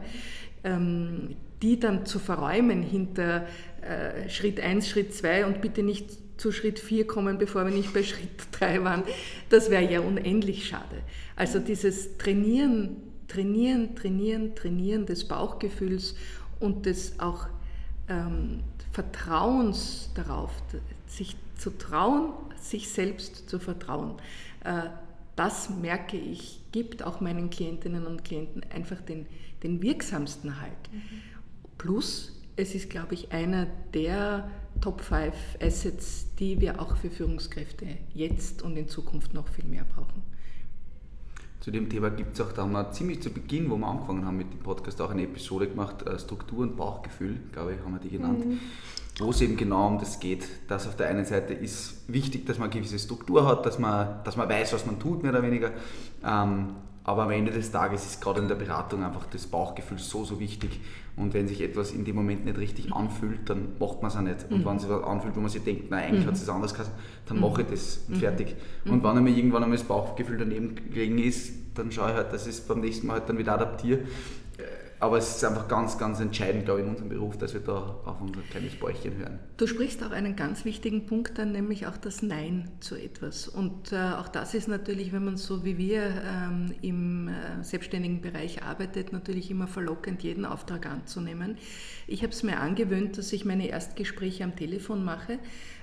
ähm, 0.65 1.35
die 1.61 1.79
dann 1.79 2.05
zu 2.05 2.19
verräumen 2.19 2.83
hinter 2.83 3.47
äh, 3.81 4.29
Schritt 4.29 4.59
1, 4.59 4.89
Schritt 4.89 5.13
2 5.13 5.45
und 5.45 5.61
bitte 5.61 5.83
nicht 5.83 6.09
zu 6.37 6.51
Schritt 6.51 6.79
4 6.79 7.07
kommen, 7.07 7.37
bevor 7.37 7.63
wir 7.65 7.71
nicht 7.71 7.93
bei 7.93 8.03
Schritt 8.03 8.29
3 8.51 8.83
waren, 8.83 9.03
das 9.49 9.69
wäre 9.69 9.89
ja 9.89 10.01
unendlich 10.01 10.67
schade. 10.67 11.03
Also 11.41 11.57
dieses 11.57 12.19
Trainieren, 12.19 12.97
Trainieren, 13.27 13.95
Trainieren, 13.95 14.53
Trainieren 14.53 15.07
des 15.07 15.27
Bauchgefühls 15.27 16.13
und 16.59 16.85
des 16.85 17.19
auch 17.19 17.47
ähm, 18.07 18.59
Vertrauens 18.91 20.11
darauf, 20.13 20.51
sich 21.07 21.35
zu 21.57 21.71
trauen, 21.71 22.33
sich 22.61 22.89
selbst 22.89 23.49
zu 23.49 23.57
vertrauen. 23.57 24.17
Äh, 24.63 24.89
das 25.35 25.71
merke 25.71 26.15
ich, 26.15 26.59
gibt 26.71 27.01
auch 27.01 27.21
meinen 27.21 27.49
Klientinnen 27.49 28.05
und 28.05 28.23
Klienten 28.23 28.63
einfach 28.71 29.01
den, 29.01 29.25
den 29.63 29.81
wirksamsten 29.81 30.61
Halt. 30.61 30.93
Mhm. 30.93 31.01
Plus, 31.79 32.39
es 32.55 32.75
ist, 32.75 32.91
glaube 32.91 33.15
ich, 33.15 33.31
einer 33.31 33.65
der 33.95 34.47
Top 34.79 35.01
5 35.01 35.33
Assets, 35.59 36.27
die 36.35 36.61
wir 36.61 36.79
auch 36.79 36.97
für 36.97 37.09
Führungskräfte 37.09 37.87
jetzt 38.13 38.61
und 38.61 38.77
in 38.77 38.87
Zukunft 38.87 39.33
noch 39.33 39.47
viel 39.47 39.65
mehr 39.65 39.85
brauchen. 39.85 40.21
Zu 41.61 41.69
dem 41.69 41.89
Thema 41.89 42.09
gibt 42.09 42.33
es 42.33 42.41
auch, 42.41 42.51
da 42.51 42.63
haben 42.63 42.71
wir 42.71 42.91
ziemlich 42.91 43.21
zu 43.21 43.29
Beginn, 43.29 43.69
wo 43.69 43.77
wir 43.77 43.85
angefangen 43.85 44.25
haben 44.25 44.35
mit 44.35 44.51
dem 44.51 44.59
Podcast, 44.59 44.99
auch 44.99 45.11
eine 45.11 45.23
Episode 45.23 45.67
gemacht, 45.67 46.01
äh, 46.07 46.17
Struktur 46.17 46.59
und 46.59 46.75
Bauchgefühl, 46.75 47.39
glaube 47.51 47.75
ich, 47.75 47.79
haben 47.85 47.93
wir 47.93 47.99
die 47.99 48.09
genannt, 48.09 48.43
mhm. 48.43 48.59
wo 49.19 49.29
es 49.29 49.41
eben 49.41 49.57
genau 49.57 49.85
um 49.85 49.99
das 49.99 50.19
geht, 50.19 50.43
dass 50.67 50.87
auf 50.87 50.95
der 50.95 51.09
einen 51.09 51.23
Seite 51.23 51.53
ist 51.53 52.03
wichtig, 52.07 52.47
dass 52.47 52.57
man 52.57 52.71
eine 52.71 52.79
gewisse 52.79 52.97
Struktur 52.97 53.45
hat, 53.45 53.63
dass 53.67 53.77
man, 53.77 54.23
dass 54.23 54.37
man 54.37 54.49
weiß, 54.49 54.73
was 54.73 54.87
man 54.87 54.99
tut, 54.99 55.21
mehr 55.21 55.31
oder 55.33 55.43
weniger. 55.43 55.69
Ähm, 56.25 56.69
aber 57.03 57.23
am 57.23 57.31
Ende 57.31 57.51
des 57.51 57.71
Tages 57.71 58.05
ist 58.05 58.21
gerade 58.21 58.41
in 58.41 58.47
der 58.47 58.55
Beratung 58.55 59.03
einfach 59.03 59.27
das 59.27 59.45
Bauchgefühl 59.45 59.99
so, 59.99 60.23
so 60.23 60.39
wichtig. 60.39 60.79
Und 61.17 61.33
wenn 61.33 61.47
sich 61.47 61.61
etwas 61.61 61.91
in 61.91 62.05
dem 62.05 62.15
Moment 62.15 62.45
nicht 62.45 62.57
richtig 62.57 62.93
anfühlt, 62.93 63.49
dann 63.49 63.73
macht 63.79 64.01
man 64.01 64.09
es 64.09 64.17
auch 64.17 64.21
nicht. 64.21 64.45
Und 64.49 64.59
mhm. 64.59 64.65
wenn 64.65 64.79
sich 64.79 64.89
was 64.89 65.03
anfühlt, 65.03 65.35
wo 65.35 65.41
man 65.41 65.49
sich 65.49 65.63
denkt, 65.63 65.91
nein, 65.91 66.05
eigentlich 66.05 66.25
mhm. 66.25 66.29
hat 66.29 66.35
es 66.35 66.49
anders 66.49 66.73
geheißen, 66.73 66.93
dann 67.27 67.37
mhm. 67.37 67.43
mache 67.43 67.61
ich 67.61 67.67
das 67.67 68.05
und 68.07 68.15
mhm. 68.15 68.19
fertig. 68.19 68.55
Mhm. 68.85 68.91
Und 68.93 69.03
wenn 69.03 69.17
einmal 69.17 69.33
irgendwann 69.33 69.63
einmal 69.63 69.77
das 69.77 69.87
Bauchgefühl 69.87 70.37
daneben 70.37 70.75
gelegen 70.75 71.17
ist, 71.17 71.53
dann 71.75 71.91
schaue 71.91 72.09
ich 72.09 72.15
halt, 72.15 72.33
dass 72.33 72.47
ich 72.47 72.53
es 72.53 72.61
beim 72.61 72.79
nächsten 72.79 73.07
Mal 73.07 73.19
halt 73.19 73.29
dann 73.29 73.37
wieder 73.37 73.53
adaptiere. 73.53 73.99
Aber 75.01 75.17
es 75.17 75.35
ist 75.35 75.43
einfach 75.43 75.67
ganz, 75.67 75.97
ganz 75.97 76.19
entscheidend, 76.19 76.65
glaube 76.65 76.81
ich, 76.81 76.85
in 76.85 76.91
unserem 76.91 77.09
Beruf, 77.09 77.35
dass 77.35 77.55
wir 77.55 77.61
da 77.61 77.99
auf 78.05 78.21
unser 78.21 78.41
kleines 78.51 78.75
Bäuchchen 78.75 79.17
hören. 79.17 79.39
Du 79.57 79.65
sprichst 79.65 80.03
auch 80.03 80.11
einen 80.11 80.35
ganz 80.35 80.63
wichtigen 80.63 81.07
Punkt 81.07 81.39
an, 81.39 81.51
nämlich 81.53 81.87
auch 81.87 81.97
das 81.97 82.21
Nein 82.21 82.69
zu 82.81 82.95
etwas. 82.95 83.47
Und 83.47 83.91
äh, 83.91 83.95
auch 83.97 84.27
das 84.27 84.53
ist 84.53 84.67
natürlich, 84.67 85.11
wenn 85.11 85.25
man 85.25 85.37
so 85.37 85.65
wie 85.65 85.79
wir 85.79 86.03
ähm, 86.03 86.75
im 86.83 87.29
äh, 87.29 87.63
selbstständigen 87.63 88.21
Bereich 88.21 88.61
arbeitet, 88.61 89.11
natürlich 89.11 89.49
immer 89.49 89.65
verlockend, 89.65 90.21
jeden 90.21 90.45
Auftrag 90.45 90.85
anzunehmen. 90.85 91.57
Ich 92.05 92.21
habe 92.21 92.31
es 92.31 92.43
mir 92.43 92.59
angewöhnt, 92.59 93.17
dass 93.17 93.33
ich 93.33 93.43
meine 93.43 93.69
Erstgespräche 93.69 94.43
am 94.43 94.55
Telefon 94.55 95.03
mache. 95.03 95.39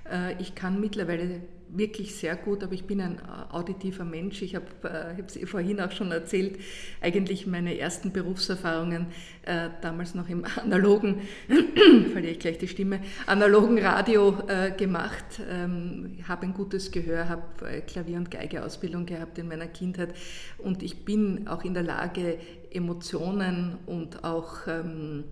Äh, 0.08 0.40
ich 0.40 0.54
kann 0.54 0.80
mittlerweile 0.80 1.40
wirklich 1.70 2.14
sehr 2.14 2.36
gut, 2.36 2.62
aber 2.62 2.72
ich 2.72 2.84
bin 2.84 3.00
ein 3.00 3.18
äh, 3.18 3.52
auditiver 3.54 4.04
Mensch. 4.04 4.42
Ich 4.42 4.54
habe 4.54 4.66
äh, 4.84 5.20
es 5.20 5.38
vorhin 5.48 5.80
auch 5.80 5.90
schon 5.92 6.10
erzählt, 6.10 6.58
eigentlich 7.00 7.46
meine 7.46 7.78
ersten 7.78 8.12
Berufserfahrungen 8.12 9.06
äh, 9.42 9.70
damals 9.80 10.14
noch 10.14 10.28
im 10.28 10.44
analogen, 10.56 11.22
verliere 12.12 12.32
ich 12.32 12.38
gleich 12.38 12.58
die 12.58 12.68
Stimme, 12.68 13.00
analogen 13.26 13.78
Radio 13.78 14.38
äh, 14.48 14.70
gemacht. 14.70 15.40
Ähm, 15.48 16.18
habe 16.26 16.46
ein 16.46 16.54
gutes 16.54 16.90
Gehör, 16.90 17.28
habe 17.28 17.68
äh, 17.68 17.80
Klavier- 17.80 18.18
und 18.18 18.30
Geigeausbildung 18.30 19.06
gehabt 19.06 19.38
in 19.38 19.48
meiner 19.48 19.66
Kindheit 19.66 20.14
und 20.58 20.82
ich 20.82 21.04
bin 21.04 21.48
auch 21.48 21.64
in 21.64 21.74
der 21.74 21.82
Lage, 21.82 22.38
Emotionen 22.70 23.78
und 23.86 24.24
auch 24.24 24.66
ähm, 24.66 25.24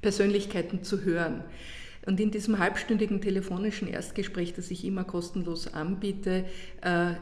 Persönlichkeiten 0.00 0.82
zu 0.82 1.04
hören. 1.04 1.44
Und 2.04 2.18
in 2.18 2.30
diesem 2.30 2.58
halbstündigen 2.58 3.20
telefonischen 3.20 3.86
Erstgespräch, 3.86 4.54
das 4.54 4.70
ich 4.70 4.84
immer 4.84 5.04
kostenlos 5.04 5.72
anbiete, 5.72 6.44
äh, 6.80 7.12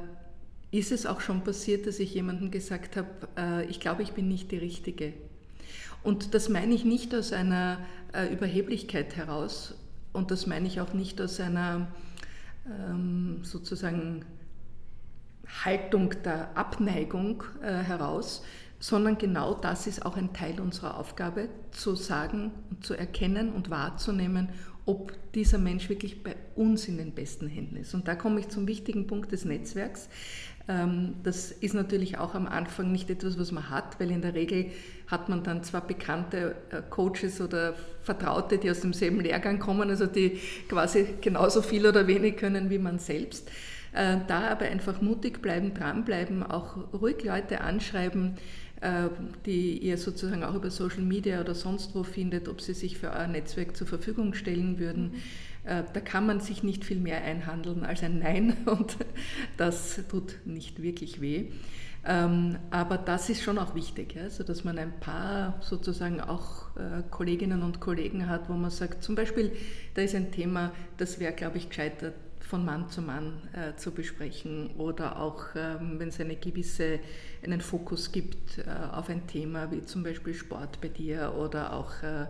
ist 0.70 0.92
es 0.92 1.04
auch 1.04 1.20
schon 1.20 1.42
passiert, 1.42 1.86
dass 1.86 1.98
ich 1.98 2.14
jemandem 2.14 2.50
gesagt 2.50 2.96
habe, 2.96 3.08
äh, 3.36 3.64
ich 3.66 3.80
glaube, 3.80 4.02
ich 4.02 4.12
bin 4.12 4.28
nicht 4.28 4.50
die 4.52 4.58
Richtige. 4.58 5.12
Und 6.02 6.34
das 6.34 6.48
meine 6.48 6.72
ich 6.72 6.84
nicht 6.84 7.14
aus 7.14 7.32
einer 7.32 7.78
äh, 8.14 8.32
Überheblichkeit 8.32 9.16
heraus 9.16 9.74
und 10.12 10.30
das 10.30 10.46
meine 10.46 10.66
ich 10.66 10.80
auch 10.80 10.94
nicht 10.94 11.20
aus 11.20 11.38
einer 11.40 11.88
ähm, 12.66 13.40
sozusagen 13.42 14.24
Haltung 15.64 16.14
der 16.24 16.56
Abneigung 16.56 17.42
heraus, 17.60 18.42
sondern 18.78 19.18
genau 19.18 19.54
das 19.54 19.86
ist 19.86 20.06
auch 20.06 20.16
ein 20.16 20.32
Teil 20.32 20.60
unserer 20.60 20.96
Aufgabe, 20.96 21.48
zu 21.72 21.94
sagen 21.96 22.52
und 22.70 22.84
zu 22.84 22.94
erkennen 22.94 23.52
und 23.52 23.68
wahrzunehmen 23.68 24.48
ob 24.90 25.12
dieser 25.34 25.58
Mensch 25.58 25.88
wirklich 25.88 26.24
bei 26.24 26.34
uns 26.56 26.88
in 26.88 26.98
den 26.98 27.12
besten 27.12 27.46
Händen 27.46 27.76
ist. 27.76 27.94
Und 27.94 28.08
da 28.08 28.16
komme 28.16 28.40
ich 28.40 28.48
zum 28.48 28.66
wichtigen 28.66 29.06
Punkt 29.06 29.30
des 29.30 29.44
Netzwerks. 29.44 30.08
Ähm, 30.68 31.14
das 31.22 31.52
ist 31.52 31.74
natürlich 31.74 32.18
auch 32.18 32.34
am 32.34 32.48
Anfang 32.48 32.90
nicht 32.90 33.08
etwas, 33.08 33.38
was 33.38 33.52
man 33.52 33.70
hat, 33.70 34.00
weil 34.00 34.10
in 34.10 34.20
der 34.20 34.34
Regel 34.34 34.66
hat 35.06 35.28
man 35.28 35.44
dann 35.44 35.62
zwar 35.62 35.86
bekannte 35.86 36.56
äh, 36.70 36.82
Coaches 36.90 37.40
oder 37.40 37.74
Vertraute, 38.02 38.58
die 38.58 38.68
aus 38.68 38.80
demselben 38.80 39.20
Lehrgang 39.20 39.60
kommen, 39.60 39.90
also 39.90 40.06
die 40.06 40.40
quasi 40.68 41.06
genauso 41.20 41.62
viel 41.62 41.86
oder 41.86 42.08
wenig 42.08 42.36
können 42.36 42.68
wie 42.68 42.78
man 42.78 42.98
selbst. 42.98 43.48
Äh, 43.92 44.16
da 44.26 44.48
aber 44.48 44.64
einfach 44.64 45.00
mutig 45.00 45.40
bleiben, 45.40 45.72
dranbleiben, 45.72 46.42
auch 46.42 46.76
ruhig 46.92 47.22
Leute 47.22 47.60
anschreiben, 47.60 48.34
die 49.44 49.78
ihr 49.78 49.98
sozusagen 49.98 50.42
auch 50.42 50.54
über 50.54 50.70
Social 50.70 51.02
Media 51.02 51.40
oder 51.40 51.54
sonst 51.54 51.94
wo 51.94 52.02
findet, 52.02 52.48
ob 52.48 52.60
sie 52.60 52.72
sich 52.72 52.96
für 52.96 53.10
euer 53.10 53.26
Netzwerk 53.26 53.76
zur 53.76 53.86
Verfügung 53.86 54.32
stellen 54.32 54.78
würden. 54.78 55.14
Äh, 55.64 55.82
da 55.92 56.00
kann 56.00 56.26
man 56.26 56.40
sich 56.40 56.62
nicht 56.62 56.84
viel 56.84 56.98
mehr 56.98 57.22
einhandeln 57.22 57.84
als 57.84 58.02
ein 58.02 58.18
Nein 58.18 58.56
und 58.64 58.96
das 59.56 60.00
tut 60.08 60.38
nicht 60.44 60.82
wirklich 60.82 61.20
weh. 61.20 61.50
Ähm, 62.02 62.58
aber 62.70 62.96
das 62.96 63.28
ist 63.28 63.42
schon 63.42 63.58
auch 63.58 63.74
wichtig, 63.74 64.16
also 64.16 64.42
dass 64.42 64.64
man 64.64 64.78
ein 64.78 64.98
paar 65.00 65.58
sozusagen 65.60 66.22
auch 66.22 66.74
äh, 66.76 67.02
Kolleginnen 67.10 67.62
und 67.62 67.80
Kollegen 67.80 68.26
hat, 68.26 68.48
wo 68.48 68.54
man 68.54 68.70
sagt, 68.70 69.02
zum 69.02 69.14
Beispiel, 69.14 69.52
da 69.94 70.00
ist 70.00 70.14
ein 70.14 70.32
Thema, 70.32 70.72
das 70.96 71.20
wäre, 71.20 71.34
glaube 71.34 71.58
ich, 71.58 71.68
gescheitert 71.68 72.14
von 72.50 72.64
Mann 72.64 72.88
zu 72.88 73.00
Mann 73.00 73.48
äh, 73.52 73.76
zu 73.76 73.92
besprechen 73.92 74.70
oder 74.76 75.20
auch, 75.20 75.44
ähm, 75.54 76.00
wenn 76.00 76.08
es 76.08 76.18
eine 76.18 76.34
gewisse, 76.34 76.98
einen 77.44 77.60
Fokus 77.60 78.10
gibt 78.10 78.58
äh, 78.58 78.64
auf 78.92 79.08
ein 79.08 79.28
Thema 79.28 79.70
wie 79.70 79.84
zum 79.84 80.02
Beispiel 80.02 80.34
Sport 80.34 80.80
bei 80.80 80.88
dir 80.88 81.32
oder 81.38 81.72
auch 81.72 82.02
äh, 82.02 82.26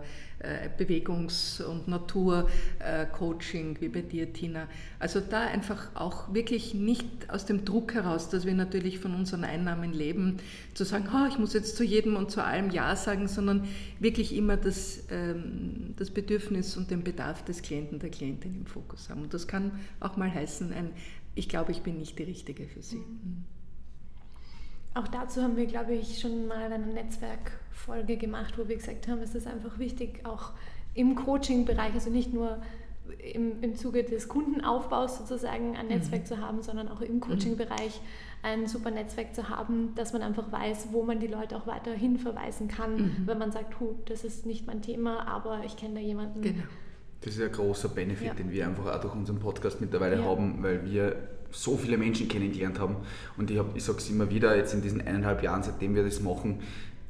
Bewegungs- 0.77 1.61
und 1.61 1.87
Naturcoaching 1.87 3.77
wie 3.79 3.89
bei 3.89 4.01
dir, 4.01 4.33
Tina. 4.33 4.67
Also 4.99 5.19
da 5.19 5.41
einfach 5.41 5.89
auch 5.93 6.33
wirklich 6.33 6.73
nicht 6.73 7.29
aus 7.29 7.45
dem 7.45 7.65
Druck 7.65 7.93
heraus, 7.93 8.29
dass 8.29 8.45
wir 8.45 8.53
natürlich 8.53 8.99
von 8.99 9.13
unseren 9.13 9.43
Einnahmen 9.43 9.93
leben, 9.93 10.37
zu 10.73 10.83
sagen, 10.83 11.07
oh, 11.13 11.27
ich 11.29 11.37
muss 11.37 11.53
jetzt 11.53 11.75
zu 11.75 11.83
jedem 11.83 12.15
und 12.15 12.31
zu 12.31 12.43
allem 12.43 12.71
Ja 12.71 12.95
sagen, 12.95 13.27
sondern 13.27 13.67
wirklich 13.99 14.35
immer 14.35 14.57
das, 14.57 15.03
ähm, 15.09 15.93
das 15.97 16.11
Bedürfnis 16.11 16.77
und 16.77 16.89
den 16.91 17.03
Bedarf 17.03 17.43
des 17.45 17.61
Klienten, 17.61 17.99
der 17.99 18.09
Klientin 18.09 18.55
im 18.55 18.65
Fokus 18.65 19.09
haben. 19.09 19.21
Und 19.23 19.33
das 19.33 19.47
kann 19.47 19.71
auch 19.99 20.17
mal 20.17 20.33
heißen, 20.33 20.73
ein, 20.73 20.91
ich 21.35 21.49
glaube, 21.49 21.71
ich 21.71 21.81
bin 21.81 21.97
nicht 21.97 22.17
die 22.19 22.23
Richtige 22.23 22.67
für 22.67 22.81
Sie. 22.81 22.97
Mhm. 22.97 23.45
Auch 24.93 25.07
dazu 25.07 25.41
haben 25.41 25.55
wir, 25.55 25.65
glaube 25.65 25.93
ich, 25.93 26.19
schon 26.19 26.47
mal 26.47 26.71
eine 26.71 26.85
Netzwerkfolge 26.85 28.17
gemacht, 28.17 28.57
wo 28.57 28.67
wir 28.67 28.75
gesagt 28.75 29.07
haben, 29.07 29.21
es 29.21 29.35
ist 29.35 29.47
einfach 29.47 29.79
wichtig, 29.79 30.25
auch 30.25 30.51
im 30.93 31.15
Coaching-Bereich, 31.15 31.93
also 31.93 32.09
nicht 32.09 32.33
nur 32.33 32.61
im, 33.33 33.61
im 33.61 33.75
Zuge 33.75 34.03
des 34.03 34.27
Kundenaufbaus 34.27 35.17
sozusagen 35.17 35.75
ein 35.75 35.87
Netzwerk 35.87 36.23
mhm. 36.23 36.25
zu 36.25 36.37
haben, 36.39 36.61
sondern 36.61 36.89
auch 36.89 37.01
im 37.01 37.19
Coaching-Bereich 37.19 38.01
ein 38.43 38.67
super 38.67 38.91
Netzwerk 38.91 39.35
zu 39.35 39.49
haben, 39.49 39.93
dass 39.95 40.13
man 40.13 40.21
einfach 40.21 40.51
weiß, 40.51 40.87
wo 40.91 41.03
man 41.03 41.19
die 41.19 41.27
Leute 41.27 41.55
auch 41.55 41.67
weiterhin 41.67 42.17
verweisen 42.17 42.67
kann, 42.67 42.95
mhm. 42.95 43.17
wenn 43.25 43.37
man 43.37 43.51
sagt, 43.51 43.79
Hu, 43.79 43.95
das 44.05 44.23
ist 44.23 44.45
nicht 44.45 44.67
mein 44.67 44.81
Thema, 44.81 45.27
aber 45.27 45.61
ich 45.65 45.77
kenne 45.77 45.95
da 45.95 45.99
jemanden. 46.01 46.41
Genau. 46.41 46.63
Das 47.21 47.35
ist 47.35 47.41
ein 47.41 47.51
großer 47.51 47.89
Benefit, 47.89 48.27
ja. 48.27 48.33
den 48.33 48.51
wir 48.51 48.67
einfach 48.67 48.95
auch 48.95 48.99
durch 48.99 49.13
unseren 49.13 49.39
Podcast 49.39 49.79
mittlerweile 49.79 50.17
ja. 50.17 50.23
haben, 50.23 50.63
weil 50.63 50.83
wir 50.83 51.15
so 51.51 51.77
viele 51.77 51.97
Menschen 51.97 52.27
kennengelernt 52.27 52.79
haben. 52.79 52.95
Und 53.37 53.51
ich, 53.51 53.59
ich 53.75 53.83
sage 53.83 53.99
es 53.99 54.09
immer 54.09 54.29
wieder, 54.29 54.55
jetzt 54.55 54.73
in 54.73 54.81
diesen 54.81 55.01
eineinhalb 55.01 55.43
Jahren, 55.43 55.63
seitdem 55.63 55.95
wir 55.95 56.03
das 56.03 56.21
machen, 56.21 56.59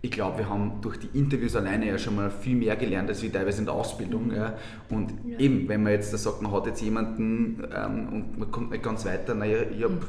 ich 0.03 0.09
glaube, 0.09 0.39
wir 0.39 0.49
haben 0.49 0.81
durch 0.81 0.97
die 0.97 1.09
Interviews 1.17 1.55
alleine 1.55 1.87
ja 1.87 1.97
schon 1.99 2.15
mal 2.15 2.31
viel 2.31 2.55
mehr 2.55 2.75
gelernt, 2.75 3.09
als 3.09 3.21
wir 3.21 3.31
teilweise 3.31 3.59
in 3.59 3.65
der 3.65 3.75
Ausbildung. 3.75 4.27
Mhm. 4.27 4.35
Ja. 4.35 4.57
Und 4.89 5.13
ja. 5.25 5.37
eben, 5.37 5.69
wenn 5.69 5.83
man 5.83 5.93
jetzt 5.93 6.11
da 6.11 6.17
sagt, 6.17 6.41
man 6.41 6.51
hat 6.51 6.65
jetzt 6.65 6.81
jemanden 6.81 7.63
ähm, 7.73 8.07
und 8.11 8.39
man 8.39 8.51
kommt 8.51 8.71
nicht 8.71 8.83
ganz 8.83 9.05
weiter, 9.05 9.35
naja, 9.35 9.59
ich 9.61 9.83
habe 9.83 9.93
mhm. 9.93 10.01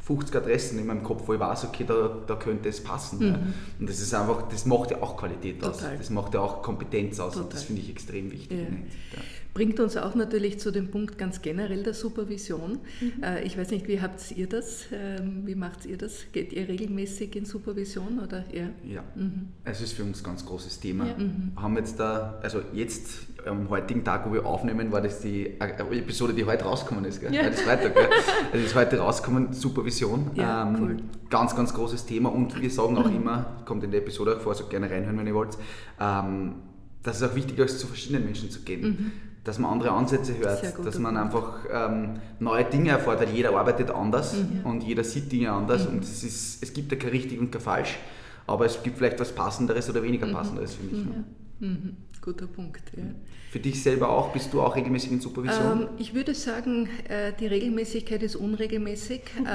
50 0.00 0.36
Adressen 0.36 0.78
in 0.78 0.86
meinem 0.86 1.02
Kopf, 1.02 1.26
wo 1.26 1.34
ich 1.34 1.40
weiß, 1.40 1.64
okay, 1.64 1.84
da, 1.86 2.18
da 2.26 2.36
könnte 2.36 2.70
es 2.70 2.82
passen. 2.82 3.18
Mhm. 3.18 3.26
Ja. 3.26 3.38
Und 3.80 3.88
das 3.88 4.00
ist 4.00 4.14
einfach, 4.14 4.48
das 4.48 4.64
macht 4.64 4.92
ja 4.92 5.02
auch 5.02 5.16
Qualität 5.18 5.62
aus. 5.62 5.78
Total. 5.78 5.98
Das 5.98 6.08
macht 6.08 6.32
ja 6.32 6.40
auch 6.40 6.62
Kompetenz 6.62 7.20
aus. 7.20 7.34
Total. 7.34 7.44
Und 7.44 7.52
das 7.52 7.64
finde 7.64 7.82
ich 7.82 7.90
extrem 7.90 8.32
wichtig. 8.32 8.58
Ja 8.58 9.20
bringt 9.54 9.78
uns 9.78 9.96
auch 9.96 10.16
natürlich 10.16 10.58
zu 10.58 10.72
dem 10.72 10.90
Punkt 10.90 11.16
ganz 11.16 11.40
generell 11.40 11.84
der 11.84 11.94
Supervision. 11.94 12.80
Mhm. 13.00 13.22
Äh, 13.22 13.44
ich 13.44 13.56
weiß 13.56 13.70
nicht, 13.70 13.86
wie 13.86 14.00
habt 14.00 14.32
ihr 14.32 14.48
das? 14.48 14.86
Ähm, 14.92 15.42
wie 15.46 15.54
macht 15.54 15.86
ihr 15.86 15.96
das? 15.96 16.26
Geht 16.32 16.52
ihr 16.52 16.68
regelmäßig 16.68 17.36
in 17.36 17.44
Supervision 17.44 18.18
oder 18.18 18.44
eher? 18.52 18.70
Ja, 18.84 19.04
mhm. 19.14 19.48
es 19.64 19.80
ist 19.80 19.92
für 19.92 20.02
uns 20.02 20.20
ein 20.20 20.24
ganz 20.24 20.44
großes 20.44 20.80
Thema. 20.80 21.06
Ja. 21.06 21.14
Mhm. 21.16 21.52
Haben 21.56 21.76
jetzt 21.76 22.00
da, 22.00 22.40
also 22.42 22.62
jetzt 22.72 23.28
am 23.46 23.70
heutigen 23.70 24.02
Tag, 24.02 24.28
wo 24.28 24.32
wir 24.32 24.44
aufnehmen, 24.44 24.90
war 24.90 25.00
das 25.00 25.20
die 25.20 25.46
äh, 25.46 25.98
Episode, 25.98 26.34
die 26.34 26.44
heute 26.44 26.64
rausgekommen 26.64 27.04
ist. 27.04 27.20
Gell? 27.20 27.32
Ja. 27.32 27.42
Heute 27.42 27.50
ist 27.50 27.60
Freitag. 27.60 27.94
Gell? 27.94 28.08
Also 28.52 28.66
ist 28.66 28.74
heute 28.74 28.98
rausgekommen, 28.98 29.52
Supervision. 29.52 30.32
Ja, 30.34 30.66
ähm, 30.66 30.76
cool. 30.80 30.96
Ganz, 31.30 31.54
ganz 31.54 31.72
großes 31.72 32.06
Thema 32.06 32.32
und 32.32 32.60
wir 32.60 32.70
sagen 32.70 32.96
auch 32.98 33.08
immer, 33.08 33.62
kommt 33.66 33.84
in 33.84 33.92
der 33.92 34.00
Episode 34.00 34.36
auch 34.36 34.40
vor, 34.40 34.54
so 34.54 34.66
gerne 34.66 34.90
reinhören, 34.90 35.16
wenn 35.16 35.26
ihr 35.28 35.34
wollt, 35.34 35.56
ähm, 36.00 36.56
dass 37.04 37.20
es 37.20 37.30
auch 37.30 37.36
wichtig 37.36 37.58
ist, 37.58 37.78
zu 37.78 37.86
verschiedenen 37.86 38.24
Menschen 38.24 38.50
zu 38.50 38.60
gehen. 38.60 38.82
Mhm 38.82 39.12
dass 39.44 39.58
man 39.58 39.70
andere 39.70 39.92
Ansätze 39.92 40.36
hört, 40.38 40.84
dass 40.84 40.98
man 40.98 41.16
einfach 41.16 41.58
ähm, 41.70 42.14
neue 42.40 42.64
Dinge 42.64 42.98
weil 43.04 43.28
jeder 43.28 43.54
arbeitet 43.54 43.90
anders 43.90 44.34
mhm. 44.34 44.60
und 44.64 44.82
jeder 44.82 45.04
sieht 45.04 45.30
Dinge 45.30 45.52
anders 45.52 45.86
mhm. 45.86 45.96
und 45.96 46.04
es, 46.04 46.24
ist, 46.24 46.62
es 46.62 46.72
gibt 46.72 46.90
ja 46.92 46.98
kein 46.98 47.10
richtig 47.10 47.38
und 47.38 47.52
kein 47.52 47.60
falsch, 47.60 47.98
aber 48.46 48.64
es 48.64 48.82
gibt 48.82 48.98
vielleicht 48.98 49.20
was 49.20 49.32
Passenderes 49.32 49.88
oder 49.90 50.02
weniger 50.02 50.26
mhm. 50.26 50.32
Passenderes 50.32 50.74
für 50.74 50.84
mich. 50.84 51.04
Ne? 51.04 51.24
Mhm. 51.60 51.96
Guter 52.24 52.46
Punkt. 52.46 52.82
Ja. 52.96 53.02
Für 53.50 53.60
dich 53.60 53.82
selber 53.82 54.08
auch? 54.08 54.32
Bist 54.32 54.52
du 54.54 54.62
auch 54.62 54.74
regelmäßig 54.74 55.12
in 55.12 55.20
Supervision? 55.20 55.82
Ähm, 55.82 55.88
ich 55.98 56.14
würde 56.14 56.34
sagen, 56.34 56.88
äh, 57.08 57.32
die 57.38 57.46
Regelmäßigkeit 57.46 58.22
ist 58.22 58.34
unregelmäßig, 58.34 59.20
äh, 59.44 59.48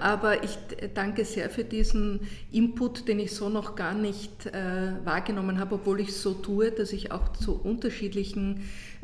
aber 0.00 0.44
ich 0.44 0.56
danke 0.94 1.24
sehr 1.24 1.50
für 1.50 1.64
diesen 1.64 2.20
Input, 2.52 3.08
den 3.08 3.18
ich 3.18 3.32
so 3.32 3.48
noch 3.48 3.74
gar 3.74 3.94
nicht 3.94 4.46
äh, 4.46 4.92
wahrgenommen 5.04 5.58
habe, 5.58 5.74
obwohl 5.74 6.00
ich 6.00 6.14
so 6.14 6.34
tue, 6.34 6.70
dass 6.70 6.92
ich 6.92 7.10
auch 7.10 7.32
zu 7.32 7.60
unterschiedlichen 7.60 8.62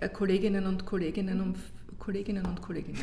Kolleginnen 0.08 0.66
und 0.66 0.86
Kolleginnen 0.86 1.40
und 1.40 1.56
Kolleginnen 2.00 2.44
und 2.46 2.60
Kollegen. 2.66 2.94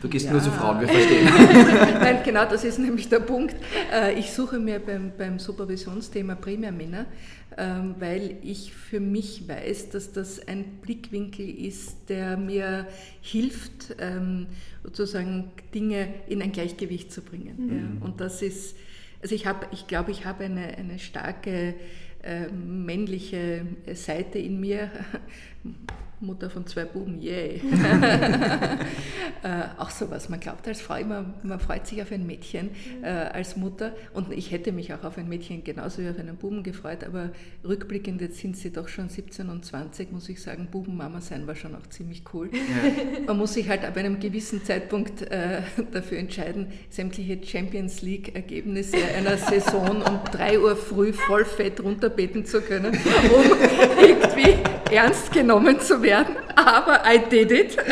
Du 0.00 0.08
gehst 0.08 0.26
ja. 0.26 0.32
nur 0.32 0.40
zu 0.40 0.50
Frauen, 0.50 0.80
wir 0.80 0.86
verstehen. 0.86 1.24
Nein, 2.00 2.20
genau, 2.24 2.44
das 2.44 2.62
ist 2.62 2.78
nämlich 2.78 3.08
der 3.08 3.20
Punkt. 3.20 3.56
Äh, 3.92 4.18
ich 4.18 4.32
suche 4.32 4.58
mir 4.58 4.78
beim, 4.78 5.12
beim 5.16 5.38
Supervisionsthema 5.38 6.36
primär 6.36 6.70
Männer, 6.70 7.06
ähm, 7.56 7.96
weil 7.98 8.36
ich 8.42 8.72
für 8.72 9.00
mich 9.00 9.48
weiß, 9.48 9.90
dass 9.90 10.12
das 10.12 10.46
ein 10.46 10.64
Blickwinkel 10.82 11.48
ist, 11.48 12.08
der 12.08 12.36
mir 12.36 12.86
hilft, 13.22 13.96
ähm, 13.98 14.46
sozusagen 14.84 15.50
Dinge 15.74 16.08
in 16.28 16.42
ein 16.42 16.52
Gleichgewicht 16.52 17.12
zu 17.12 17.22
bringen. 17.22 17.96
Mhm. 17.96 18.02
Und 18.02 18.20
das 18.20 18.42
ist 18.42 18.76
Also 19.22 19.34
ich 19.34 19.46
habe, 19.46 19.66
ich 19.72 19.86
glaube, 19.86 20.10
ich 20.10 20.26
habe 20.26 20.44
eine, 20.44 20.76
eine 20.76 20.98
starke 20.98 21.74
äh, 22.22 22.48
männliche 22.48 23.66
Seite 23.94 24.38
in 24.38 24.60
mir. 24.60 24.90
Mutter 26.24 26.50
von 26.50 26.66
zwei 26.66 26.84
Buben, 26.84 27.20
yay. 27.20 27.60
äh, 29.42 29.62
auch 29.78 29.90
sowas. 29.90 30.28
Man 30.28 30.40
glaubt 30.40 30.66
als 30.66 30.80
Frau 30.80 30.96
immer, 30.96 31.34
man 31.42 31.60
freut 31.60 31.86
sich 31.86 32.00
auf 32.02 32.12
ein 32.12 32.26
Mädchen 32.26 32.70
äh, 33.02 33.08
als 33.08 33.56
Mutter. 33.56 33.92
Und 34.12 34.32
ich 34.32 34.50
hätte 34.50 34.72
mich 34.72 34.92
auch 34.94 35.04
auf 35.04 35.18
ein 35.18 35.28
Mädchen 35.28 35.64
genauso 35.64 36.02
wie 36.02 36.08
auf 36.08 36.18
einen 36.18 36.36
Buben 36.36 36.62
gefreut, 36.62 37.04
aber 37.04 37.30
rückblickend, 37.66 38.20
jetzt 38.20 38.38
sind 38.38 38.56
sie 38.56 38.70
doch 38.70 38.88
schon 38.88 39.08
17 39.08 39.48
und 39.48 39.64
20, 39.64 40.12
muss 40.12 40.28
ich 40.28 40.40
sagen, 40.40 40.68
Bubenmama 40.70 41.20
sein 41.20 41.46
war 41.46 41.54
schon 41.54 41.74
auch 41.74 41.86
ziemlich 41.88 42.22
cool. 42.32 42.50
Ja. 42.52 43.20
Man 43.26 43.38
muss 43.38 43.54
sich 43.54 43.68
halt 43.68 43.84
ab 43.84 43.96
einem 43.96 44.20
gewissen 44.20 44.64
Zeitpunkt 44.64 45.22
äh, 45.22 45.62
dafür 45.92 46.18
entscheiden, 46.18 46.68
sämtliche 46.90 47.38
Champions 47.44 48.02
League-Ergebnisse 48.02 48.96
einer 49.16 49.36
Saison 49.36 50.02
um 50.02 50.20
3 50.30 50.60
Uhr 50.60 50.76
früh 50.76 51.12
voll 51.12 51.44
fett 51.44 51.82
runterbeten 51.82 52.44
zu 52.44 52.60
können, 52.60 52.92
um 52.94 54.02
irgendwie 54.02 54.54
ernst 54.90 55.32
genommen 55.32 55.80
zu 55.80 56.02
werden, 56.02 56.13
aber 56.56 57.02
I 57.06 57.18
did 57.28 57.50
it. 57.50 57.76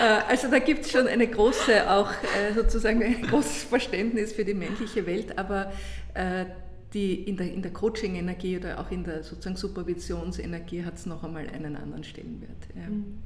Äh, 0.00 0.30
also 0.30 0.48
da 0.48 0.60
gibt 0.60 0.86
es 0.86 0.92
schon 0.92 1.06
eine 1.06 1.26
große, 1.26 1.90
auch 1.90 2.10
äh, 2.10 2.54
sozusagen 2.54 3.02
ein 3.02 3.20
großes 3.20 3.64
Verständnis 3.64 4.32
für 4.32 4.46
die 4.46 4.54
männliche 4.54 5.04
Welt, 5.04 5.36
aber 5.36 5.72
äh, 6.14 6.46
die 6.94 7.22
in 7.22 7.36
der, 7.36 7.52
in 7.52 7.60
der 7.60 7.72
Coaching-Energie 7.72 8.56
oder 8.56 8.80
auch 8.80 8.90
in 8.90 9.04
der 9.04 9.22
sozusagen 9.22 9.56
Supervisionsenergie 9.56 10.84
hat 10.84 10.94
es 10.94 11.04
noch 11.04 11.22
einmal 11.22 11.48
einen 11.50 11.76
anderen 11.76 12.02
Stellenwert. 12.02 12.56
Ja. 12.74 12.88
Mhm. 12.88 13.18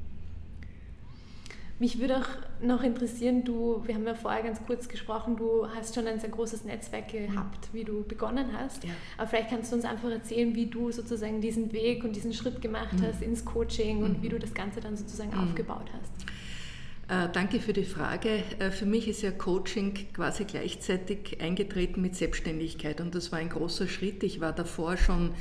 Mich 1.85 1.99
würde 1.99 2.16
auch 2.16 2.62
noch 2.62 2.82
interessieren, 2.82 3.45
du, 3.45 3.82
wir 3.85 3.95
haben 3.95 4.07
ja 4.07 4.14
vorher 4.14 4.43
ganz 4.43 4.59
kurz 4.66 4.89
gesprochen, 4.89 5.37
du 5.37 5.68
hast 5.68 5.95
schon 5.95 6.07
ein 6.07 6.18
sehr 6.18 6.30
großes 6.30 6.64
Netzwerk 6.64 7.09
gehabt, 7.09 7.68
wie 7.74 7.85
du 7.85 8.05
begonnen 8.05 8.47
hast. 8.57 8.85
Ja. 8.85 8.91
Aber 9.18 9.26
vielleicht 9.26 9.51
kannst 9.51 9.70
du 9.70 9.76
uns 9.76 9.85
einfach 9.85 10.09
erzählen, 10.09 10.55
wie 10.55 10.64
du 10.64 10.91
sozusagen 10.91 11.43
diesen 11.43 11.74
Weg 11.74 12.03
und 12.03 12.16
diesen 12.16 12.32
Schritt 12.32 12.62
gemacht 12.62 12.95
mhm. 12.95 13.03
hast 13.03 13.20
ins 13.20 13.45
Coaching 13.45 14.03
und 14.03 14.16
mhm. 14.16 14.22
wie 14.22 14.30
du 14.30 14.39
das 14.39 14.55
Ganze 14.55 14.80
dann 14.80 14.97
sozusagen 14.97 15.32
mhm. 15.32 15.45
aufgebaut 15.45 15.91
hast. 15.93 17.26
Äh, 17.26 17.30
danke 17.35 17.61
für 17.61 17.74
die 17.74 17.85
Frage. 17.85 18.43
Äh, 18.61 18.70
für 18.70 18.87
mich 18.87 19.07
ist 19.07 19.20
ja 19.20 19.30
Coaching 19.30 19.93
quasi 20.14 20.45
gleichzeitig 20.45 21.43
eingetreten 21.43 22.01
mit 22.01 22.16
Selbstständigkeit 22.16 23.03
und 23.03 23.14
das 23.14 23.30
war 23.30 23.41
ein 23.41 23.51
großer 23.51 23.89
Schritt. 23.89 24.22
Ich 24.22 24.41
war 24.41 24.55
davor 24.55 24.97
schon 24.97 25.35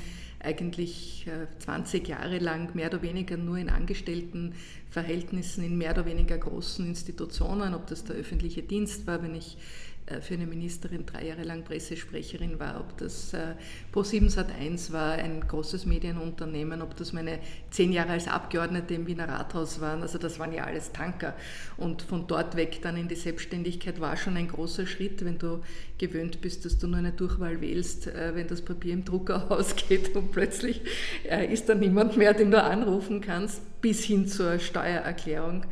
eigentlich 0.44 1.26
20 1.60 2.04
äh, 2.08 2.12
Jahre 2.12 2.38
lang 2.39 2.76
mehr 2.76 2.88
oder 2.88 3.02
weniger 3.02 3.38
nur 3.38 3.58
in 3.58 3.70
Angestelltenverhältnissen 3.70 5.64
in 5.64 5.78
mehr 5.78 5.91
oder 5.91 6.06
weniger 6.06 6.38
großen 6.38 6.86
Institutionen, 6.86 7.74
ob 7.74 7.88
das 7.88 8.04
der 8.04 8.18
öffentliche 8.18 8.62
Dienst 8.62 9.08
war, 9.08 9.24
wenn 9.24 9.36
ich 9.36 9.58
für 10.22 10.34
eine 10.34 10.45
Ministerin 10.45 11.06
drei 11.06 11.28
Jahre 11.28 11.43
lang 11.43 11.64
Pressesprecherin 11.64 12.60
war, 12.60 12.80
ob 12.80 12.97
das 12.97 13.34
äh, 13.34 13.56
Pro7 13.93 14.30
Sat1 14.30 14.91
war, 14.91 15.14
ein 15.14 15.47
großes 15.47 15.86
Medienunternehmen, 15.86 16.82
ob 16.82 16.95
das 16.97 17.14
meine 17.14 17.39
zehn 17.72 17.93
Jahre 17.93 18.12
als 18.12 18.28
Abgeordnete 18.28 18.93
im 18.95 19.08
Wiener 19.08 19.30
Rathaus 19.30 19.80
waren, 19.80 20.01
also 20.01 20.18
das 20.18 20.39
waren 20.39 20.54
ja 20.54 20.66
alles 20.66 20.91
Tanker. 20.91 21.36
Und 21.78 22.01
von 22.01 22.28
dort 22.28 22.56
weg 22.58 22.82
dann 22.82 22.97
in 22.97 23.08
die 23.08 23.16
Selbstständigkeit 23.16 24.01
war 24.01 24.18
schon 24.18 24.36
ein 24.36 24.49
großer 24.49 24.86
Schritt, 24.86 25.24
wenn 25.24 25.38
du 25.38 25.62
gewöhnt 25.97 26.41
bist, 26.41 26.66
dass 26.66 26.78
du 26.78 26.88
nur 26.88 26.97
eine 26.97 27.14
Durchwahl 27.14 27.62
wählst, 27.62 28.08
äh, 28.08 28.36
wenn 28.36 28.47
das 28.47 28.62
Papier 28.62 28.93
im 28.93 29.06
Drucker 29.06 29.49
ausgeht 29.51 30.16
und 30.16 30.32
plötzlich 30.32 30.82
ist 31.51 31.70
da 31.70 31.76
niemand 31.76 32.18
mehr, 32.18 32.34
den 32.34 32.51
du 32.51 32.62
anrufen 32.62 33.22
kannst, 33.22 33.62
bis 33.82 34.04
hin 34.04 34.28
zur 34.28 34.60
Steuererklärung. 34.60 35.66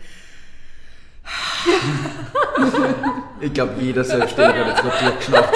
ich 3.41 3.53
glaube, 3.53 3.73
jeder 3.79 4.03
Selbstständige 4.03 4.65
hat 4.65 4.75
jetzt 4.75 4.83
mal 4.83 4.99
durchgeschnappt. 4.99 5.55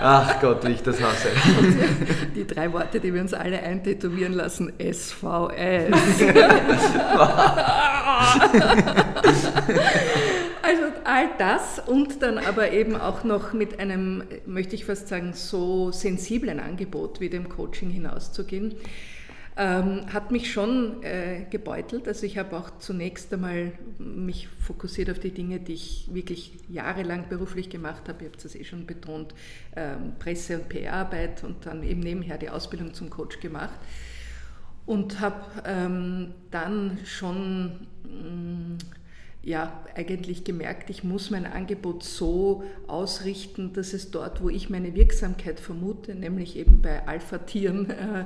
Ach 0.00 0.40
Gott, 0.40 0.66
wie 0.66 0.72
ich 0.72 0.82
das 0.82 1.00
hasse. 1.02 1.28
Die 2.36 2.46
drei 2.46 2.72
Worte, 2.72 3.00
die 3.00 3.12
wir 3.12 3.20
uns 3.20 3.34
alle 3.34 3.60
eintätowieren 3.60 4.32
lassen, 4.32 4.72
SVS. 4.78 5.52
also 10.62 10.82
all 11.04 11.28
das 11.38 11.82
und 11.84 12.22
dann 12.22 12.38
aber 12.38 12.70
eben 12.70 12.94
auch 12.94 13.24
noch 13.24 13.52
mit 13.52 13.80
einem, 13.80 14.22
möchte 14.46 14.76
ich 14.76 14.84
fast 14.84 15.08
sagen, 15.08 15.32
so 15.32 15.90
sensiblen 15.90 16.60
Angebot 16.60 17.18
wie 17.20 17.28
dem 17.28 17.48
Coaching 17.48 17.90
hinauszugehen 17.90 18.76
ähm, 19.58 20.12
hat 20.12 20.30
mich 20.30 20.52
schon 20.52 21.02
äh, 21.02 21.44
gebeutelt. 21.50 22.06
Also 22.06 22.24
ich 22.24 22.38
habe 22.38 22.56
auch 22.56 22.78
zunächst 22.78 23.32
einmal 23.34 23.72
mich 23.98 24.46
fokussiert 24.46 25.10
auf 25.10 25.18
die 25.18 25.32
Dinge, 25.32 25.58
die 25.58 25.74
ich 25.74 26.08
wirklich 26.12 26.52
jahrelang 26.68 27.28
beruflich 27.28 27.68
gemacht 27.68 28.08
habe. 28.08 28.22
Ihr 28.22 28.30
habt 28.30 28.44
es 28.44 28.54
eh 28.54 28.62
schon 28.62 28.86
betont, 28.86 29.34
ähm, 29.74 30.12
Presse- 30.20 30.60
und 30.60 30.68
PR-Arbeit 30.68 31.42
und 31.42 31.66
dann 31.66 31.82
eben 31.82 31.98
nebenher 31.98 32.38
die 32.38 32.50
Ausbildung 32.50 32.94
zum 32.94 33.10
Coach 33.10 33.40
gemacht. 33.40 33.80
Und 34.86 35.18
habe 35.18 35.44
ähm, 35.66 36.34
dann 36.52 36.98
schon 37.04 37.88
mh, 38.04 38.74
mm, 38.74 38.78
ja, 39.48 39.72
eigentlich 39.94 40.44
gemerkt, 40.44 40.90
ich 40.90 41.04
muss 41.04 41.30
mein 41.30 41.46
Angebot 41.46 42.04
so 42.04 42.64
ausrichten, 42.86 43.72
dass 43.72 43.94
es 43.94 44.10
dort, 44.10 44.42
wo 44.42 44.50
ich 44.50 44.68
meine 44.68 44.94
Wirksamkeit 44.94 45.58
vermute, 45.58 46.14
nämlich 46.14 46.54
eben 46.54 46.82
bei 46.82 47.06
Alpha-Tieren, 47.08 47.88
äh, 47.90 48.24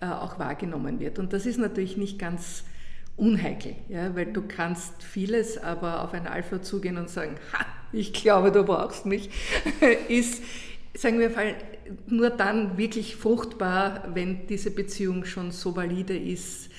äh, 0.00 0.06
auch 0.06 0.40
wahrgenommen 0.40 0.98
wird. 0.98 1.20
Und 1.20 1.32
das 1.32 1.46
ist 1.46 1.58
natürlich 1.58 1.96
nicht 1.96 2.18
ganz 2.18 2.64
unheikel, 3.16 3.76
ja, 3.88 4.16
weil 4.16 4.32
du 4.32 4.42
kannst 4.42 5.04
vieles, 5.04 5.58
aber 5.58 6.02
auf 6.02 6.12
ein 6.12 6.26
Alpha 6.26 6.60
zugehen 6.60 6.96
und 6.96 7.08
sagen, 7.08 7.36
ha, 7.52 7.64
ich 7.92 8.12
glaube, 8.12 8.50
du 8.50 8.64
brauchst 8.64 9.06
mich, 9.06 9.30
ist, 10.08 10.42
sagen 10.96 11.20
wir 11.20 11.30
mal, 11.30 11.54
nur 12.08 12.30
dann 12.30 12.76
wirklich 12.76 13.14
fruchtbar, 13.14 14.08
wenn 14.12 14.48
diese 14.48 14.72
Beziehung 14.72 15.24
schon 15.24 15.52
so 15.52 15.76
valide 15.76 16.18
ist, 16.18 16.70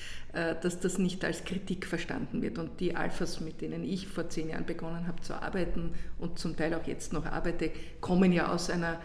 dass 0.60 0.80
das 0.80 0.98
nicht 0.98 1.24
als 1.24 1.44
Kritik 1.44 1.86
verstanden 1.86 2.42
wird. 2.42 2.58
Und 2.58 2.78
die 2.80 2.94
Alphas, 2.94 3.40
mit 3.40 3.62
denen 3.62 3.84
ich 3.84 4.06
vor 4.06 4.28
zehn 4.28 4.50
Jahren 4.50 4.66
begonnen 4.66 5.06
habe 5.06 5.22
zu 5.22 5.34
arbeiten 5.34 5.94
und 6.18 6.38
zum 6.38 6.56
Teil 6.56 6.74
auch 6.74 6.86
jetzt 6.86 7.12
noch 7.12 7.24
arbeite, 7.24 7.70
kommen 8.00 8.32
ja 8.32 8.52
aus 8.52 8.68
einer 8.68 9.00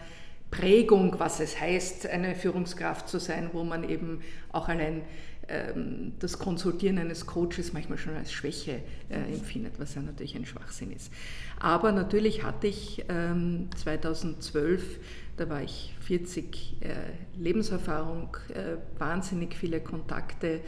Prägung, 0.52 1.18
was 1.18 1.40
es 1.40 1.58
heißt, 1.58 2.06
eine 2.06 2.34
Führungskraft 2.34 3.08
zu 3.08 3.18
sein, 3.18 3.50
wo 3.54 3.64
man 3.64 3.88
eben 3.88 4.20
auch 4.52 4.68
allein 4.68 5.00
ähm, 5.48 6.12
das 6.18 6.38
Konsultieren 6.38 6.98
eines 6.98 7.26
Coaches 7.26 7.72
manchmal 7.72 7.98
schon 7.98 8.14
als 8.14 8.32
Schwäche 8.32 8.82
äh, 9.08 9.32
empfindet, 9.32 9.74
was 9.78 9.94
ja 9.94 10.02
natürlich 10.02 10.36
ein 10.36 10.46
Schwachsinn 10.46 10.92
ist. 10.92 11.10
Aber 11.58 11.90
natürlich 11.90 12.44
hatte 12.44 12.66
ich 12.66 13.04
ähm, 13.08 13.70
2012, 13.76 15.00
da 15.38 15.48
war 15.48 15.62
ich 15.62 15.94
40 16.00 16.76
äh, 16.80 16.88
Lebenserfahrung, 17.38 18.36
äh, 18.54 18.76
wahnsinnig 18.98 19.54
viele 19.54 19.80
Kontakte, 19.80 20.60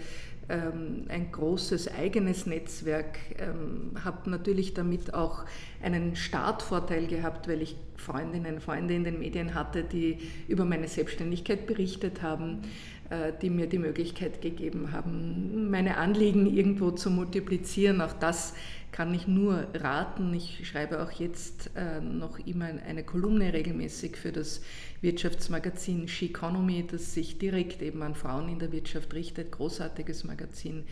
ein 0.48 1.32
großes 1.32 1.92
eigenes 1.94 2.46
Netzwerk, 2.46 3.18
ähm, 3.38 3.92
habe 4.04 4.28
natürlich 4.28 4.74
damit 4.74 5.14
auch 5.14 5.44
einen 5.82 6.16
Startvorteil 6.16 7.06
gehabt, 7.06 7.48
weil 7.48 7.62
ich 7.62 7.76
Freundinnen, 7.96 8.60
Freunde 8.60 8.94
in 8.94 9.04
den 9.04 9.18
Medien 9.18 9.54
hatte, 9.54 9.84
die 9.84 10.18
über 10.48 10.64
meine 10.64 10.88
Selbstständigkeit 10.88 11.66
berichtet 11.66 12.22
haben, 12.22 12.62
äh, 13.10 13.32
die 13.40 13.50
mir 13.50 13.66
die 13.66 13.78
Möglichkeit 13.78 14.42
gegeben 14.42 14.92
haben, 14.92 15.70
meine 15.70 15.96
Anliegen 15.96 16.46
irgendwo 16.46 16.90
zu 16.90 17.10
multiplizieren. 17.10 18.00
Auch 18.00 18.12
das 18.12 18.54
kann 18.94 19.12
ich 19.12 19.26
nur 19.26 19.66
raten. 19.74 20.32
Ich 20.34 20.68
schreibe 20.68 21.02
auch 21.02 21.10
jetzt 21.10 21.72
äh, 21.74 22.00
noch 22.00 22.38
immer 22.38 22.66
eine 22.66 23.02
Kolumne 23.02 23.52
regelmäßig 23.52 24.16
für 24.16 24.30
das 24.30 24.60
Wirtschaftsmagazin 25.00 26.06
She 26.06 26.26
Economy, 26.26 26.86
das 26.88 27.12
sich 27.12 27.38
direkt 27.38 27.82
eben 27.82 28.04
an 28.04 28.14
Frauen 28.14 28.48
in 28.48 28.60
der 28.60 28.70
Wirtschaft 28.70 29.12
richtet. 29.12 29.50
Großartiges 29.50 30.22
Magazin. 30.22 30.84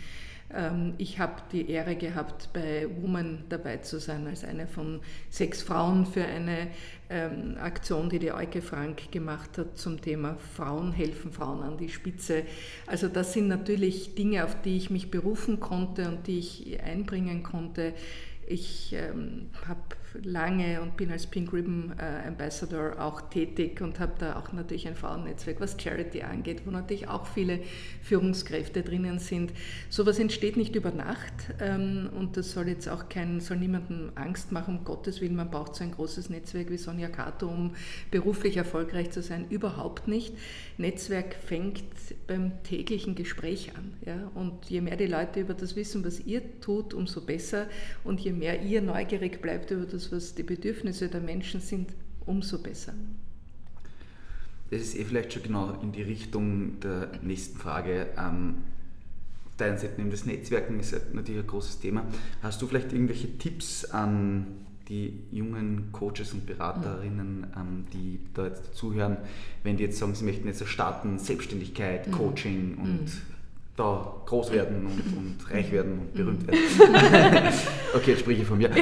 Ähm, 0.55 0.95
ich 0.99 1.19
habe 1.19 1.43
die 1.53 1.71
Ehre 1.71 1.97
gehabt, 1.97 2.51
bei 2.53 2.87
Woman 3.01 3.45
dabei 3.49 3.79
zu 3.79 3.99
sein, 3.99 4.27
als 4.27 4.45
eine 4.45 4.67
von 4.67 5.01
sechs 5.31 5.63
Frauen 5.63 6.07
für 6.07 6.25
eine 6.25 6.69
ähm, 7.11 7.57
Aktion, 7.61 8.09
die 8.09 8.19
die 8.19 8.33
Euke 8.33 8.63
Frank 8.63 9.11
gemacht 9.11 9.59
hat 9.59 9.79
zum 9.79 10.01
Thema 10.01 10.37
Frauen 10.57 10.93
helfen 10.93 11.33
Frauen 11.33 11.63
an 11.63 11.79
die 11.79 11.89
Spitze. 11.89 12.45
Also 12.87 13.09
das 13.09 13.33
sind 13.33 13.49
natürlich 13.49 14.15
Dinge, 14.15 14.45
auf 14.45 14.61
die 14.63 14.77
ich 14.77 14.91
mich 14.91 15.11
berufen 15.11 15.61
konnte 15.61 16.09
und 16.09 16.27
die 16.27 16.39
ich 16.39 16.81
einbringen 16.83 17.43
konnte. 17.43 17.95
Ich 18.47 18.93
ähm, 18.93 19.51
habe 19.67 19.81
lange 20.23 20.81
und 20.81 20.97
bin 20.97 21.11
als 21.11 21.27
Pink 21.27 21.53
Ribbon 21.53 21.93
äh, 21.99 22.29
Ambassador 22.29 23.01
auch 23.01 23.23
tätig 23.23 23.81
und 23.81 24.01
habe 24.01 24.13
da 24.19 24.37
auch 24.37 24.53
natürlich 24.53 24.87
ein 24.87 24.97
Frauennetzwerk, 24.97 25.61
was 25.61 25.77
Charity 25.81 26.23
angeht, 26.23 26.63
wo 26.65 26.71
natürlich 26.71 27.09
auch 27.09 27.27
viele 27.27 27.61
Führungskräfte 28.03 28.83
drinnen 28.83 29.19
sind. 29.19 29.53
Sowas 29.89 30.19
entsteht 30.19 30.57
nicht 30.57 30.75
über 30.75 30.91
Nacht 30.91 31.33
ähm, 31.61 32.11
und 32.19 32.37
das 32.37 32.53
soll 32.53 32.69
jetzt 32.69 32.89
auch 32.89 33.09
kein, 33.09 33.41
soll 33.41 33.59
niemandem 33.59 34.13
Angst 34.15 34.53
machen, 34.53 34.79
um 34.79 34.85
Gottes 34.85 35.21
Willen, 35.21 35.37
man 35.37 35.51
braucht 35.51 35.75
so 35.75 35.85
ein 35.85 35.93
großes 35.93 36.31
Netzwerk 36.31 36.71
wie 36.71 36.79
Sonja 36.79 37.09
Kato, 37.09 37.49
um 37.49 37.75
beruflich 38.11 38.57
erfolgreich 38.57 39.11
zu 39.11 39.23
sein. 39.23 39.47
Überhaupt 39.49 40.09
nicht. 40.09 40.35
Netzwerk 40.79 41.35
fängt 41.35 41.85
beim 42.27 42.63
täglichen 42.65 43.15
Gespräch 43.15 43.73
an. 43.77 43.95
Ja? 44.05 44.31
Und 44.35 44.67
je 44.69 44.81
mehr 44.81 44.97
die 44.97 45.07
Leute 45.07 45.41
über 45.41 45.55
das 45.55 45.77
wissen, 45.77 46.05
was 46.05 46.21
ihr 46.21 46.61
tut, 46.61 46.95
umso 46.95 47.21
besser. 47.21 47.67
Und 48.05 48.21
je 48.21 48.33
mehr 48.33 48.63
ihr 48.63 48.83
neugierig 48.83 49.41
bleibt 49.41 49.71
über 49.71 49.87
das, 49.87 50.02
was 50.11 50.35
die 50.35 50.43
Bedürfnisse 50.43 51.09
der 51.09 51.21
Menschen 51.21 51.61
sind, 51.61 51.91
umso 52.27 52.59
besser. 52.59 52.95
Das 54.71 54.81
ist 54.81 54.97
eh 54.97 55.05
vielleicht 55.05 55.35
schon 55.35 55.43
genau 55.43 55.79
in 55.83 55.93
die 55.93 56.03
Richtung 56.03 56.81
der 56.81 57.11
nächsten 57.23 57.59
Frage. 57.59 58.07
Ähm, 58.17 58.55
deiner 59.59 59.79
Seite 59.79 60.03
das 60.11 60.25
Netzwerken 60.25 60.81
ist 60.81 60.95
natürlich 61.13 61.43
ein 61.43 61.47
großes 61.47 61.81
Thema. 61.81 62.05
Hast 62.43 62.63
du 62.63 62.67
vielleicht 62.67 62.93
irgendwelche 62.93 63.37
Tipps 63.39 63.85
an 63.85 64.47
die 64.89 65.21
jungen 65.31 65.93
Coaches 65.93 66.33
und 66.33 66.47
Beraterinnen, 66.47 67.47
ähm, 67.57 67.85
die 67.93 68.19
da 68.35 68.47
jetzt 68.47 68.75
zuhören, 68.75 69.19
wenn 69.63 69.77
die 69.77 69.85
jetzt 69.85 69.99
sagen, 69.99 70.15
sie 70.15 70.25
möchten 70.25 70.47
jetzt 70.47 70.67
starten, 70.67 71.19
Selbstständigkeit, 71.19 72.09
mhm. 72.09 72.13
Coaching 72.13 72.75
und 72.79 73.05
mhm. 73.05 73.32
Da 73.77 74.23
groß 74.27 74.53
werden 74.53 74.87
und, 74.87 75.01
und, 75.17 75.39
reich 75.51 75.73
werden 75.73 75.99
und 75.99 76.13
berühmt 76.15 76.47
werden. 76.47 76.61
okay, 77.95 78.11
jetzt 78.11 78.21
spreche 78.21 78.43
ich 78.43 78.47
von 78.47 78.59
mir. 78.59 78.71
äh, 78.77 78.79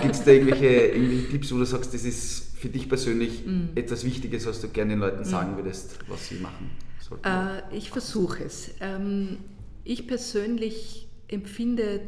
Gibt 0.00 0.14
es 0.14 0.24
da 0.24 0.30
irgendwelche, 0.30 0.66
irgendwelche 0.66 1.28
Tipps, 1.28 1.52
wo 1.52 1.58
du 1.58 1.64
sagst, 1.66 1.92
das 1.92 2.04
ist 2.04 2.56
für 2.56 2.70
dich 2.70 2.88
persönlich 2.88 3.44
mhm. 3.44 3.68
etwas 3.74 4.04
Wichtiges, 4.04 4.46
was 4.46 4.62
du 4.62 4.68
gerne 4.68 4.94
den 4.94 5.00
Leuten 5.00 5.24
sagen 5.24 5.56
würdest, 5.56 5.98
was 6.08 6.28
sie 6.28 6.36
machen 6.36 6.70
sollten? 7.00 7.26
Äh, 7.26 7.76
ich 7.76 7.90
versuche 7.90 8.44
es. 8.44 8.70
Ähm, 8.80 9.38
ich 9.84 10.06
persönlich 10.06 11.08
empfinde 11.28 12.00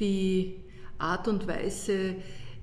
die 0.00 0.56
Art 0.98 1.28
und 1.28 1.46
Weise, 1.46 2.16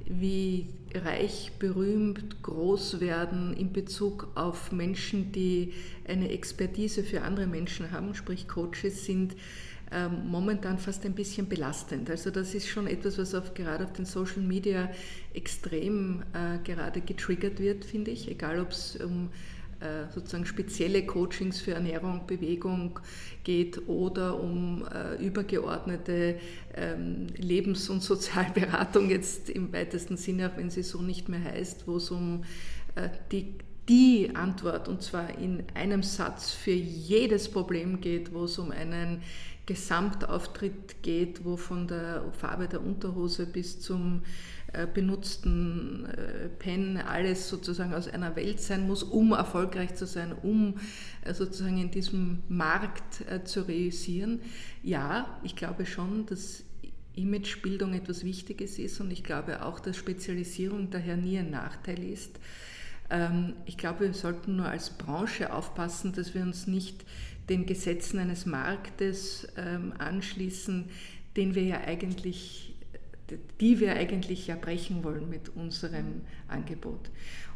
wie 0.05 0.67
reich, 0.93 1.51
berühmt, 1.59 2.41
groß 2.41 2.99
werden 2.99 3.53
in 3.55 3.73
Bezug 3.73 4.29
auf 4.35 4.71
Menschen, 4.71 5.31
die 5.31 5.73
eine 6.07 6.29
Expertise 6.29 7.03
für 7.03 7.21
andere 7.21 7.47
Menschen 7.47 7.91
haben, 7.91 8.13
sprich 8.13 8.47
Coaches, 8.47 9.05
sind 9.05 9.35
ähm, 9.91 10.27
momentan 10.27 10.79
fast 10.79 11.05
ein 11.05 11.13
bisschen 11.13 11.47
belastend. 11.47 12.09
Also 12.09 12.31
das 12.31 12.53
ist 12.53 12.67
schon 12.67 12.87
etwas, 12.87 13.17
was 13.17 13.35
auf, 13.35 13.53
gerade 13.53 13.83
auf 13.85 13.93
den 13.93 14.05
Social 14.05 14.41
Media 14.41 14.89
extrem 15.33 16.23
äh, 16.33 16.57
gerade 16.63 17.01
getriggert 17.01 17.59
wird, 17.59 17.85
finde 17.85 18.11
ich, 18.11 18.29
egal 18.29 18.59
ob 18.59 18.71
es 18.71 18.95
um 18.95 19.29
sozusagen 20.13 20.45
spezielle 20.45 21.05
Coachings 21.05 21.59
für 21.61 21.73
Ernährung, 21.73 22.25
Bewegung 22.27 22.99
geht 23.43 23.87
oder 23.87 24.39
um 24.39 24.85
äh, 24.87 25.15
übergeordnete 25.23 26.39
ähm, 26.73 27.27
Lebens- 27.37 27.89
und 27.89 28.01
Sozialberatung 28.01 29.09
jetzt 29.09 29.49
im 29.49 29.71
weitesten 29.73 30.17
Sinne, 30.17 30.51
auch 30.51 30.57
wenn 30.57 30.69
sie 30.69 30.83
so 30.83 31.01
nicht 31.01 31.29
mehr 31.29 31.43
heißt, 31.43 31.87
wo 31.87 31.97
es 31.97 32.09
um 32.09 32.43
äh, 32.95 33.09
die, 33.31 33.55
die 33.89 34.31
Antwort 34.33 34.87
und 34.87 35.01
zwar 35.01 35.37
in 35.37 35.63
einem 35.73 36.03
Satz 36.03 36.51
für 36.51 36.71
jedes 36.71 37.49
Problem 37.49 38.01
geht, 38.01 38.33
wo 38.33 38.45
es 38.45 38.57
um 38.57 38.71
einen 38.71 39.21
Gesamtauftritt 39.65 41.01
geht, 41.01 41.43
wo 41.43 41.57
von 41.57 41.87
der 41.87 42.23
Farbe 42.37 42.67
der 42.67 42.81
Unterhose 42.81 43.45
bis 43.45 43.79
zum 43.79 44.21
äh, 44.21 44.54
benutzten 44.93 46.05
äh, 46.05 46.49
Pen 46.49 46.97
alles 46.97 47.49
sozusagen 47.49 47.93
aus 47.93 48.07
einer 48.07 48.35
Welt 48.35 48.59
sein 48.59 48.87
muss, 48.87 49.03
um 49.03 49.31
erfolgreich 49.31 49.95
zu 49.95 50.05
sein, 50.05 50.33
um 50.43 50.75
äh, 51.21 51.33
sozusagen 51.33 51.77
in 51.77 51.91
diesem 51.91 52.43
Markt 52.47 53.23
zu 53.45 53.67
realisieren. 53.67 54.41
Ja, 54.83 55.39
ich 55.43 55.55
glaube 55.55 55.85
schon, 55.85 56.25
dass 56.25 56.63
Imagebildung 57.15 57.93
etwas 57.93 58.23
Wichtiges 58.23 58.77
ist 58.77 58.99
und 58.99 59.11
ich 59.11 59.23
glaube 59.23 59.63
auch, 59.65 59.79
dass 59.79 59.97
Spezialisierung 59.97 60.89
daher 60.89 61.17
nie 61.17 61.39
ein 61.39 61.49
Nachteil 61.49 62.03
ist. 62.03 62.39
Ähm, 63.09 63.53
ich 63.65 63.77
glaube, 63.77 64.01
wir 64.01 64.13
sollten 64.13 64.55
nur 64.57 64.67
als 64.67 64.89
Branche 64.91 65.53
aufpassen, 65.53 66.13
dass 66.13 66.33
wir 66.33 66.41
uns 66.41 66.67
nicht 66.67 67.05
den 67.49 67.65
Gesetzen 67.65 68.19
eines 68.19 68.45
Marktes 68.45 69.47
ähm, 69.55 69.93
anschließen, 69.97 70.85
den 71.37 71.55
wir 71.55 71.63
ja 71.63 71.81
eigentlich 71.81 72.74
die 73.59 73.79
wir 73.79 73.95
eigentlich 73.95 74.47
ja 74.47 74.55
brechen 74.55 75.03
wollen 75.03 75.29
mit 75.29 75.49
unserem 75.49 76.21
Angebot. 76.47 77.09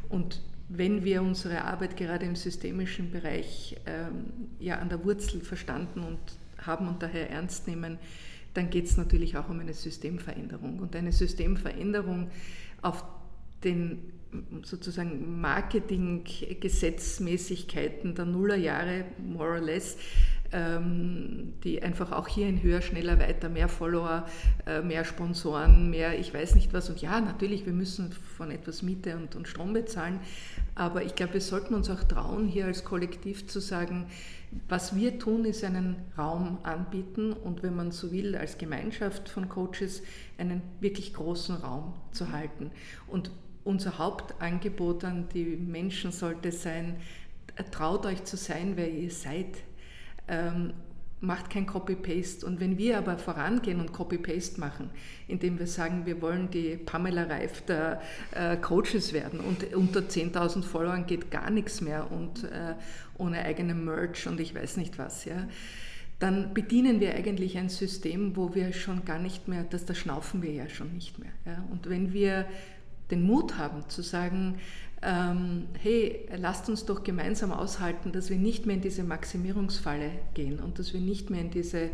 Und 0.08 0.42
wenn 0.68 1.04
wir 1.04 1.22
unsere 1.22 1.64
Arbeit 1.64 1.96
gerade 1.96 2.26
im 2.26 2.36
systemischen 2.36 3.10
Bereich 3.10 3.76
ähm, 3.86 4.26
ja 4.58 4.78
an 4.78 4.88
der 4.88 5.04
Wurzel 5.04 5.40
verstanden 5.40 6.00
und 6.00 6.18
haben 6.58 6.88
und 6.88 7.02
daher 7.02 7.30
ernst 7.30 7.66
nehmen, 7.66 7.98
dann 8.54 8.70
geht 8.70 8.86
es 8.86 8.96
natürlich 8.96 9.36
auch 9.36 9.48
um 9.48 9.60
eine 9.60 9.74
Systemveränderung. 9.74 10.78
Und 10.78 10.96
eine 10.96 11.12
Systemveränderung 11.12 12.30
auf 12.82 13.04
den 13.64 14.12
sozusagen 14.62 15.40
Marketing-Gesetzmäßigkeiten 15.40 18.14
der 18.14 18.26
Nullerjahre, 18.26 19.06
more 19.18 19.50
or 19.50 19.60
less, 19.60 19.96
die 20.52 21.82
einfach 21.82 22.10
auch 22.10 22.26
hier 22.26 22.48
in 22.48 22.62
höher, 22.62 22.82
schneller, 22.82 23.20
weiter, 23.20 23.48
mehr 23.48 23.68
Follower, 23.68 24.26
äh, 24.66 24.82
mehr 24.82 25.04
Sponsoren, 25.04 25.90
mehr 25.90 26.18
ich 26.18 26.34
weiß 26.34 26.56
nicht 26.56 26.72
was. 26.72 26.88
Und 26.90 27.00
ja, 27.00 27.20
natürlich, 27.20 27.66
wir 27.66 27.72
müssen 27.72 28.12
von 28.36 28.50
etwas 28.50 28.82
Miete 28.82 29.16
und, 29.16 29.36
und 29.36 29.46
Strom 29.46 29.72
bezahlen, 29.72 30.18
aber 30.74 31.04
ich 31.04 31.14
glaube, 31.14 31.34
wir 31.34 31.40
sollten 31.40 31.74
uns 31.74 31.88
auch 31.88 32.02
trauen, 32.02 32.48
hier 32.48 32.66
als 32.66 32.84
Kollektiv 32.84 33.46
zu 33.46 33.60
sagen, 33.60 34.06
was 34.68 34.96
wir 34.96 35.20
tun, 35.20 35.44
ist 35.44 35.62
einen 35.62 35.96
Raum 36.18 36.58
anbieten 36.64 37.32
und 37.32 37.62
wenn 37.62 37.76
man 37.76 37.92
so 37.92 38.10
will, 38.10 38.34
als 38.34 38.58
Gemeinschaft 38.58 39.28
von 39.28 39.48
Coaches 39.48 40.02
einen 40.38 40.62
wirklich 40.80 41.14
großen 41.14 41.56
Raum 41.56 41.94
zu 42.10 42.32
halten. 42.32 42.72
Und 43.06 43.30
unser 43.62 43.98
Hauptangebot 43.98 45.04
an 45.04 45.28
die 45.32 45.44
Menschen 45.44 46.10
sollte 46.10 46.50
sein, 46.50 46.96
traut 47.70 48.06
euch 48.06 48.24
zu 48.24 48.36
sein, 48.36 48.72
wer 48.74 48.90
ihr 48.90 49.10
seid 49.10 49.58
ähm, 50.30 50.72
macht 51.20 51.50
kein 51.50 51.66
Copy-Paste. 51.66 52.46
Und 52.46 52.60
wenn 52.60 52.78
wir 52.78 52.98
aber 52.98 53.18
vorangehen 53.18 53.80
und 53.80 53.92
Copy-Paste 53.92 54.58
machen, 54.58 54.90
indem 55.28 55.58
wir 55.58 55.66
sagen, 55.66 56.06
wir 56.06 56.22
wollen 56.22 56.50
die 56.50 56.76
Pamela 56.76 57.24
Reif 57.24 57.60
der 57.62 58.00
äh, 58.32 58.56
Coaches 58.56 59.12
werden 59.12 59.40
und 59.40 59.74
unter 59.74 60.00
10.000 60.00 60.62
Followern 60.62 61.06
geht 61.06 61.30
gar 61.30 61.50
nichts 61.50 61.80
mehr 61.80 62.10
und 62.10 62.44
äh, 62.44 62.74
ohne 63.18 63.44
eigene 63.44 63.74
Merch 63.74 64.26
und 64.26 64.40
ich 64.40 64.54
weiß 64.54 64.78
nicht 64.78 64.98
was, 64.98 65.26
ja, 65.26 65.46
dann 66.20 66.52
bedienen 66.54 67.00
wir 67.00 67.14
eigentlich 67.14 67.56
ein 67.56 67.70
System, 67.70 68.36
wo 68.36 68.54
wir 68.54 68.72
schon 68.72 69.04
gar 69.04 69.18
nicht 69.18 69.48
mehr, 69.48 69.64
das 69.64 69.86
da 69.86 69.94
schnaufen 69.94 70.42
wir 70.42 70.52
ja 70.52 70.68
schon 70.68 70.92
nicht 70.92 71.18
mehr. 71.18 71.32
Ja. 71.46 71.64
Und 71.70 71.88
wenn 71.88 72.12
wir 72.12 72.46
den 73.10 73.22
Mut 73.22 73.58
haben 73.58 73.88
zu 73.88 74.02
sagen, 74.02 74.58
ähm, 75.02 75.68
hey, 75.82 76.26
lasst 76.36 76.68
uns 76.68 76.84
doch 76.84 77.02
gemeinsam 77.02 77.52
aushalten, 77.52 78.12
dass 78.12 78.28
wir 78.28 78.36
nicht 78.36 78.66
mehr 78.66 78.76
in 78.76 78.82
diese 78.82 79.02
Maximierungsfalle 79.02 80.10
gehen 80.34 80.60
und 80.60 80.78
dass 80.78 80.92
wir 80.92 81.00
nicht 81.00 81.30
mehr 81.30 81.40
in 81.40 81.50
diese, 81.50 81.90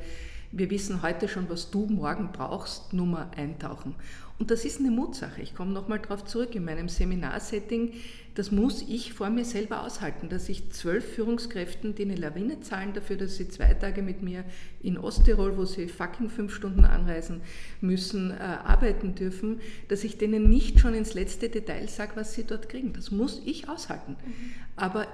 wir 0.56 0.70
wissen 0.70 1.02
heute 1.02 1.28
schon, 1.28 1.48
was 1.48 1.70
du 1.70 1.86
morgen 1.86 2.30
brauchst, 2.32 2.92
Nummer 2.92 3.30
eintauchen. 3.36 3.94
Und 4.38 4.50
das 4.50 4.64
ist 4.64 4.80
eine 4.80 4.90
Mutsache. 4.90 5.40
Ich 5.40 5.54
komme 5.54 5.72
nochmal 5.72 5.98
darauf 5.98 6.24
zurück. 6.24 6.54
In 6.54 6.64
meinem 6.64 6.88
Seminarsetting 6.88 7.92
das 8.36 8.50
muss 8.50 8.82
ich 8.82 9.14
vor 9.14 9.30
mir 9.30 9.46
selber 9.46 9.82
aushalten, 9.82 10.28
dass 10.28 10.50
ich 10.50 10.70
zwölf 10.70 11.14
Führungskräften, 11.14 11.94
die 11.94 12.02
eine 12.02 12.16
Lawine 12.16 12.60
zahlen 12.60 12.92
dafür, 12.92 13.16
dass 13.16 13.36
sie 13.36 13.48
zwei 13.48 13.72
Tage 13.72 14.02
mit 14.02 14.22
mir 14.22 14.44
in 14.82 14.98
Osttirol, 14.98 15.56
wo 15.56 15.64
sie 15.64 15.88
fucking 15.88 16.28
fünf 16.28 16.54
Stunden 16.54 16.84
anreisen 16.84 17.40
müssen, 17.80 18.32
äh, 18.32 18.34
arbeiten 18.34 19.14
dürfen, 19.14 19.60
dass 19.88 20.04
ich 20.04 20.18
denen 20.18 20.50
nicht 20.50 20.80
schon 20.80 20.92
ins 20.92 21.14
letzte 21.14 21.48
Detail 21.48 21.88
sage, 21.88 22.12
was 22.14 22.34
sie 22.34 22.44
dort 22.44 22.68
kriegen. 22.68 22.92
Das 22.92 23.10
muss 23.10 23.40
ich 23.46 23.70
aushalten. 23.70 24.16
Mhm. 24.22 24.50
Aber 24.76 25.06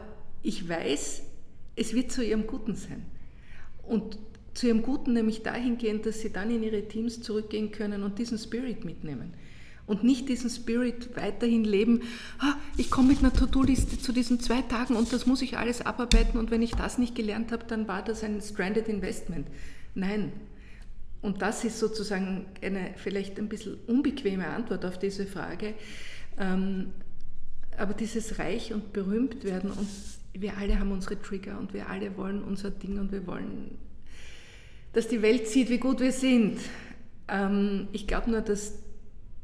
ich 0.43 0.68
weiß, 0.68 1.22
es 1.76 1.95
wird 1.95 2.11
zu 2.11 2.24
ihrem 2.24 2.49
Guten 2.49 2.74
sein. 2.74 3.05
Und 3.84 4.18
zu 4.55 4.66
ihrem 4.66 4.82
Guten 4.82 5.12
nämlich 5.12 5.42
dahingehend, 5.42 6.07
dass 6.07 6.20
sie 6.20 6.32
dann 6.32 6.50
in 6.50 6.62
ihre 6.62 6.86
Teams 6.88 7.20
zurückgehen 7.20 7.72
können 7.72 8.03
und 8.03 8.18
diesen 8.18 8.38
Spirit 8.38 8.84
mitnehmen 8.84 9.34
und 9.86 10.05
nicht 10.05 10.28
diesen 10.28 10.50
Spirit 10.50 11.16
weiterhin 11.16 11.64
leben, 11.64 12.03
ah, 12.38 12.55
ich 12.76 12.90
komme 12.90 13.09
mit 13.09 13.18
einer 13.18 13.32
To-Do-Liste 13.32 13.98
zu 13.98 14.12
diesen 14.12 14.40
zwei 14.40 14.62
Tagen 14.62 14.96
und 14.96 15.12
das 15.12 15.26
muss 15.26 15.42
ich 15.42 15.59
alles 15.59 15.84
abarbeiten 15.84 16.38
und 16.38 16.50
wenn 16.50 16.62
ich 16.62 16.72
das 16.72 16.98
nicht 16.98 17.14
gelernt 17.14 17.53
habe, 17.53 17.64
dann 17.66 17.88
war 17.88 18.03
das 18.03 18.22
ein 18.22 18.40
stranded 18.40 18.88
investment. 18.88 19.48
Nein. 19.94 20.32
Und 21.20 21.40
das 21.40 21.62
ist 21.62 21.78
sozusagen 21.78 22.46
eine 22.62 22.94
vielleicht 22.96 23.38
ein 23.38 23.48
bisschen 23.48 23.76
unbequeme 23.86 24.46
Antwort 24.48 24.84
auf 24.84 24.98
diese 24.98 25.24
Frage. 25.24 25.74
Ähm, 26.38 26.92
aber 27.78 27.94
dieses 27.94 28.38
Reich 28.38 28.72
und 28.72 28.92
berühmt 28.92 29.44
werden 29.44 29.70
und 29.70 29.88
wir 30.34 30.57
alle 30.57 30.78
haben 30.78 30.92
unsere 30.92 31.20
Trigger 31.20 31.59
und 31.59 31.74
wir 31.74 31.88
alle 31.88 32.16
wollen 32.16 32.42
unser 32.42 32.70
Ding 32.70 32.98
und 32.98 33.12
wir 33.12 33.26
wollen, 33.26 33.78
dass 34.93 35.09
die 35.09 35.22
Welt 35.22 35.49
sieht, 35.49 35.70
wie 35.70 35.78
gut 35.78 36.01
wir 36.01 36.12
sind. 36.12 36.59
Ähm, 37.28 37.88
ich 37.93 38.07
glaube 38.07 38.30
nur, 38.30 38.40
dass 38.40 38.74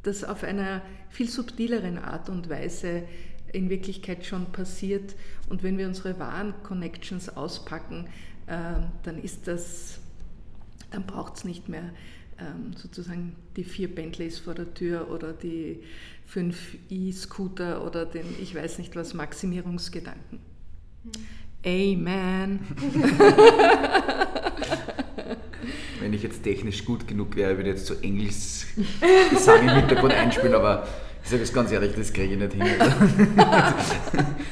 das 0.02 0.24
auf 0.24 0.44
einer 0.44 0.82
viel 1.10 1.28
subtileren 1.28 1.98
Art 1.98 2.28
und 2.28 2.48
Weise 2.48 3.04
in 3.52 3.70
Wirklichkeit 3.70 4.26
schon 4.26 4.46
passiert. 4.52 5.14
Und 5.48 5.62
wenn 5.62 5.78
wir 5.78 5.86
unsere 5.86 6.18
wahren 6.18 6.54
Connections 6.62 7.28
auspacken, 7.30 8.06
äh, 8.46 8.80
dann 9.02 9.22
ist 9.22 9.48
das, 9.48 9.98
dann 10.90 11.06
braucht 11.06 11.36
es 11.36 11.44
nicht 11.44 11.68
mehr 11.68 11.90
ähm, 12.38 12.74
sozusagen 12.76 13.34
die 13.56 13.64
vier 13.64 13.92
Bentleys 13.92 14.38
vor 14.38 14.54
der 14.54 14.72
Tür 14.74 15.10
oder 15.10 15.32
die 15.32 15.82
fünf 16.26 16.76
E-Scooter 16.90 17.84
oder 17.84 18.06
den, 18.06 18.26
ich 18.40 18.54
weiß 18.54 18.78
nicht 18.78 18.94
was, 18.96 19.14
Maximierungsgedanken. 19.14 20.40
Mhm. 21.04 21.10
Amen. 21.64 22.60
Wenn 26.08 26.14
ich 26.14 26.22
jetzt 26.22 26.42
technisch 26.42 26.86
gut 26.86 27.06
genug 27.06 27.36
wäre, 27.36 27.58
würde 27.58 27.68
ich 27.68 27.76
jetzt 27.76 27.86
so 27.86 27.92
Englisch 28.00 28.64
Gesang 29.28 29.60
im 29.60 29.74
Hintergrund 29.74 30.14
einspielen, 30.14 30.54
aber 30.54 30.88
Ich 31.22 31.28
sage 31.28 31.42
es 31.42 31.52
ganz 31.52 31.70
ehrlich, 31.70 31.94
das 31.94 32.10
kriege 32.10 32.32
ich 32.32 32.38
nicht 32.38 32.54
hin. 32.54 32.66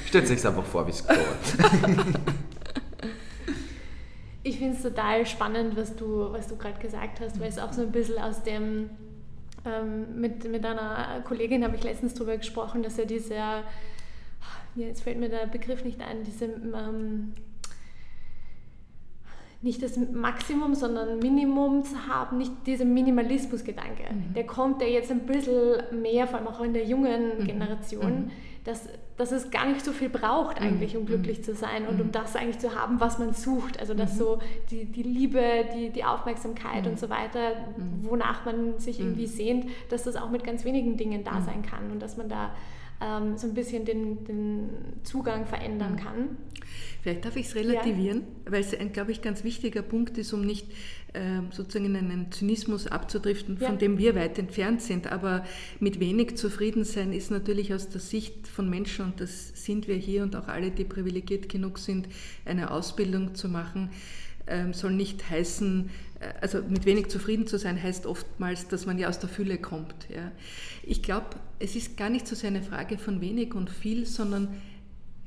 Stellt 0.04 0.30
euch 0.30 0.46
einfach 0.46 0.64
vor, 0.64 0.86
wie 0.86 0.90
es 0.90 1.09
geht. 1.09 1.16
Ich 4.42 4.59
finde 4.59 4.76
es 4.76 4.82
total 4.82 5.24
spannend, 5.24 5.78
was 5.78 5.96
du, 5.96 6.30
was 6.30 6.46
du 6.46 6.57
gerade 6.57 6.78
gesagt 6.78 7.20
hast, 7.20 7.40
weil 7.40 7.48
es 7.48 7.59
auch 7.59 7.72
so 7.72 7.80
ein 7.80 7.90
bisschen 7.90 8.18
aus 8.18 8.42
dem, 8.42 8.90
ähm, 9.64 10.20
mit, 10.20 10.44
mit 10.44 10.62
einer 10.62 11.22
Kollegin 11.24 11.64
habe 11.64 11.76
ich 11.76 11.84
letztens 11.84 12.12
darüber 12.12 12.36
gesprochen, 12.36 12.82
dass 12.82 12.98
ja 12.98 13.07
dieser, 13.07 13.62
jetzt 14.74 15.04
fällt 15.04 15.18
mir 15.18 15.30
der 15.30 15.46
Begriff 15.46 15.84
nicht 15.84 16.02
ein, 16.02 16.22
diese 16.22 16.44
ähm, 16.44 17.32
nicht 19.62 19.82
das 19.82 19.96
Maximum, 19.96 20.74
sondern 20.74 21.18
Minimum 21.18 21.82
zu 21.84 22.07
haben, 22.07 22.38
nicht 22.38 22.52
dieser 22.66 22.84
Minimalismus-Gedanke. 22.84 24.04
Mhm. 24.12 24.34
Der 24.34 24.44
kommt 24.44 24.82
ja 24.82 24.88
jetzt 24.88 25.11
ein 25.11 25.20
bisschen 25.20 25.82
mehr, 26.02 26.26
vor 26.26 26.38
allem 26.38 26.48
auch 26.48 26.61
in 26.61 26.74
der 26.74 26.84
jungen 26.84 27.38
mhm. 27.40 27.46
Generation, 27.46 28.12
mhm. 28.12 28.30
dass, 28.64 28.88
dass 29.16 29.32
es 29.32 29.50
gar 29.50 29.66
nicht 29.66 29.84
so 29.84 29.92
viel 29.92 30.11
braucht 30.11 30.61
eigentlich, 30.61 30.96
um 30.96 31.04
mhm. 31.04 31.07
glücklich 31.07 31.42
zu 31.42 31.54
sein 31.54 31.86
und 31.86 32.00
um 32.00 32.09
mhm. 32.09 32.12
das 32.12 32.36
eigentlich 32.36 32.59
zu 32.59 32.74
haben, 32.74 33.00
was 33.00 33.18
man 33.18 33.32
sucht. 33.32 33.80
Also 33.80 33.94
dass 33.94 34.18
so 34.18 34.40
die, 34.70 34.84
die 34.84 35.02
Liebe, 35.02 35.42
die, 35.74 35.90
die 35.90 36.04
Aufmerksamkeit 36.04 36.86
und 36.86 36.98
so 36.98 37.09
weiter, 37.09 37.52
wonach 38.02 38.44
man 38.44 38.78
sich 38.78 39.00
irgendwie 39.00 39.26
sehnt, 39.26 39.66
dass 39.88 40.04
das 40.04 40.16
auch 40.16 40.30
mit 40.30 40.44
ganz 40.44 40.64
wenigen 40.64 40.96
Dingen 40.96 41.24
da 41.24 41.40
sein 41.40 41.62
kann 41.62 41.90
und 41.90 42.00
dass 42.00 42.16
man 42.18 42.28
da 42.28 42.50
ähm, 43.01 43.36
so 43.36 43.47
ein 43.47 43.55
bisschen 43.55 43.84
den, 43.84 44.24
den 44.24 44.68
Zugang 45.03 45.47
verändern 45.47 45.92
mhm. 45.92 45.97
kann. 45.97 46.28
Vielleicht 47.03 47.24
darf 47.24 47.36
ich 47.36 47.47
es 47.47 47.55
relativieren, 47.55 48.22
ja. 48.44 48.53
weil 48.53 48.61
es 48.61 48.74
ein, 48.74 48.92
glaube 48.92 49.12
ich, 49.12 49.22
ganz 49.22 49.44
wichtiger 49.44 49.82
Punkt 49.82 50.18
ist, 50.18 50.32
um 50.32 50.40
nicht 50.40 50.66
äh, 51.12 51.40
sozusagen 51.51 51.84
in 51.84 51.97
einen 51.97 52.32
Zynismus 52.32 52.88
abzudriften, 52.88 53.59
ja. 53.61 53.68
von 53.68 53.78
dem 53.78 53.99
wir 53.99 54.16
weit 54.16 54.38
entfernt 54.38 54.82
sind. 54.82 55.12
Aber 55.12 55.44
mit 55.78 56.01
wenig 56.01 56.36
zufrieden 56.36 56.84
sein 56.84 57.12
ist 57.12 57.30
natürlich 57.30 57.72
aus 57.72 57.88
der 57.88 58.01
Sicht 58.01 58.49
von 58.49 58.68
Menschen, 58.68 59.05
und 59.05 59.20
das 59.20 59.51
sind 59.55 59.86
wir 59.86 59.94
hier 59.94 60.24
und 60.24 60.34
auch 60.34 60.49
alle, 60.49 60.72
die 60.72 60.84
privilegiert 60.84 61.49
genug 61.49 61.78
sind, 61.78 62.09
eine 62.44 62.72
Ausbildung 62.72 63.36
zu 63.36 63.49
machen, 63.49 63.84
ähm, 63.84 63.90
soll 64.72 64.92
nicht 64.92 65.28
heißen, 65.28 65.90
äh, 66.20 66.32
also 66.40 66.62
mit 66.62 66.84
wenig 66.84 67.09
zufrieden 67.09 67.47
zu 67.47 67.59
sein, 67.59 67.82
heißt 67.82 68.07
oftmals, 68.07 68.68
dass 68.68 68.86
man 68.86 68.99
ja 68.99 69.09
aus 69.09 69.18
der 69.18 69.28
Fülle 69.28 69.59
kommt. 69.59 69.94
Ja. 70.09 70.30
Ich 70.82 71.03
glaube, 71.03 71.26
es 71.59 71.76
ist 71.76 71.97
gar 71.97 72.11
nicht 72.11 72.26
so 72.26 72.34
sehr 72.34 72.51
eine 72.51 72.62
Frage 72.62 72.99
von 72.99 73.20
wenig 73.20 73.55
und 73.55 73.70
viel, 73.70 74.07
sondern 74.07 74.49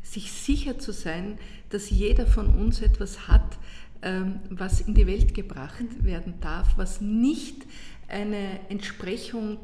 sich 0.01 0.31
sicher 0.31 0.79
zu 0.79 0.91
sein, 0.91 1.37
dass 1.69 1.89
jeder 1.89 2.25
von 2.25 2.47
uns 2.47 2.81
etwas 2.81 3.27
hat, 3.27 3.57
ähm, 4.01 4.39
was 4.49 4.81
in 4.81 4.93
die 4.93 5.05
Welt 5.05 5.33
gebracht 5.33 5.81
mhm. 5.81 6.05
werden 6.05 6.33
darf, 6.41 6.77
was 6.77 7.01
nicht 7.01 7.65
eine 8.07 8.59
Entsprechung 8.69 9.59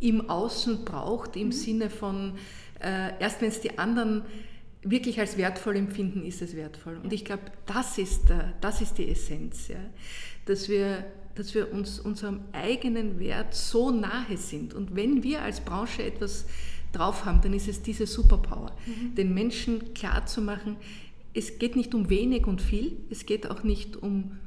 im 0.00 0.30
Außen 0.30 0.84
braucht, 0.84 1.36
im 1.36 1.48
mhm. 1.48 1.52
Sinne 1.52 1.90
von, 1.90 2.38
äh, 2.80 3.18
erst 3.18 3.42
wenn 3.42 3.48
es 3.48 3.60
die 3.60 3.78
anderen 3.78 4.22
wirklich 4.82 5.18
als 5.20 5.36
wertvoll 5.36 5.76
empfinden, 5.76 6.24
ist 6.24 6.42
es 6.42 6.54
wertvoll. 6.54 6.98
Und 7.02 7.12
ich 7.12 7.24
glaube, 7.24 7.42
das 7.66 7.98
ist, 7.98 8.22
das 8.60 8.80
ist 8.80 8.98
die 8.98 9.08
Essenz, 9.08 9.68
ja? 9.68 9.80
dass, 10.46 10.68
wir, 10.68 11.04
dass 11.34 11.54
wir 11.54 11.72
uns 11.72 11.98
unserem 11.98 12.40
eigenen 12.52 13.18
Wert 13.18 13.54
so 13.54 13.90
nahe 13.90 14.36
sind. 14.36 14.74
Und 14.74 14.94
wenn 14.94 15.22
wir 15.22 15.42
als 15.42 15.60
Branche 15.60 16.02
etwas 16.02 16.46
drauf 16.92 17.24
haben, 17.24 17.40
dann 17.42 17.52
ist 17.52 17.68
es 17.68 17.82
diese 17.82 18.06
Superpower, 18.06 18.74
mhm. 18.86 19.14
den 19.14 19.34
Menschen 19.34 19.94
klarzumachen, 19.94 20.76
es 21.34 21.58
geht 21.58 21.76
nicht 21.76 21.94
um 21.94 22.08
wenig 22.08 22.46
und 22.46 22.62
viel, 22.62 22.96
es 23.10 23.26
geht 23.26 23.50
auch 23.50 23.62
nicht 23.62 23.96
um 23.96 24.38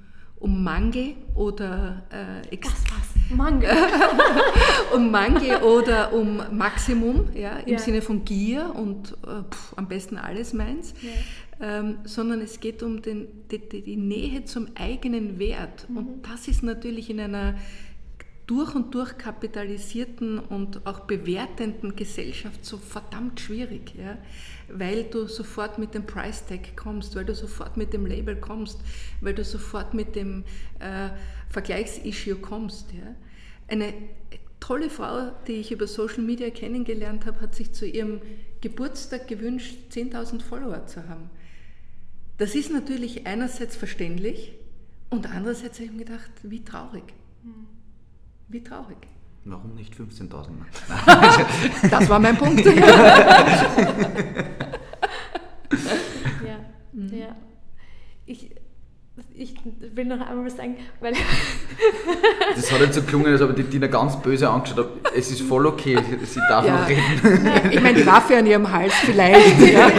um 0.41 0.63
Mangel 0.63 1.13
oder 1.35 2.03
äh, 2.09 2.57
das 2.57 2.71
was 2.71 3.35
Mangel 3.37 3.69
um 4.95 5.11
Mangel 5.11 5.61
oder 5.61 6.11
um 6.13 6.41
Maximum 6.51 7.29
ja 7.35 7.57
im 7.57 7.73
ja. 7.73 7.79
Sinne 7.79 8.01
von 8.01 8.25
Gier 8.25 8.73
und 8.75 9.13
äh, 9.23 9.43
pff, 9.49 9.73
am 9.77 9.87
besten 9.87 10.17
alles 10.17 10.53
meins 10.53 10.93
ja. 11.01 11.79
ähm, 11.79 11.99
sondern 12.03 12.41
es 12.41 12.59
geht 12.59 12.81
um 12.81 13.01
den, 13.01 13.27
die, 13.51 13.59
die, 13.59 13.95
Nähe 13.95 14.43
zum 14.45 14.69
eigenen 14.75 15.37
Wert 15.37 15.87
mhm. 15.87 15.97
und 15.97 16.27
das 16.29 16.47
ist 16.47 16.63
natürlich 16.63 17.09
in 17.11 17.19
einer 17.19 17.55
durch 18.47 18.75
und 18.75 18.93
durch 18.95 19.17
kapitalisierten 19.17 20.39
und 20.39 20.85
auch 20.85 21.01
bewertenden 21.01 21.95
Gesellschaft 21.95 22.65
so 22.65 22.77
verdammt 22.77 23.39
schwierig, 23.39 23.93
ja? 23.95 24.17
Weil 24.73 25.03
du 25.03 25.27
sofort 25.27 25.77
mit 25.77 25.93
dem 25.93 26.05
Price 26.05 26.45
Tag 26.45 26.75
kommst, 26.75 27.15
weil 27.15 27.25
du 27.25 27.35
sofort 27.35 27.77
mit 27.77 27.93
dem 27.93 28.05
Label 28.05 28.35
kommst, 28.35 28.79
weil 29.21 29.33
du 29.33 29.43
sofort 29.43 29.93
mit 29.93 30.15
dem 30.15 30.43
äh, 30.79 31.09
Vergleichsissue 31.49 32.35
kommst. 32.35 32.91
Ja? 32.93 33.15
Eine 33.67 33.93
tolle 34.59 34.89
Frau, 34.89 35.31
die 35.47 35.53
ich 35.53 35.71
über 35.71 35.87
Social 35.87 36.23
Media 36.23 36.49
kennengelernt 36.49 37.25
habe, 37.25 37.41
hat 37.41 37.55
sich 37.55 37.73
zu 37.73 37.85
ihrem 37.85 38.21
Geburtstag 38.61 39.27
gewünscht, 39.27 39.75
10.000 39.91 40.41
Follower 40.41 40.85
zu 40.85 41.07
haben. 41.09 41.29
Das 42.37 42.55
ist 42.55 42.71
natürlich 42.71 43.27
einerseits 43.27 43.75
verständlich 43.75 44.53
und 45.09 45.27
andererseits 45.27 45.79
habe 45.79 45.85
ich 45.85 45.91
mir 45.91 46.05
gedacht, 46.05 46.31
wie 46.43 46.63
traurig. 46.63 47.03
Mhm. 47.43 47.67
Wie 48.47 48.63
traurig. 48.63 48.97
Warum 49.43 49.73
nicht 49.73 49.95
15.000? 49.95 50.49
das 51.89 52.09
war 52.09 52.19
mein 52.19 52.37
Punkt. 52.37 52.63
ja. 52.65 52.73
Mhm. 56.93 57.09
ja. 57.11 57.35
Ich, 58.27 58.51
ich 59.33 59.55
will 59.95 60.05
noch 60.05 60.21
einmal 60.21 60.45
was 60.45 60.57
sagen, 60.57 60.77
weil. 60.99 61.13
das 62.55 62.71
hat 62.71 62.81
jetzt 62.81 62.93
so 62.95 63.01
gelungen, 63.01 63.31
als 63.31 63.41
ob 63.41 63.55
die 63.55 63.63
Tina 63.63 63.87
ganz 63.87 64.21
böse 64.21 64.47
angeschaut 64.47 64.77
hat. 64.77 65.13
Es 65.15 65.31
ist 65.31 65.41
voll 65.41 65.65
okay, 65.65 65.97
sie 66.23 66.39
darf 66.47 66.63
ja. 66.65 66.79
noch 66.79 66.87
reden. 66.87 67.43
Nein, 67.43 67.71
ich 67.71 67.81
meine, 67.81 67.97
die 67.97 68.05
Waffe 68.05 68.37
an 68.37 68.45
ihrem 68.45 68.71
Hals 68.71 68.93
vielleicht. 68.93 69.59
Ja. 69.59 69.91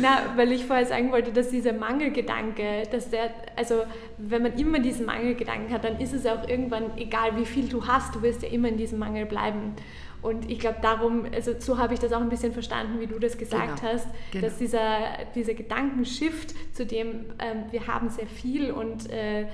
Na, 0.00 0.36
weil 0.36 0.52
ich 0.52 0.64
vorher 0.64 0.86
sagen 0.86 1.10
wollte, 1.12 1.32
dass 1.32 1.50
dieser 1.50 1.72
Mangelgedanke, 1.72 2.82
dass 2.90 3.10
der, 3.10 3.30
also 3.56 3.82
wenn 4.16 4.42
man 4.42 4.58
immer 4.58 4.78
diesen 4.78 5.06
Mangelgedanken 5.06 5.72
hat, 5.72 5.84
dann 5.84 6.00
ist 6.00 6.12
es 6.12 6.26
auch 6.26 6.48
irgendwann 6.48 6.96
egal, 6.96 7.36
wie 7.36 7.44
viel 7.44 7.68
du 7.68 7.86
hast, 7.86 8.14
du 8.14 8.22
wirst 8.22 8.42
ja 8.42 8.48
immer 8.48 8.68
in 8.68 8.76
diesem 8.76 8.98
Mangel 8.98 9.26
bleiben. 9.26 9.74
Und 10.20 10.50
ich 10.50 10.58
glaube, 10.58 10.78
darum, 10.82 11.26
also 11.32 11.52
so 11.58 11.78
habe 11.78 11.94
ich 11.94 12.00
das 12.00 12.12
auch 12.12 12.20
ein 12.20 12.28
bisschen 12.28 12.52
verstanden, 12.52 12.98
wie 12.98 13.06
du 13.06 13.20
das 13.20 13.38
gesagt 13.38 13.80
genau, 13.80 13.92
hast, 13.92 14.08
genau. 14.32 14.44
dass 14.44 14.58
dieser, 14.58 14.98
dieser 15.34 15.54
Gedankenshift, 15.54 16.54
zu 16.74 16.84
dem 16.84 17.26
ähm, 17.38 17.64
wir 17.70 17.86
haben 17.86 18.10
sehr 18.10 18.26
viel 18.26 18.72
und 18.72 19.08
äh, 19.10 19.46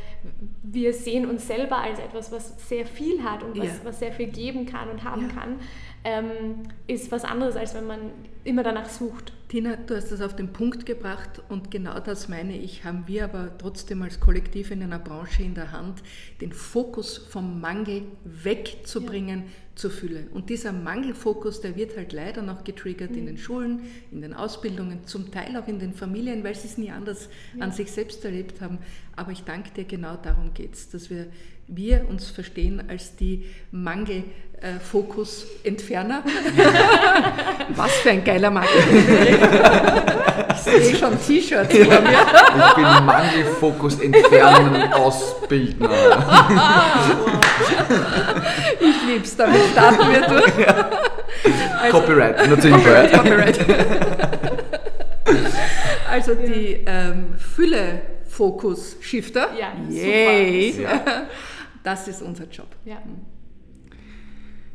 wir 0.63 0.95
sehen 0.95 1.29
uns 1.29 1.47
selber 1.47 1.79
als 1.79 1.99
etwas, 1.99 2.33
was 2.33 2.67
sehr 2.67 2.87
viel 2.87 3.23
hat 3.23 3.43
und 3.43 3.59
was, 3.59 3.67
ja. 3.67 3.75
was 3.85 3.99
sehr 3.99 4.13
viel 4.13 4.29
geben 4.29 4.65
kann 4.65 4.89
und 4.89 5.05
haben 5.05 5.29
ja. 5.29 5.35
kann, 5.35 5.61
ähm, 6.05 6.65
ist 6.87 7.11
was 7.11 7.25
anderes, 7.25 7.57
als 7.57 7.75
wenn 7.75 7.87
man 7.87 7.99
immer 8.45 8.63
danach 8.63 8.89
sucht. 8.89 9.33
Tina, 9.49 9.77
du 9.77 9.97
hast 9.97 10.11
das 10.11 10.21
auf 10.21 10.37
den 10.37 10.53
Punkt 10.53 10.85
gebracht 10.85 11.43
und 11.49 11.71
genau 11.71 11.99
das 12.01 12.29
meine 12.29 12.57
ich, 12.57 12.85
haben 12.85 13.05
wir 13.07 13.25
aber 13.25 13.57
trotzdem 13.57 14.03
als 14.03 14.21
Kollektiv 14.21 14.71
in 14.71 14.83
einer 14.83 14.99
Branche 14.99 15.43
in 15.43 15.55
der 15.55 15.73
Hand, 15.73 16.03
den 16.41 16.53
Fokus 16.53 17.17
vom 17.17 17.61
Mangel 17.61 18.03
wegzubringen 18.25 19.45
ja. 19.45 19.51
zur 19.77 19.91
Fülle. 19.91 20.27
Und 20.35 20.51
dieser 20.51 20.73
Mangelfokus, 20.73 21.61
der 21.61 21.77
wird 21.77 21.97
halt 21.97 22.13
leider 22.13 22.43
noch 22.43 22.65
getriggert 22.65 23.13
mhm. 23.13 23.19
in 23.19 23.27
den 23.27 23.39
Schulen, 23.39 23.81
in 24.11 24.21
den 24.21 24.35
Ausbildungen, 24.35 25.07
zum 25.07 25.31
Teil 25.31 25.57
auch 25.57 25.69
in 25.69 25.79
den 25.79 25.95
Familien, 25.95 26.45
weil 26.45 26.55
sie 26.55 26.69
es 26.69 26.77
nie 26.77 26.91
anders 26.91 27.29
ja. 27.57 27.65
an 27.65 27.73
sich 27.73 27.93
selbst 27.93 28.25
erlebt 28.25 28.61
haben. 28.61 28.79
Aber 29.17 29.33
ich 29.33 29.45
danke 29.45 29.71
dir, 29.71 29.85
genau 29.85 30.17
darum 30.17 30.53
geht 30.53 30.75
es, 30.75 30.91
dass 30.91 31.09
wir 31.09 31.29
wir 31.69 32.07
uns 32.09 32.31
verstehen 32.31 32.83
als 32.89 33.15
die 33.17 33.45
Mangelfokus-Entferner. 33.71 36.25
Was 37.77 37.93
für 37.93 38.11
ein 38.11 38.25
geiler 38.25 38.51
Marketing. 38.51 39.05
Ich 40.51 40.57
sehe 40.61 40.97
schon 40.97 41.21
T-Shirts 41.21 41.77
vor 41.77 42.01
mir. 42.01 42.19
Ich 42.57 42.75
bin 42.75 42.85
Mangelfokus-Entfernen-Ausbildner. 43.05 45.91
Ich 48.81 49.03
lieb's, 49.07 49.37
damit 49.37 49.61
starten 49.73 50.11
wir 50.11 50.23
durch. 50.29 50.53
Also, 51.81 52.01
Copyright, 52.01 52.49
natürlich. 52.49 52.85
Copyright. 53.12 53.59
Also 56.11 56.35
die 56.37 56.83
ähm, 56.87 57.35
Fülle-Fokus-Shifter. 57.37 59.49
Ja, 59.59 59.73
Yay. 59.91 60.73
super. 60.73 61.27
Das 61.85 62.09
ist 62.09 62.22
unser 62.22 62.47
Job. 62.47 62.68
Ja. 62.87 62.97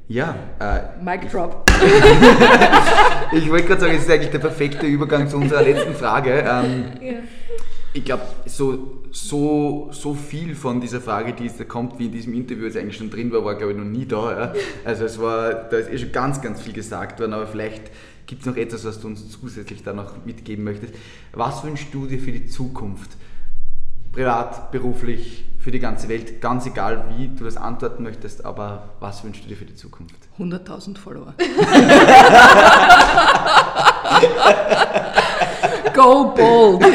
Ja. 0.08 0.36
Äh, 0.60 1.04
Mic 1.04 1.28
drop. 1.32 1.70
ich 3.32 3.50
wollte 3.50 3.68
gerade 3.68 3.82
sagen, 3.82 3.96
es 3.96 4.04
ist 4.04 4.12
eigentlich 4.12 4.30
der 4.30 4.40
perfekte 4.40 4.86
Übergang 4.86 5.28
zu 5.28 5.38
unserer 5.38 5.64
letzten 5.64 5.96
Frage. 5.96 6.46
Ähm, 6.48 6.86
ja. 7.02 7.14
Ich 7.94 8.06
glaube, 8.06 8.22
so, 8.46 9.02
so, 9.12 9.90
so 9.92 10.14
viel 10.14 10.54
von 10.54 10.80
dieser 10.80 11.02
Frage, 11.02 11.34
die 11.34 11.50
da 11.56 11.64
kommt, 11.64 11.98
wie 11.98 12.06
in 12.06 12.12
diesem 12.12 12.36
Interview 12.36 12.66
jetzt 12.66 12.78
eigentlich 12.78 12.98
schon 12.98 13.10
drin 13.10 13.32
war, 13.32 13.44
war 13.44 13.56
glaube 13.56 13.72
ich 13.72 13.78
noch 13.80 13.86
nie 13.86 14.06
da. 14.06 14.40
Ja? 14.40 14.54
Also 14.86 15.06
es 15.06 15.20
war, 15.20 15.52
da 15.52 15.78
ist 15.78 15.90
eh 15.90 15.98
schon 15.98 16.12
ganz, 16.12 16.42
ganz 16.44 16.62
viel 16.62 16.74
gesagt 16.74 17.20
worden, 17.20 17.34
aber 17.34 17.48
vielleicht 17.48 17.90
gibt 18.28 18.42
es 18.42 18.48
noch 18.48 18.56
etwas, 18.56 18.86
was 18.86 19.02
du 19.02 19.08
uns 19.08 19.28
zusätzlich 19.32 19.82
da 19.82 19.94
noch 19.94 20.24
mitgeben 20.26 20.64
möchtest. 20.64 20.94
Was 21.34 21.64
wünschst 21.64 21.92
du 21.92 22.06
dir 22.06 22.20
für 22.20 22.32
die 22.32 22.46
Zukunft? 22.46 23.18
Privat, 24.12 24.72
beruflich, 24.72 25.46
für 25.60 25.72
die 25.72 25.80
ganze 25.80 26.08
Welt, 26.08 26.40
ganz 26.42 26.66
egal, 26.66 27.04
wie 27.16 27.28
du 27.28 27.44
das 27.44 27.58
antworten 27.58 28.02
möchtest, 28.04 28.46
aber 28.46 28.92
was 29.00 29.24
wünschst 29.24 29.44
du 29.44 29.50
dir 29.50 29.58
für 29.58 29.66
die 29.66 29.76
Zukunft? 29.76 30.16
100.000 30.40 30.98
Follower. 30.98 31.36
Go 35.94 36.34
bold! 36.34 36.82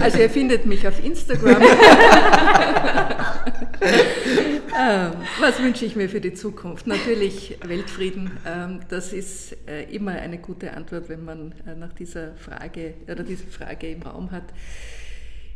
also 0.00 0.18
ihr 0.18 0.30
findet 0.30 0.64
mich 0.64 0.88
auf 0.88 1.04
Instagram. 1.04 1.60
ähm, 4.78 5.12
was 5.40 5.60
wünsche 5.60 5.84
ich 5.84 5.96
mir 5.96 6.08
für 6.08 6.20
die 6.20 6.34
Zukunft? 6.34 6.86
Natürlich 6.86 7.58
Weltfrieden. 7.66 8.30
Ähm, 8.46 8.80
das 8.88 9.12
ist 9.12 9.56
äh, 9.66 9.84
immer 9.92 10.12
eine 10.12 10.38
gute 10.38 10.72
Antwort, 10.72 11.08
wenn 11.08 11.24
man 11.24 11.52
äh, 11.66 11.74
nach 11.74 11.92
dieser 11.92 12.36
Frage 12.36 12.94
oder 13.10 13.24
diese 13.24 13.46
Frage 13.46 13.90
im 13.90 14.02
Raum 14.02 14.30
hat. 14.30 14.44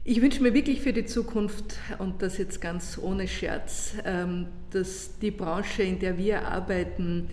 Ich 0.05 0.21
wünsche 0.21 0.43
mir 0.43 0.55
wirklich 0.55 0.81
für 0.81 0.93
die 0.93 1.05
Zukunft, 1.05 1.77
und 1.99 2.21
das 2.23 2.37
jetzt 2.37 2.61
ganz 2.61 2.99
ohne 3.01 3.29
Scherz, 3.29 3.95
ähm, 4.05 4.49
dass 4.71 5.19
die 5.21 5.31
Branche, 5.31 5.85
in 5.85 6.01
der 6.01 6.19
wir 6.19 6.49
arbeiten, 6.49 7.31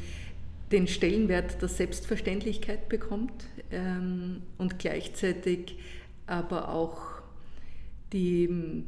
den 0.72 0.88
Stellenwert 0.88 1.60
der 1.60 1.70
Selbstverständlichkeit 1.70 2.90
bekommt 2.90 3.46
und 4.60 4.78
gleichzeitig 4.78 5.80
aber 6.28 6.70
auch 6.70 7.02
die 8.14 8.84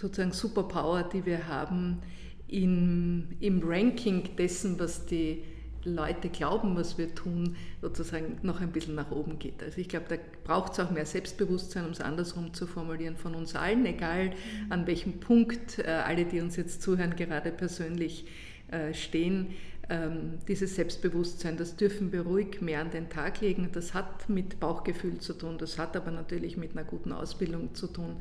sozusagen 0.00 0.30
Superpower, 0.30 1.02
die 1.02 1.26
wir 1.26 1.48
haben, 1.48 2.00
in, 2.48 3.36
im 3.40 3.62
Ranking 3.64 4.36
dessen, 4.36 4.78
was 4.78 5.06
die 5.06 5.42
Leute 5.86 6.28
glauben, 6.28 6.76
was 6.76 6.98
wir 6.98 7.14
tun, 7.14 7.56
sozusagen 7.80 8.38
noch 8.42 8.60
ein 8.60 8.72
bisschen 8.72 8.96
nach 8.96 9.10
oben 9.12 9.38
geht. 9.38 9.62
Also 9.62 9.80
ich 9.80 9.88
glaube, 9.88 10.06
da 10.08 10.16
braucht 10.44 10.72
es 10.72 10.80
auch 10.80 10.90
mehr 10.90 11.06
Selbstbewusstsein, 11.06 11.84
um 11.86 11.92
es 11.92 12.00
andersrum 12.00 12.52
zu 12.52 12.66
formulieren, 12.66 13.16
von 13.16 13.34
uns 13.34 13.54
allen, 13.54 13.86
egal 13.86 14.32
an 14.68 14.86
welchem 14.86 15.20
Punkt 15.20 15.78
äh, 15.78 15.84
alle, 15.84 16.24
die 16.24 16.40
uns 16.40 16.56
jetzt 16.56 16.82
zuhören, 16.82 17.14
gerade 17.14 17.52
persönlich 17.52 18.26
äh, 18.68 18.92
stehen. 18.92 19.54
Ähm, 19.88 20.40
dieses 20.48 20.74
Selbstbewusstsein, 20.74 21.56
das 21.56 21.76
dürfen 21.76 22.10
wir 22.10 22.22
ruhig 22.22 22.60
mehr 22.60 22.80
an 22.80 22.90
den 22.90 23.08
Tag 23.08 23.40
legen. 23.40 23.68
Das 23.72 23.94
hat 23.94 24.28
mit 24.28 24.58
Bauchgefühl 24.58 25.18
zu 25.18 25.34
tun, 25.34 25.58
das 25.58 25.78
hat 25.78 25.96
aber 25.96 26.10
natürlich 26.10 26.56
mit 26.56 26.72
einer 26.72 26.82
guten 26.82 27.12
Ausbildung 27.12 27.74
zu 27.74 27.86
tun. 27.86 28.16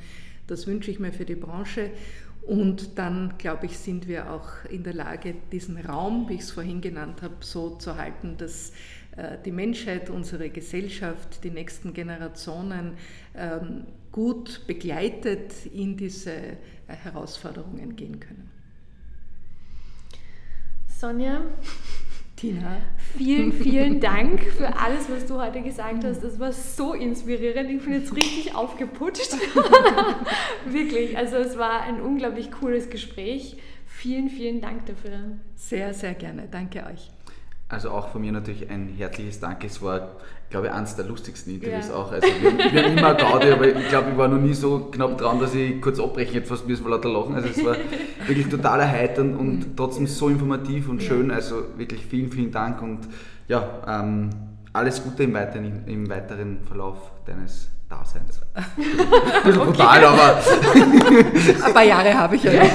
Das 0.45 0.67
wünsche 0.67 0.91
ich 0.91 0.99
mir 0.99 1.11
für 1.11 1.25
die 1.25 1.33
Branche. 1.33 1.89
Und 2.45 2.99
dann, 2.99 3.33
glaube 3.39 3.65
ich, 3.65 3.77
sind 3.77 4.07
wir 4.07 4.31
auch 4.31 4.65
in 4.69 4.83
der 4.83 4.93
Lage, 4.93 5.35
diesen 5.51 5.77
Raum, 5.77 6.29
wie 6.29 6.35
ich 6.35 6.41
es 6.41 6.51
vorhin 6.51 6.79
genannt 6.79 7.23
habe, 7.23 7.35
so 7.39 7.75
zu 7.77 7.95
halten, 7.95 8.37
dass 8.37 8.71
äh, 9.17 9.37
die 9.43 9.51
Menschheit, 9.51 10.09
unsere 10.11 10.49
Gesellschaft, 10.49 11.43
die 11.43 11.49
nächsten 11.49 11.93
Generationen 11.93 12.93
ähm, 13.35 13.85
gut 14.11 14.61
begleitet 14.67 15.65
in 15.73 15.97
diese 15.97 16.33
äh, 16.33 16.55
Herausforderungen 16.87 17.95
gehen 17.95 18.19
können. 18.19 18.51
Sonja, 20.87 21.41
Tina. 22.45 22.77
Vielen, 23.17 23.53
vielen 23.53 23.99
Dank 23.99 24.43
für 24.43 24.77
alles, 24.77 25.09
was 25.09 25.25
du 25.25 25.41
heute 25.41 25.61
gesagt 25.61 26.03
hast. 26.03 26.23
Das 26.23 26.39
war 26.39 26.51
so 26.51 26.93
inspirierend. 26.93 27.69
Ich 27.71 27.83
bin 27.83 27.93
jetzt 27.93 28.15
richtig 28.15 28.55
aufgeputscht. 28.55 29.35
Wirklich. 30.65 31.17
Also 31.17 31.37
es 31.37 31.57
war 31.57 31.81
ein 31.81 32.01
unglaublich 32.01 32.51
cooles 32.51 32.89
Gespräch. 32.89 33.57
Vielen, 33.85 34.29
vielen 34.29 34.61
Dank 34.61 34.85
dafür. 34.85 35.37
Sehr, 35.55 35.93
sehr 35.93 36.13
gerne. 36.13 36.47
Danke 36.51 36.85
euch. 36.85 37.09
Also 37.67 37.89
auch 37.89 38.09
von 38.09 38.21
mir 38.21 38.31
natürlich 38.31 38.69
ein 38.69 38.93
herzliches 38.95 39.39
Dank. 39.39 39.63
Es 39.63 39.81
war, 39.81 40.09
glaube 40.51 40.67
ich, 40.67 40.73
eines 40.73 40.95
der 40.95 41.05
lustigsten 41.05 41.55
Interviews 41.55 41.87
ja. 41.87 41.95
auch. 41.95 42.11
Also 42.11 42.27
wir, 42.27 42.55
wir 42.55 42.83
haben 42.83 42.97
immer 42.97 43.15
Gaudi, 43.15 43.49
aber 43.49 43.67
ich 43.67 43.89
glaube, 43.89 44.11
ich 44.11 44.17
war 44.17 44.27
noch 44.27 44.39
nie 44.39 44.53
so 44.53 44.91
knapp 44.91 45.17
dran, 45.17 45.39
dass 45.39 45.55
ich 45.55 45.81
kurz 45.81 45.99
abbrechen 45.99 46.35
hätte, 46.35 46.45
fast 46.45 46.67
müssen 46.67 46.85
wir 46.85 46.91
lauter 46.91 47.09
lachen. 47.09 47.33
Also 47.33 47.47
es 47.49 47.65
war 47.65 47.75
wirklich 48.27 48.49
total 48.49 48.81
erheiternd 48.81 49.39
und 49.39 49.59
mhm. 49.59 49.75
trotzdem 49.75 50.05
so 50.05 50.29
informativ 50.29 50.89
und 50.89 51.01
schön. 51.01 51.31
Also 51.31 51.63
wirklich 51.75 52.05
vielen, 52.05 52.31
vielen 52.31 52.51
Dank 52.51 52.83
und 52.83 52.99
ja, 53.47 53.67
ähm, 53.87 54.29
alles 54.71 55.03
Gute 55.03 55.23
im 55.23 55.33
weiteren, 55.33 55.87
im 55.87 56.07
weiteren 56.07 56.59
Verlauf 56.67 56.97
deines 57.25 57.69
Daseins. 57.89 58.41
Ein 58.53 58.65
bisschen 59.43 59.61
okay. 59.61 59.71
brutal, 59.71 60.05
aber. 60.05 60.39
Ein 61.65 61.73
paar 61.73 61.83
Jahre 61.83 62.13
habe 62.13 62.35
ich 62.35 62.43
ja 62.43 62.51
noch. 62.63 62.69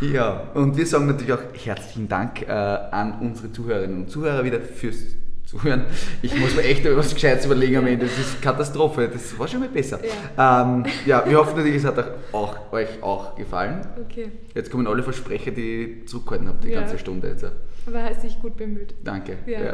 Ja, 0.00 0.48
und 0.54 0.76
wir 0.76 0.86
sagen 0.86 1.06
natürlich 1.06 1.32
auch 1.32 1.42
herzlichen 1.64 2.08
Dank 2.08 2.42
äh, 2.42 2.52
an 2.52 3.18
unsere 3.20 3.50
Zuhörerinnen 3.50 4.04
und 4.04 4.10
Zuhörer 4.10 4.44
wieder 4.44 4.60
fürs 4.60 4.96
Zuhören. 5.44 5.86
Ich 6.22 6.38
muss 6.38 6.54
mir 6.54 6.62
echt 6.62 6.84
was 6.84 7.14
Gescheites 7.14 7.46
überlegen 7.46 7.78
am 7.78 7.86
Ende. 7.86 8.06
Das 8.06 8.18
ist 8.18 8.40
Katastrophe. 8.40 9.08
Das 9.10 9.36
war 9.38 9.48
schon 9.48 9.60
mal 9.60 9.68
besser. 9.68 9.98
Ja, 10.36 10.62
ähm, 10.62 10.84
ja 11.06 11.24
wir 11.26 11.38
hoffen 11.38 11.56
natürlich, 11.56 11.78
es 11.78 11.84
hat 11.84 11.98
auch, 12.32 12.70
euch 12.70 13.02
auch 13.02 13.34
gefallen. 13.34 13.80
Okay. 14.04 14.30
Jetzt 14.54 14.70
kommen 14.70 14.86
alle 14.86 15.02
Versprecher, 15.02 15.50
die 15.50 16.02
ich 16.02 16.08
zurückgehalten 16.08 16.48
habe, 16.48 16.58
die 16.62 16.68
ja. 16.68 16.80
ganze 16.80 16.98
Stunde 16.98 17.28
jetzt. 17.28 17.44
Aber 17.86 18.04
hast 18.04 18.22
dich 18.22 18.38
gut 18.40 18.56
bemüht. 18.56 18.94
Danke. 19.02 19.38
Ja. 19.46 19.60
ja. 19.64 19.72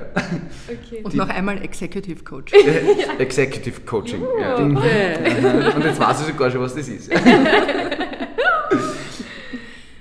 Okay. 0.68 1.02
Und 1.02 1.14
noch 1.14 1.28
einmal 1.28 1.60
Executive 1.62 2.22
Coach. 2.22 2.52
Executive 3.18 3.80
Coaching. 3.80 4.22
Ja. 4.40 4.54
Und 5.74 5.84
jetzt 5.84 5.98
weiß 5.98 6.20
ich 6.20 6.26
sogar 6.28 6.50
schon, 6.50 6.60
was 6.60 6.76
das 6.76 6.88
ist. 6.88 7.10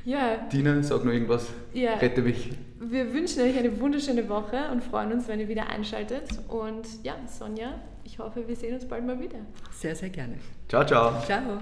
Ja. 0.06 0.38
Dina, 0.52 0.84
sag 0.84 1.06
noch 1.06 1.14
irgendwas. 1.14 1.48
Ja. 1.74 1.96
Rette 1.96 2.22
mich. 2.22 2.52
Wir 2.80 3.14
wünschen 3.14 3.42
euch 3.42 3.58
eine 3.58 3.80
wunderschöne 3.80 4.28
Woche 4.28 4.70
und 4.72 4.84
freuen 4.84 5.14
uns, 5.14 5.28
wenn 5.28 5.40
ihr 5.40 5.48
wieder 5.48 5.70
einschaltet. 5.70 6.28
Und 6.50 6.86
ja, 7.04 7.16
Sonja, 7.28 7.76
ich 8.04 8.20
hoffe, 8.20 8.48
wir 8.48 8.56
sehen 8.56 8.74
uns 8.76 8.86
bald 8.86 9.06
mal 9.06 9.20
wieder. 9.20 9.40
Sehr, 9.72 9.96
sehr 9.96 10.10
gerne. 10.10 10.36
Ciao, 10.68 10.86
ciao. 10.86 11.22
Ciao. 11.22 11.60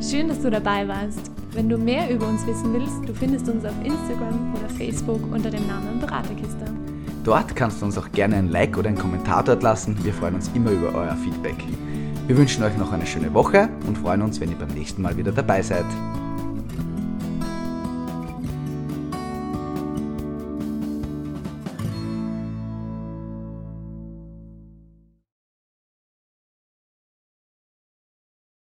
Schön, 0.00 0.28
dass 0.28 0.40
du 0.40 0.50
dabei 0.50 0.86
warst. 0.86 1.30
Wenn 1.52 1.68
du 1.68 1.76
mehr 1.76 2.08
über 2.10 2.28
uns 2.28 2.46
wissen 2.46 2.72
willst, 2.72 3.08
du 3.08 3.14
findest 3.14 3.48
uns 3.48 3.64
auf 3.64 3.74
Instagram 3.84 4.54
oder 4.54 4.68
Facebook 4.68 5.20
unter 5.32 5.50
dem 5.50 5.66
Namen 5.66 5.98
Beraterkiste. 5.98 6.71
Dort 7.24 7.54
kannst 7.54 7.80
du 7.80 7.86
uns 7.86 7.96
auch 7.96 8.10
gerne 8.10 8.36
ein 8.36 8.48
Like 8.48 8.76
oder 8.76 8.88
einen 8.88 8.98
Kommentar 8.98 9.44
dort 9.44 9.62
lassen. 9.62 9.96
Wir 10.02 10.12
freuen 10.12 10.34
uns 10.34 10.50
immer 10.54 10.72
über 10.72 10.92
euer 10.92 11.14
Feedback. 11.16 11.56
Wir 12.26 12.36
wünschen 12.36 12.64
euch 12.64 12.76
noch 12.76 12.92
eine 12.92 13.06
schöne 13.06 13.32
Woche 13.32 13.68
und 13.86 13.98
freuen 13.98 14.22
uns, 14.22 14.40
wenn 14.40 14.50
ihr 14.50 14.58
beim 14.58 14.70
nächsten 14.70 15.02
Mal 15.02 15.16
wieder 15.16 15.30
dabei 15.30 15.62
seid. 15.62 15.86